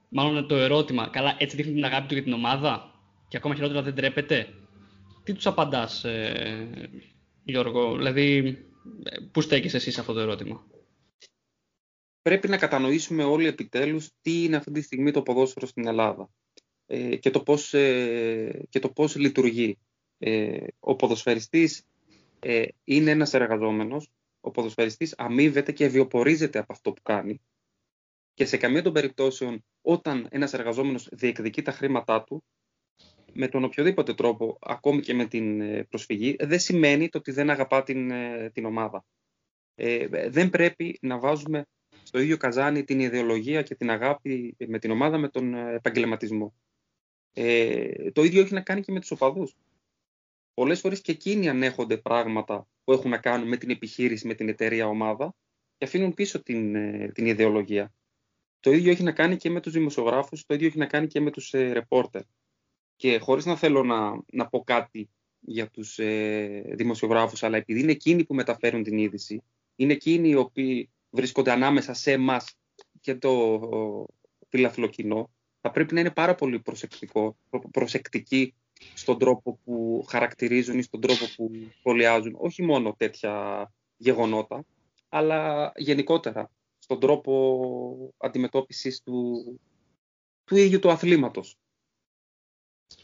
μάλλον 0.09 0.47
το 0.47 0.55
ερώτημα, 0.55 1.07
καλά, 1.07 1.36
έτσι 1.38 1.55
δείχνει 1.55 1.74
την 1.74 1.86
αγάπη 1.86 2.07
του 2.07 2.14
για 2.14 2.24
την 2.24 2.34
ομάδα 2.34 2.91
και 3.28 3.38
ακόμα 3.38 3.55
χειρότερα 3.55 3.82
δεν 3.82 3.95
τρέπεται. 3.95 4.47
Τι 5.24 5.34
τους 5.34 5.45
απαντάς, 5.45 6.03
ε, 6.03 6.68
Γιώργο, 7.43 7.95
δηλαδή, 7.95 8.38
ε, 9.03 9.18
πού 9.32 9.41
στέκεσαι 9.41 9.78
εσύ 9.78 9.91
σε 9.91 9.99
αυτό 9.99 10.14
το 10.14 10.20
ερώτημα; 10.20 10.64
Πρέπει 12.24 12.47
να 12.47 12.57
κατανοήσουμε 12.57 13.24
όλοι 13.24 13.47
επιτέλους 13.47 14.09
τι 14.21 14.43
είναι 14.43 14.55
αυτή 14.55 14.71
τη 14.71 14.82
στιγμή 14.82 15.11
το 15.11 15.21
ποδόσφαιρο 15.21 15.67
στην 15.67 15.88
Ελλάδα. 15.88 16.30
Ε, 16.86 17.15
και, 17.15 17.30
το 17.30 17.43
πώς, 17.43 17.74
ε, 17.74 18.65
και 18.69 18.80
το 18.80 18.89
πώς 18.89 19.15
λειτουργεί. 19.15 19.78
Ε, 20.17 20.67
ο 20.80 20.95
ποδοσφαιριστής 20.95 21.84
είναι 22.84 23.11
ένας 23.11 23.34
εργαζόμενος, 23.34 24.09
ο 24.39 24.51
ποδοσφαιριστής 24.51 25.13
αμείβεται 25.17 25.71
και 25.71 25.88
βιοπορίζεται 25.88 26.59
από 26.59 26.74
αυτό 26.74 26.93
που 26.93 27.01
κάνει 27.01 27.41
και 28.34 28.45
σε 28.45 28.57
καμία 28.57 28.82
των 28.82 28.93
περιπτώσεων 28.93 29.65
όταν 29.82 30.28
ένας 30.32 30.53
εργαζόμενος 30.53 31.09
διεκδικεί 31.11 31.61
τα 31.61 31.71
χρήματά 31.71 32.24
του 32.24 32.43
με 33.34 33.47
τον 33.47 33.63
οποιοδήποτε 33.63 34.13
τρόπο, 34.13 34.57
ακόμη 34.61 35.01
και 35.01 35.13
με 35.13 35.26
την 35.26 35.61
προσφυγή, 35.88 36.36
δεν 36.39 36.59
σημαίνει 36.59 37.09
το 37.09 37.17
ότι 37.17 37.32
δεν 37.32 37.49
αγαπά 37.49 37.84
την, 37.84 38.11
την 38.51 38.65
ομάδα. 38.65 39.05
δεν 40.30 40.49
πρέπει 40.49 40.97
να 41.01 41.19
βάζουμε 41.19 41.65
στο 42.04 42.20
ίδιο 42.20 42.38
καζάνι 42.38 42.84
την 42.84 42.99
ιδεολογία 42.99 43.62
και 43.62 43.76
την 43.76 43.89
αγάπη 43.89 44.56
με 44.68 44.80
την 44.80 44.91
ομάδα 44.91 45.18
με 45.18 45.30
τον 45.30 45.54
επαγγελματισμό. 45.54 46.54
Ε, 47.34 48.12
το 48.12 48.24
ίδιο 48.24 48.41
έχει 48.41 48.54
να 48.54 48.62
κάνει 48.62 48.82
και 48.82 48.91
με 48.91 48.99
τους 48.99 49.12
οπαδούς. 49.12 49.56
Πολλές 50.54 50.80
φορές 50.80 51.01
και 51.01 51.12
εκείνοι 51.12 51.49
ανέχονται 51.49 51.97
πράγματα 51.97 52.68
που 52.84 52.91
έχουν 52.91 53.10
να 53.10 53.18
κάνουν 53.18 53.47
με 53.47 53.58
την 53.58 53.70
επιχείρηση, 53.70 54.28
με 54.28 54.34
την 54.34 54.49
εταιρεία 54.49 54.88
ομάδα 54.88 55.36
και 55.78 55.86
αφήνουν 55.86 56.14
πίσω 56.14 56.43
την, 56.43 56.76
ε, 56.76 57.12
την 57.14 57.26
ιδεολογία. 57.26 57.93
Το 58.60 58.72
ίδιο 58.72 58.91
έχει 58.91 59.04
να 59.04 59.12
κάνει 59.12 59.38
και 59.38 59.49
με 59.49 59.60
τους 59.60 59.74
δημοσιογράφους, 59.74 60.45
το 60.45 60.54
ίδιο 60.54 60.68
έχει 60.68 60.78
να 60.78 60.86
κάνει 60.86 61.08
και 61.08 61.20
με 61.20 61.32
τους 61.32 61.54
ε, 61.54 61.72
ρεπόρτερ. 61.72 62.22
Και 62.95 63.18
χωρίς 63.18 63.45
να 63.45 63.56
θέλω 63.56 63.84
να, 63.84 64.24
να 64.32 64.47
πω 64.47 64.64
κάτι 64.64 65.10
για 65.39 65.70
τους 65.70 65.99
ε, 65.99 66.74
δημοσιογράφους, 66.76 67.43
αλλά 67.43 67.58
επειδή 67.58 67.80
είναι 67.80 67.91
εκείνοι 67.91 68.24
που 68.24 68.34
μεταφέρουν 68.34 68.84
την 68.84 68.97
είδηση, 68.97 69.43
είναι 69.76 69.93
εκείνοι 69.93 70.30
οι 70.30 70.36
οποίοι 70.36 70.92
βρίσκονται 71.14 71.51
ανάμεσα 71.51 71.93
σε 71.93 72.11
εμάς 72.11 72.57
και 73.01 73.16
το 73.16 73.59
φιλαθλό 74.49 74.88
κοινό, 74.88 75.30
θα 75.61 75.72
πρέπει 75.72 75.93
να 75.93 75.99
είναι 75.99 76.11
πάρα 76.11 76.36
πολύ 76.36 76.59
προσεκτικό, 76.59 77.38
προσεκτικοί 77.72 78.53
στον 78.93 79.18
τρόπο 79.18 79.59
που 79.64 80.05
χαρακτηρίζουν 80.09 80.80
ή 80.80 80.82
στον 80.82 81.01
τρόπο 81.01 81.26
που 81.36 81.51
σχολιάζουν 81.80 82.36
όχι 82.38 82.64
μόνο 82.64 82.93
τέτοια 82.97 83.72
γεγονότα, 83.97 84.66
αλλά 85.09 85.72
γενικότερα 85.76 86.51
στον 86.80 86.99
τρόπο 86.99 88.14
αντιμετώπισης 88.18 89.01
του, 89.01 89.43
του 90.43 90.55
ίδιου 90.55 90.80
του 90.80 90.91
αθλήματος. 90.91 91.57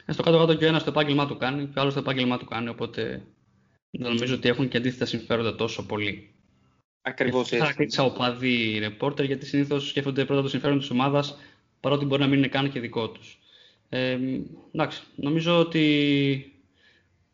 Ε, 0.06 0.12
στο 0.12 0.24
κάτω-κάτω 0.24 0.56
και 0.56 0.66
ο 0.66 0.68
ένας 0.68 0.84
το 0.84 0.90
επάγγελμά 0.90 1.28
του 1.28 1.38
κάνει 1.38 1.68
και 1.68 1.80
ο 1.80 1.82
άλλος 1.82 1.94
το 1.94 2.00
επάγγελμά 2.00 2.38
του 2.38 2.46
κάνει, 2.46 2.70
οπότε 2.70 3.28
δεν 3.90 4.12
νομίζω 4.12 4.36
ότι 4.36 4.50
έχουν 4.50 4.68
και 4.68 4.78
αντίθετα 4.78 5.06
συμφέροντα 5.06 5.56
τόσο 5.56 5.86
πολύ. 5.86 6.39
Ακριβώς 7.02 7.42
έτσι. 7.42 7.58
Χαρακτήρισα 7.58 8.04
οπαδί 8.04 8.78
ρεπόρτερ, 8.80 9.26
γιατί 9.26 9.46
συνήθως 9.46 9.90
σκέφτονται 9.90 10.26
πρώτα 10.26 10.42
το 10.42 10.50
συμφέρον 10.50 10.80
της 10.80 10.90
ομάδας 10.90 11.38
παρότι 11.80 12.06
μπορεί 12.06 12.22
να 12.22 12.28
μην 12.28 12.38
είναι 12.38 12.48
καν 12.48 12.72
και 12.72 12.80
δικό 12.80 13.10
τους. 13.10 13.40
Ε, 13.90 14.18
εντάξει, 14.72 15.02
νομίζω 15.16 15.60
ότι 15.60 16.54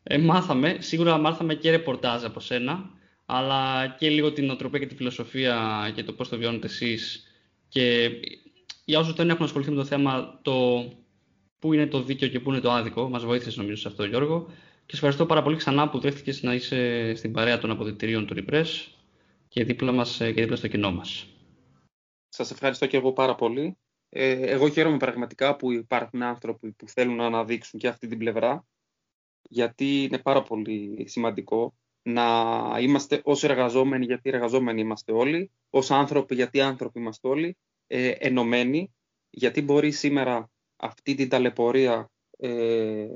ε, 0.04 0.18
μάθαμε, 0.18 0.78
σίγουρα 0.80 1.18
μάθαμε 1.18 1.56
και 1.56 1.72
ρεπορτάζ 1.72 2.24
από 2.24 2.40
σένα, 2.40 2.90
αλλά 3.26 3.88
και 4.00 4.10
λίγο 4.10 4.32
την 4.32 4.50
οτροπία 4.50 4.80
και 4.80 4.86
τη 4.86 4.96
φιλοσοφία 4.96 5.92
και 5.96 6.04
το 6.04 6.14
πώς 6.14 6.30
το 6.30 6.38
βιώνετε 6.38 6.68
εσείς. 6.68 7.24
Και 7.70 8.12
για 8.86 9.00
όσους 9.00 9.14
δεν 9.14 9.30
έχουν 9.30 9.46
ασχοληθεί 9.46 9.70
με 9.70 9.76
το 9.76 9.86
θέμα, 9.86 10.40
το 10.42 10.86
πού 11.60 11.74
είναι 11.74 11.88
το 11.88 12.02
δίκαιο 12.02 12.28
και 12.28 12.40
πού 12.40 12.52
είναι 12.52 12.60
το 12.60 12.72
άδικο, 12.72 13.10
μας 13.10 13.26
βοήθησες 13.26 13.58
νομίζω 13.58 13.76
σε 13.76 13.88
αυτό 13.88 14.06
Γιώργο. 14.06 14.46
Και 14.86 14.92
σε 14.92 14.96
ευχαριστώ 14.96 15.26
πάρα 15.26 15.42
πολύ 15.42 15.56
ξανά 15.56 15.90
που 15.90 16.00
δέχτηκες 16.00 16.44
να 16.44 16.54
είσαι 16.54 17.14
στην 17.16 17.32
παρέα 17.32 17.58
των 17.58 17.72
αποδητηρίων 17.72 18.26
του 18.26 18.36
Repress 18.38 18.66
και 19.56 19.64
δίπλα, 19.64 19.92
μας, 19.92 20.18
και 20.18 20.32
δίπλα 20.32 20.56
στο 20.56 20.68
κοινό 20.68 20.92
μας. 20.92 21.28
Σας 22.30 22.52
ευχαριστώ 22.52 22.86
και 22.86 22.98
εγώ 22.98 23.14
πάρα 23.14 23.36
πολύ. 23.36 23.78
Ε, 24.10 24.32
εγώ 24.32 24.70
χαίρομαι 24.70 24.98
πραγματικά 24.98 25.56
που 25.56 25.72
υπάρχουν 25.72 26.22
άνθρωποι 26.22 26.72
που 26.72 26.88
θέλουν 26.88 27.16
να 27.16 27.26
αναδείξουν 27.26 27.80
και 27.80 27.88
αυτή 27.88 28.08
την 28.08 28.18
πλευρά, 28.18 28.66
γιατί 29.50 30.04
είναι 30.04 30.18
πάρα 30.18 30.42
πολύ 30.42 31.06
σημαντικό 31.08 31.76
να 32.02 32.26
είμαστε 32.80 33.22
ως 33.24 33.44
εργαζόμενοι, 33.44 34.06
γιατί 34.06 34.30
εργαζόμενοι 34.30 34.82
είμαστε 34.82 35.12
όλοι, 35.12 35.52
ως 35.70 35.92
άνθρωποι, 35.92 36.36
γιατί 36.36 36.62
άνθρωποι 36.62 37.00
είμαστε 37.00 37.28
όλοι, 37.28 37.58
ε, 37.88 38.10
ενωμένοι, 38.10 38.94
γιατί 39.30 39.62
μπορεί 39.62 39.92
σήμερα 39.92 40.52
αυτή 40.76 41.16
την 41.16 41.30
ταλαιπωρία, 41.30 42.12
ε, 42.38 43.08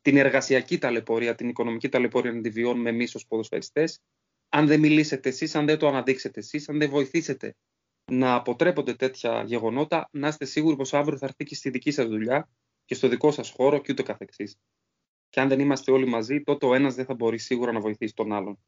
την 0.00 0.16
εργασιακή 0.16 0.78
ταλαιπωρία, 0.78 1.34
την 1.34 1.48
οικονομική 1.48 1.88
ταλαιπωρία 1.88 2.32
να 2.32 2.40
τη 2.40 2.50
βιώνουμε 2.50 2.90
εμείς 2.90 3.14
ως 3.14 3.26
ποδοσφαιριστές, 3.26 4.00
αν 4.48 4.66
δεν 4.66 4.80
μιλήσετε 4.80 5.28
εσείς, 5.28 5.54
αν 5.54 5.66
δεν 5.66 5.78
το 5.78 5.88
αναδείξετε 5.88 6.40
εσείς, 6.40 6.68
αν 6.68 6.78
δεν 6.78 6.90
βοηθήσετε 6.90 7.56
να 8.10 8.34
αποτρέπονται 8.34 8.94
τέτοια 8.94 9.42
γεγονότα, 9.46 10.08
να 10.12 10.28
είστε 10.28 10.44
σίγουροι 10.44 10.76
πως 10.76 10.94
αύριο 10.94 11.18
θα 11.18 11.26
έρθει 11.26 11.44
και 11.44 11.54
στη 11.54 11.70
δική 11.70 11.90
σας 11.90 12.06
δουλειά 12.06 12.48
και 12.84 12.94
στο 12.94 13.08
δικό 13.08 13.30
σας 13.30 13.50
χώρο 13.50 13.78
και 13.78 13.92
ούτε 13.92 14.02
καθεξής. 14.02 14.56
Και 15.28 15.40
αν 15.40 15.48
δεν 15.48 15.60
είμαστε 15.60 15.92
όλοι 15.92 16.06
μαζί, 16.06 16.42
τότε 16.42 16.66
ο 16.66 16.74
ένας 16.74 16.94
δεν 16.94 17.04
θα 17.04 17.14
μπορεί 17.14 17.38
σίγουρα 17.38 17.72
να 17.72 17.80
βοηθήσει 17.80 18.14
τον 18.14 18.32
άλλον. 18.32 18.58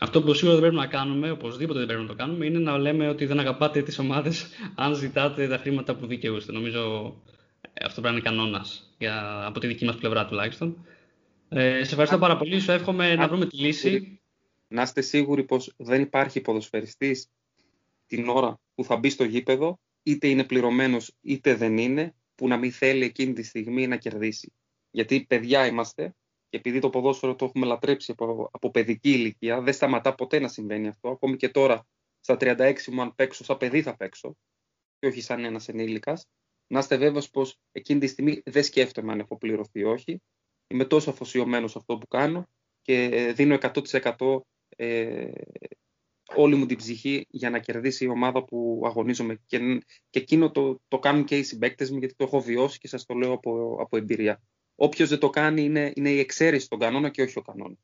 Αυτό 0.00 0.22
που 0.22 0.34
σίγουρα 0.34 0.52
δεν 0.56 0.68
πρέπει 0.68 0.80
να 0.80 0.86
κάνουμε, 0.86 1.30
οπωσδήποτε 1.30 1.78
δεν 1.78 1.88
πρέπει 1.88 2.02
να 2.02 2.08
το 2.08 2.14
κάνουμε, 2.14 2.46
είναι 2.46 2.58
να 2.58 2.78
λέμε 2.78 3.08
ότι 3.08 3.26
δεν 3.26 3.38
αγαπάτε 3.38 3.82
τις 3.82 3.98
ομάδες 3.98 4.48
αν 4.74 4.94
ζητάτε 4.94 5.48
τα 5.48 5.58
χρήματα 5.58 5.96
που 5.96 6.06
δικαιούστε. 6.06 6.52
Νομίζω 6.52 7.14
ε, 7.60 7.84
αυτό 7.84 8.00
πρέπει 8.00 8.22
να 8.22 8.30
είναι 8.30 8.36
κανόνας 8.36 8.94
από 9.44 9.60
τη 9.60 9.66
δική 9.66 9.84
μας 9.84 9.96
πλευρά 9.96 10.26
τουλάχιστον. 10.26 10.86
Ε, 11.48 11.84
σε 11.84 11.90
ευχαριστώ 11.90 12.18
πάρα 12.18 12.36
πολύ. 12.36 12.60
Σου 12.60 12.70
εύχομαι 12.70 13.14
να 13.14 13.28
βρούμε 13.28 13.46
τη 13.46 13.56
λύση. 13.56 14.19
Να 14.72 14.82
είστε 14.82 15.00
σίγουροι 15.00 15.44
πως 15.44 15.74
δεν 15.76 16.02
υπάρχει 16.02 16.40
ποδοσφαιριστής 16.40 17.28
την 18.06 18.28
ώρα 18.28 18.60
που 18.74 18.84
θα 18.84 18.96
μπει 18.96 19.10
στο 19.10 19.24
γήπεδο, 19.24 19.80
είτε 20.02 20.28
είναι 20.28 20.44
πληρωμένος 20.44 21.16
είτε 21.20 21.54
δεν 21.54 21.78
είναι, 21.78 22.14
που 22.34 22.48
να 22.48 22.56
μην 22.56 22.72
θέλει 22.72 23.04
εκείνη 23.04 23.32
τη 23.32 23.42
στιγμή 23.42 23.86
να 23.86 23.96
κερδίσει. 23.96 24.52
Γιατί 24.90 25.24
παιδιά 25.28 25.66
είμαστε 25.66 26.14
και 26.48 26.56
επειδή 26.56 26.78
το 26.78 26.90
ποδόσφαιρο 26.90 27.34
το 27.34 27.44
έχουμε 27.44 27.66
λατρέψει 27.66 28.10
από, 28.10 28.48
από 28.52 28.70
παιδική 28.70 29.10
ηλικία, 29.10 29.60
δεν 29.60 29.72
σταματά 29.72 30.14
ποτέ 30.14 30.38
να 30.38 30.48
συμβαίνει 30.48 30.88
αυτό. 30.88 31.08
Ακόμη 31.08 31.36
και 31.36 31.48
τώρα, 31.48 31.86
στα 32.20 32.36
36 32.40 32.74
μου, 32.86 33.00
αν 33.00 33.14
παίξω, 33.14 33.44
σαν 33.44 33.56
παιδί 33.56 33.82
θα 33.82 33.96
παίξω, 33.96 34.36
και 34.98 35.06
όχι 35.06 35.20
σαν 35.20 35.44
ένας 35.44 35.68
ενήλικας. 35.68 36.26
Να 36.66 36.78
είστε 36.78 36.96
βέβαιος 36.96 37.30
πως 37.30 37.58
εκείνη 37.72 38.00
τη 38.00 38.06
στιγμή 38.06 38.42
δεν 38.44 38.64
σκέφτομαι 38.64 39.12
αν 39.12 39.20
έχω 39.20 39.36
πληρωθεί 39.38 39.78
ή 39.80 39.84
όχι. 39.84 40.22
Είμαι 40.66 40.84
τόσο 40.84 41.10
αφοσιωμένος 41.10 41.70
σε 41.70 41.78
αυτό 41.78 41.98
που 41.98 42.06
κάνω 42.06 42.48
και 42.82 43.08
δίνω 43.36 43.58
100% 43.60 44.40
ε, 44.80 45.30
όλη 46.34 46.54
μου 46.54 46.66
την 46.66 46.76
ψυχή 46.76 47.26
για 47.30 47.50
να 47.50 47.58
κερδίσει 47.58 48.04
η 48.04 48.08
ομάδα 48.08 48.44
που 48.44 48.82
αγωνίζομαι. 48.84 49.40
Και, 49.46 49.82
και 50.10 50.18
εκείνο 50.18 50.50
το, 50.50 50.80
το 50.88 50.98
κάνουν 50.98 51.24
και 51.24 51.38
οι 51.38 51.42
συμπαίκτες 51.42 51.90
μου, 51.90 51.98
γιατί 51.98 52.14
το 52.14 52.24
έχω 52.24 52.40
βιώσει 52.40 52.78
και 52.78 52.88
σας 52.88 53.06
το 53.06 53.14
λέω 53.14 53.32
από, 53.32 53.76
από 53.80 53.96
εμπειρία. 53.96 54.42
Όποιος 54.74 55.08
δεν 55.08 55.18
το 55.18 55.30
κάνει 55.30 55.62
είναι, 55.62 55.92
είναι 55.94 56.10
η 56.10 56.18
εξαίρεση 56.18 56.64
στον 56.64 56.78
κανόνα 56.78 57.08
και 57.08 57.22
όχι 57.22 57.38
ο 57.38 57.42
κανόνας. 57.42 57.78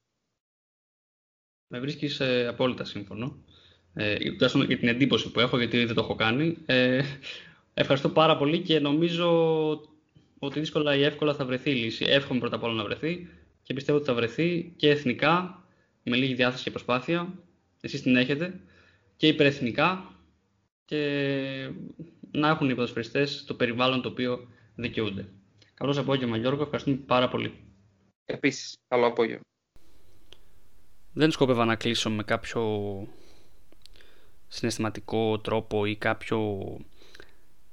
Με 1.66 1.80
βρίσκεις 1.80 2.20
ε, 2.20 2.46
απόλυτα 2.46 2.84
σύμφωνο. 2.84 3.44
Ε, 3.94 4.16
για 4.66 4.78
την 4.78 4.88
εντύπωση 4.88 5.30
που 5.30 5.40
έχω, 5.40 5.58
γιατί 5.58 5.84
δεν 5.84 5.94
το 5.94 6.00
έχω 6.00 6.14
κάνει. 6.14 6.56
Ε, 6.66 7.02
ευχαριστώ 7.74 8.08
πάρα 8.08 8.36
πολύ 8.36 8.60
και 8.60 8.80
νομίζω 8.80 9.70
ότι 10.38 10.60
δύσκολα 10.60 10.96
ή 10.96 11.02
εύκολα 11.02 11.34
θα 11.34 11.44
βρεθεί 11.44 11.70
η 11.70 11.74
λύση. 11.74 12.04
Εύχομαι 12.08 12.40
πρώτα 12.40 12.56
απ' 12.56 12.62
όλα 12.62 12.74
να 12.74 12.84
βρεθεί 12.84 13.28
και 13.62 13.74
πιστεύω 13.74 13.98
ότι 13.98 14.06
θα 14.06 14.14
βρεθεί 14.14 14.72
και 14.76 14.90
εθνικά, 14.90 15.65
με 16.08 16.16
λίγη 16.16 16.34
διάθεση 16.34 16.62
και 16.62 16.70
προσπάθεια. 16.70 17.32
Εσείς 17.80 18.02
την 18.02 18.16
έχετε 18.16 18.60
και 19.16 19.26
υπερεθνικά 19.26 20.14
και 20.84 21.70
να 22.30 22.48
έχουν 22.48 22.70
οι 22.70 22.74
ποδοσφαιριστές 22.74 23.44
το 23.44 23.54
περιβάλλον 23.54 24.02
το 24.02 24.08
οποίο 24.08 24.48
δικαιούνται. 24.74 25.28
Καλό 25.74 25.98
απόγευμα 25.98 26.36
Γιώργο, 26.36 26.62
ευχαριστούμε 26.62 26.96
πάρα 26.96 27.28
πολύ. 27.28 27.54
Επίσης, 28.24 28.74
καλό 28.88 29.06
απόγευμα. 29.06 29.40
Δεν 31.12 31.30
σκόπευα 31.30 31.64
να 31.64 31.76
κλείσω 31.76 32.10
με 32.10 32.22
κάποιο 32.22 32.62
συναισθηματικό 34.48 35.38
τρόπο 35.38 35.86
ή 35.86 35.96
κάποιο, 35.96 36.60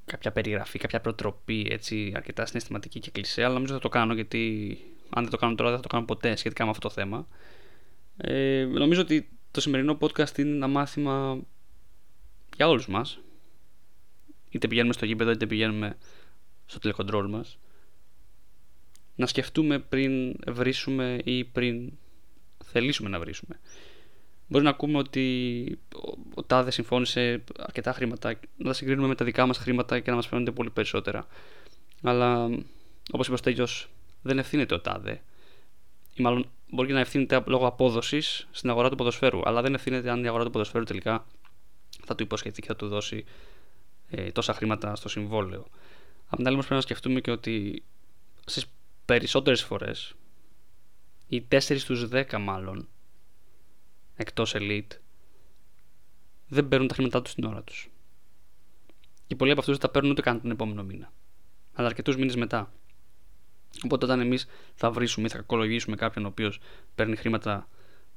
κάποια 0.06 0.32
περιγραφή, 0.32 0.80
κάποια 0.80 1.02
προτροπή 1.02 1.68
έτσι, 1.70 2.12
αρκετά 2.16 2.46
συναισθηματική 2.46 3.00
και 3.00 3.12
κλεισέ, 3.12 3.44
αλλά 3.44 3.54
νομίζω 3.54 3.74
θα 3.74 3.80
το 3.80 3.90
κάνω 3.90 4.14
γιατί 4.14 4.78
αν 5.10 5.24
δεν 5.24 5.32
το 5.32 5.38
κάνω 5.38 5.56
τώρα 5.56 5.70
δεν 5.70 5.78
θα 5.78 5.84
το 5.88 5.94
κάνω 5.94 6.06
ποτέ 6.06 6.36
σχετικά 6.36 6.64
με 6.64 6.70
αυτό 6.70 6.88
το 6.88 6.94
θέμα. 6.94 7.28
Ε, 8.18 8.66
νομίζω 8.72 9.02
ότι 9.02 9.30
το 9.52 9.62
σημερινό 9.62 9.98
podcast 10.02 10.38
είναι 10.38 10.56
ένα 10.56 10.68
μάθημα 10.68 11.40
για 12.56 12.68
όλους 12.68 12.88
μας. 12.88 13.20
Είτε 14.50 14.68
πηγαίνουμε 14.68 14.94
στο 14.94 15.06
γήπεδο 15.06 15.32
είτε 15.32 15.46
πηγαίνουμε 15.46 15.98
στο 16.66 16.80
τηλεκοντρόλ 16.80 17.30
μας 17.30 17.58
να 19.16 19.26
σκεφτούμε 19.26 19.80
πριν 19.80 20.36
βρίσουμε 20.48 21.20
ή 21.24 21.44
πριν 21.44 21.92
θελήσουμε 22.64 23.10
να 23.10 23.20
βρίσουμε. 23.20 23.60
Μπορεί 24.48 24.64
να 24.64 24.70
ακούμε 24.70 24.98
ότι 24.98 25.80
ο 26.34 26.44
Τάδε 26.44 26.72
συμφώνησε 26.72 27.44
αρκετά 27.58 27.94
χρήματα, 27.94 28.40
να 28.58 28.66
τα 28.66 28.74
συγκρίνουμε 28.74 29.08
με 29.08 29.16
τα 29.16 29.26
δικά 29.26 29.46
μας 29.46 29.58
χρήματα 29.58 30.00
και 30.00 30.10
να 30.10 30.16
μας 30.16 30.28
φαίνονται 30.28 30.52
πολύ 30.52 30.70
περισσότερα. 30.70 31.28
Αλλά 32.02 32.50
όπως 33.12 33.26
είπε 33.26 33.36
ο 33.36 33.38
Στέγιος, 33.38 33.90
δεν 34.22 34.40
ευθύνεται 34.40 34.74
ο 34.74 34.80
Τάδε. 34.80 35.22
Ή 36.14 36.22
μάλλον 36.22 36.50
μπορεί 36.74 36.88
και 36.88 36.94
να 36.94 37.00
ευθύνεται 37.00 37.44
λόγω 37.46 37.68
απόδοσης 37.68 38.48
στην 38.52 38.70
αγορά 38.70 38.90
του 38.90 38.96
ποδοσφαίρου. 38.96 39.42
Αλλά 39.44 39.62
δεν 39.62 39.74
ευθύνεται 39.74 40.10
αν 40.10 40.24
η 40.24 40.28
αγορά 40.28 40.44
του 40.44 40.50
ποδοσφαίρου 40.50 40.84
τελικά 40.84 41.26
θα 42.06 42.16
του 42.16 42.24
υποσχεθεί 42.24 42.62
και 42.62 42.68
θα 42.68 42.76
του 42.76 42.88
δώσει 42.88 43.26
ε, 44.10 44.32
τόσα 44.32 44.54
χρήματα 44.54 44.96
στο 44.96 45.10
συμβόλαιο. 45.10 45.66
Απ' 46.28 46.38
την 46.38 46.48
άλλη, 46.48 46.58
πρέπει 46.58 46.74
να 46.74 46.82
σκεφτούμε 46.82 47.22
και 47.22 47.32
ότι 47.32 47.84
στις 48.46 48.66
περισσότερες 49.06 49.64
φορές 49.64 50.14
οι 51.28 51.48
4 51.52 51.60
στους 51.60 52.08
10 52.12 52.38
μάλλον 52.40 52.88
εκτός 54.16 54.54
elite 54.56 54.98
δεν 56.48 56.68
παίρνουν 56.68 56.88
τα 56.88 56.94
χρήματά 56.94 57.22
τους 57.22 57.32
στην 57.32 57.44
ώρα 57.44 57.62
τους. 57.62 57.90
Και 59.28 59.36
πολλοί 59.36 59.52
από 59.52 59.60
αυτούς 59.60 59.78
δεν 59.78 59.86
τα 59.86 59.92
παίρνουν 59.92 60.12
ούτε 60.12 60.22
καν 60.22 60.42
τον 60.42 60.52
επόμενο 60.52 60.84
μήνα. 60.84 61.12
Αλλά 61.74 61.88
αρκετούς 61.88 62.16
μήνες 62.18 62.36
μετά. 62.36 62.72
Οπότε 63.84 64.06
όταν 64.06 64.20
εμείς 64.20 64.46
θα 64.76 64.92
βρίσουμε 64.92 65.26
ή 65.26 65.30
θα 65.30 65.38
κακολογήσουμε 65.38 65.96
κάποιον 65.96 66.26
ο 66.26 66.28
οποίος 66.28 66.60
παίρνει 66.96 67.16
χρήματα 67.16 67.68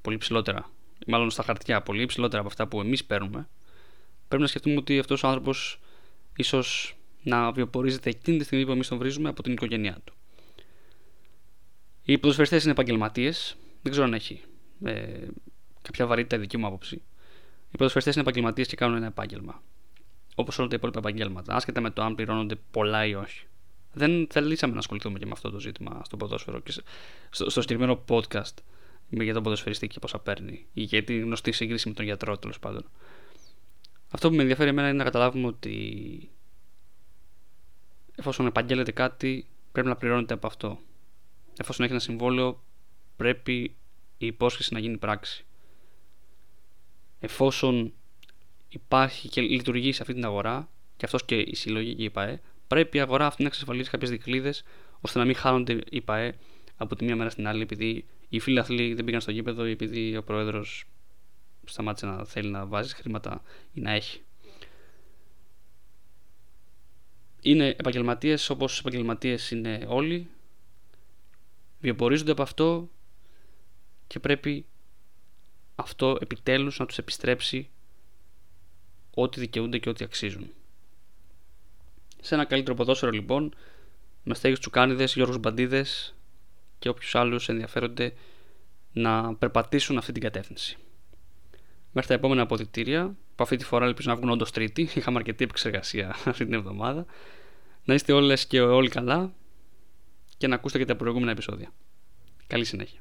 πολύ 0.02 0.16
ψηλότερα, 0.16 0.70
ή 1.06 1.10
μάλλον 1.10 1.30
στα 1.30 1.42
χαρτιά 1.42 1.82
πολύ 1.82 2.06
ψηλότερα 2.06 2.38
από 2.38 2.48
αυτά 2.48 2.66
που 2.66 2.80
εμείς 2.80 3.04
παίρνουμε, 3.04 3.48
πρέπει 4.28 4.42
να 4.42 4.48
σκεφτούμε 4.48 4.76
ότι 4.76 4.98
αυτός 4.98 5.22
ο 5.22 5.28
άνθρωπος 5.28 5.80
ίσως 6.36 6.96
να 7.22 7.52
βιοπορίζεται 7.52 8.10
εκείνη 8.10 8.38
τη 8.38 8.44
στιγμή 8.44 8.64
που 8.64 8.72
εμείς 8.72 8.88
τον 8.88 8.98
βρίζουμε 8.98 9.28
από 9.28 9.42
την 9.42 9.52
οικογένειά 9.52 9.98
του. 10.04 10.14
Οι 12.02 12.18
ποδοσφαιριστές 12.18 12.62
είναι 12.62 12.72
επαγγελματίες. 12.72 13.56
Δεν 13.82 13.92
ξέρω 13.92 14.06
αν 14.06 14.14
έχει 14.14 14.42
ε, 14.84 15.26
κάποια 15.82 16.06
βαρύτητα 16.06 16.36
η 16.36 16.38
δική 16.38 16.56
μου 16.56 16.66
άποψη. 16.66 16.94
Οι 17.70 17.76
ποδοσφαιριστές 17.76 18.14
είναι 18.14 18.22
επαγγελματίες 18.22 18.66
και 18.66 18.76
κάνουν 18.76 18.96
ένα 18.96 19.06
επάγγελμα. 19.06 19.62
Όπως 20.34 20.58
όλα 20.58 20.68
τα 20.68 20.74
υπόλοιπα 20.74 20.98
επαγγέλματα, 20.98 21.54
άσχετα 21.54 21.80
με 21.80 21.90
το 21.90 22.02
αν 22.02 22.14
πληρώνονται 22.14 22.56
πολλά 22.70 23.06
ή 23.06 23.14
όχι. 23.14 23.46
Δεν 23.96 24.26
θελήσαμε 24.30 24.72
να 24.72 24.78
ασχοληθούμε 24.78 25.18
και 25.18 25.26
με 25.26 25.32
αυτό 25.32 25.50
το 25.50 25.60
ζήτημα 25.60 26.02
στο 26.04 26.16
ποδόσφαιρο 26.16 26.60
και 26.60 26.70
στο, 27.30 27.50
στο 27.50 27.60
συγκεκριμένο 27.60 28.04
podcast 28.08 28.54
για 29.08 29.34
τον 29.34 29.42
ποδοσφαιριστή 29.42 29.86
και 29.86 29.98
πόσα 29.98 30.18
παίρνει 30.18 30.66
ή 30.72 30.82
για 30.82 31.04
τη 31.04 31.18
γνωστή 31.18 31.52
σύγκριση 31.52 31.88
με 31.88 31.94
τον 31.94 32.04
γιατρό 32.04 32.38
τέλος 32.38 32.58
πάντων. 32.58 32.90
Αυτό 34.10 34.28
που 34.28 34.34
με 34.34 34.40
ενδιαφέρει 34.40 34.68
εμένα 34.68 34.88
είναι 34.88 34.96
να 34.96 35.04
καταλάβουμε 35.04 35.46
ότι 35.46 36.30
εφόσον 38.16 38.46
επαγγέλλεται 38.46 38.92
κάτι 38.92 39.46
πρέπει 39.72 39.88
να 39.88 39.96
πληρώνεται 39.96 40.34
από 40.34 40.46
αυτό 40.46 40.78
εφόσον 41.56 41.84
έχει 41.84 41.94
ένα 41.94 42.02
συμβόλαιο, 42.02 42.62
πρέπει 43.16 43.76
η 44.18 44.26
υπόσχεση 44.26 44.74
να 44.74 44.78
γίνει 44.78 44.96
πράξη. 44.96 45.44
Εφόσον 47.20 47.92
υπάρχει 48.68 49.28
και 49.28 49.40
λειτουργεί 49.40 49.92
σε 49.92 50.02
αυτή 50.02 50.14
την 50.14 50.24
αγορά, 50.24 50.68
και 50.96 51.04
αυτός 51.04 51.24
και 51.24 51.36
η 51.36 51.54
συλλογή 51.54 51.94
και 51.94 52.04
η 52.04 52.10
ΠαΕ, 52.10 52.40
πρέπει 52.68 52.96
η 52.96 53.00
αγορά 53.00 53.26
αυτή 53.26 53.42
να 53.42 53.48
εξασφαλίσει 53.48 53.90
κάποιες 53.90 54.10
δικλείδε 54.10 54.54
ώστε 55.00 55.18
να 55.18 55.24
μην 55.24 55.34
χάνονται 55.34 55.80
οι 55.90 56.00
ΠαΕ 56.00 56.34
από 56.76 56.96
τη 56.96 57.04
μία 57.04 57.16
μέρα 57.16 57.30
στην 57.30 57.46
άλλη, 57.46 57.62
επειδή 57.62 58.04
οι 58.28 58.40
φίλοι 58.40 58.94
δεν 58.94 59.04
πήγαν 59.04 59.20
στο 59.20 59.30
γήπεδο 59.30 59.66
ή 59.66 59.70
επειδή 59.70 60.16
ο 60.16 60.22
πρόεδρος 60.22 60.84
σταμάτησε 61.64 62.06
να 62.06 62.24
θέλει 62.24 62.50
να 62.50 62.66
βάζει 62.66 62.94
χρήματα 62.94 63.42
ή 63.72 63.80
να 63.80 63.90
έχει. 63.90 64.20
Είναι 67.40 67.68
επαγγελματίες 67.68 68.50
όπως 68.50 68.78
επαγγελματίες 68.78 69.50
είναι 69.50 69.86
όλοι 69.88 70.28
βιοπορίζονται 71.80 72.30
από 72.30 72.42
αυτό 72.42 72.90
και 74.06 74.20
πρέπει 74.20 74.66
αυτό 75.74 76.18
επιτέλους 76.20 76.78
να 76.78 76.86
τους 76.86 76.98
επιστρέψει 76.98 77.70
ό,τι 79.14 79.40
δικαιούνται 79.40 79.78
και 79.78 79.88
ό,τι 79.88 80.04
αξίζουν. 80.04 80.52
Σε 82.26 82.34
ένα 82.34 82.44
καλύτερο 82.44 82.76
ποδόσφαιρο 82.76 83.12
λοιπόν, 83.12 83.54
με 84.22 84.34
Στέγιος 84.34 84.60
Τσουκάνιδες, 84.60 85.14
Γιώργος 85.14 85.38
Μπαντίδες 85.38 86.14
και 86.78 86.88
όποιους 86.88 87.14
άλλους 87.14 87.48
ενδιαφέρονται 87.48 88.12
να 88.92 89.34
περπατήσουν 89.34 89.98
αυτή 89.98 90.12
την 90.12 90.22
κατεύθυνση. 90.22 90.76
Μέχρι 91.92 92.08
τα 92.08 92.14
επόμενα 92.14 92.42
αποδητήρια, 92.42 93.16
που 93.34 93.42
αυτή 93.42 93.56
τη 93.56 93.64
φορά 93.64 93.86
ελπίζω 93.86 94.10
να 94.10 94.16
βγουν 94.16 94.30
όντως 94.30 94.50
τρίτη, 94.50 94.82
είχαμε 94.94 95.18
αρκετή 95.18 95.44
επεξεργασία 95.44 96.08
αυτή 96.30 96.44
την 96.44 96.54
εβδομάδα. 96.54 97.06
Να 97.84 97.94
είστε 97.94 98.12
όλες 98.12 98.46
και 98.46 98.60
όλοι 98.60 98.88
καλά 98.88 99.32
και 100.38 100.46
να 100.46 100.54
ακούσετε 100.54 100.78
και 100.78 100.88
τα 100.88 100.96
προηγούμενα 100.96 101.30
επεισόδια. 101.30 101.72
Καλή 102.46 102.64
συνέχεια. 102.64 103.00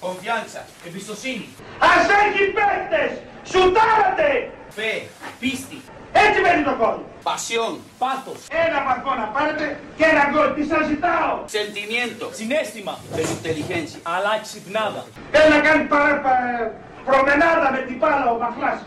Confianza, 0.00 0.60
εμπιστοσύνη, 0.86 1.48
Ας 1.78 2.06
έχει 2.22 2.44
παίκτες! 2.56 3.10
Σουτάρατε! 3.50 4.50
fe, 4.76 4.92
πίστη, 5.40 5.78
Έτσι 6.12 6.40
μένει 6.40 6.62
το 6.62 6.74
κόλ. 6.82 6.96
pasión, 7.28 7.72
Πάθος, 7.98 8.40
Ένα 8.66 8.78
βαθμό 8.86 9.12
να 9.14 9.26
πάρετε 9.34 9.80
και 9.96 10.04
ένα 10.12 10.24
γκολ. 10.30 10.48
Τι 10.56 10.62
σας 10.72 10.86
ζητάω. 10.86 11.34
sentimiento, 11.58 12.24
συνέστημα, 12.38 12.94
pero 13.14 13.28
inteligencia. 13.38 13.98
αλλά 14.14 14.32
ξυπνάδα. 14.42 15.02
Έλα 15.32 15.48
να 15.56 15.60
κάνει 15.66 15.84
παρα, 15.92 16.14
πα- 16.24 16.70
προμενάδα 17.08 17.68
με 17.74 17.78
την 17.88 17.96
μπάλα 18.00 18.26
ο 18.34 18.36
Μαχλάς. 18.42 18.78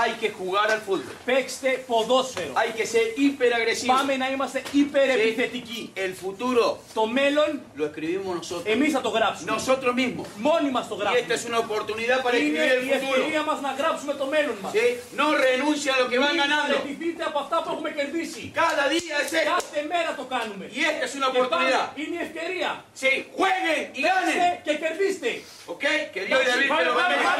Hay 0.00 0.12
que 0.22 0.28
jugar 0.40 0.66
al 0.70 0.80
fútbol. 0.88 1.14
Παίξτε 1.24 1.70
ποδόσφαιρο. 1.86 2.52
Hay 2.60 2.70
que 2.78 2.86
ser 2.92 3.06
hiperagresivo. 3.20 3.92
Πάμε 3.96 4.16
να 4.16 4.28
είμαστε 4.30 4.62
υπερεπιθετικοί. 4.72 5.92
El 6.06 6.12
futuro 6.24 6.64
Το 6.94 7.06
μέλλον 7.06 7.50
lo 7.78 7.84
escribimos 7.90 8.32
nosotros. 8.40 8.64
εμείς 8.74 8.92
θα 8.92 9.00
το 9.00 9.08
γράψουμε. 9.08 9.52
Nosotros 9.56 9.92
mismos. 10.00 10.26
Μόνοι 10.48 10.70
μας 10.70 10.88
το 10.88 10.94
Y 10.96 11.02
esta 11.02 11.10
es 11.10 11.26
γράψουμε. 11.26 11.50
una 11.50 11.58
oportunidad 11.66 12.18
para 12.26 12.36
Είναι 12.38 12.58
escribir 12.58 12.88
η 12.88 12.90
el 12.90 13.00
futuro. 13.00 13.16
ευκαιρία 13.18 13.42
μας 13.48 13.58
να 13.66 13.70
γράψουμε 13.80 14.12
το 14.20 14.26
μέλλον 14.34 14.56
μας. 14.62 14.72
¿Sí? 14.76 14.86
No 15.20 15.26
renuncia 15.46 15.90
a 15.96 15.98
lo 16.02 16.06
que 16.10 16.18
van 16.24 16.32
Μην 16.34 16.40
ganando. 16.42 16.74
παραιτηθείτε 16.76 17.22
από 17.30 17.38
αυτά 17.44 17.56
που 17.62 17.68
έχουμε 17.74 17.90
κερδίσει. 17.98 18.42
Cada 18.62 18.84
día 18.94 19.14
es 19.24 19.30
esto. 19.40 19.50
Κάθε 19.54 19.80
μέρα 19.92 20.10
το 20.20 20.24
κάνουμε. 20.34 20.64
Y 20.78 20.80
esta 20.90 21.04
es 21.08 21.12
una 21.18 21.28
Και 21.32 21.38
πάμε, 21.38 21.46
oportunidad. 21.46 21.86
είναι 22.02 22.16
η 22.20 22.22
ευκαιρία. 22.26 22.70
Sí, 23.00 23.10
jueguen 23.38 23.82
y 23.98 24.00
Παίξτε 24.06 24.34
ganen. 24.38 24.64
και 24.66 24.72
κερδίστε. 24.82 25.30
¿Ok? 25.72 25.84
Que 26.14 26.20
Dios 26.28 26.38
y 26.44 26.46
la 26.50 26.56
Virgen 26.60 26.84
los 26.88 26.94
Πάμε, 26.98 27.14
bendiga. 27.16 27.34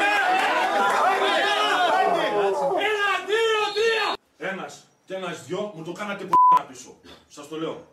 Ένα, 2.46 3.08
δύο, 3.30 3.60
τρία. 3.76 4.06
Ένας 4.50 4.86
και 5.06 5.14
ένας 5.14 5.44
δυο 5.46 5.72
μου 5.74 5.84
το 5.84 5.92
κάνατε 5.92 6.24
π***να 6.24 6.62
πίσω. 6.64 6.94
Σας 7.28 7.48
το 7.48 7.56
λέω. 7.56 7.86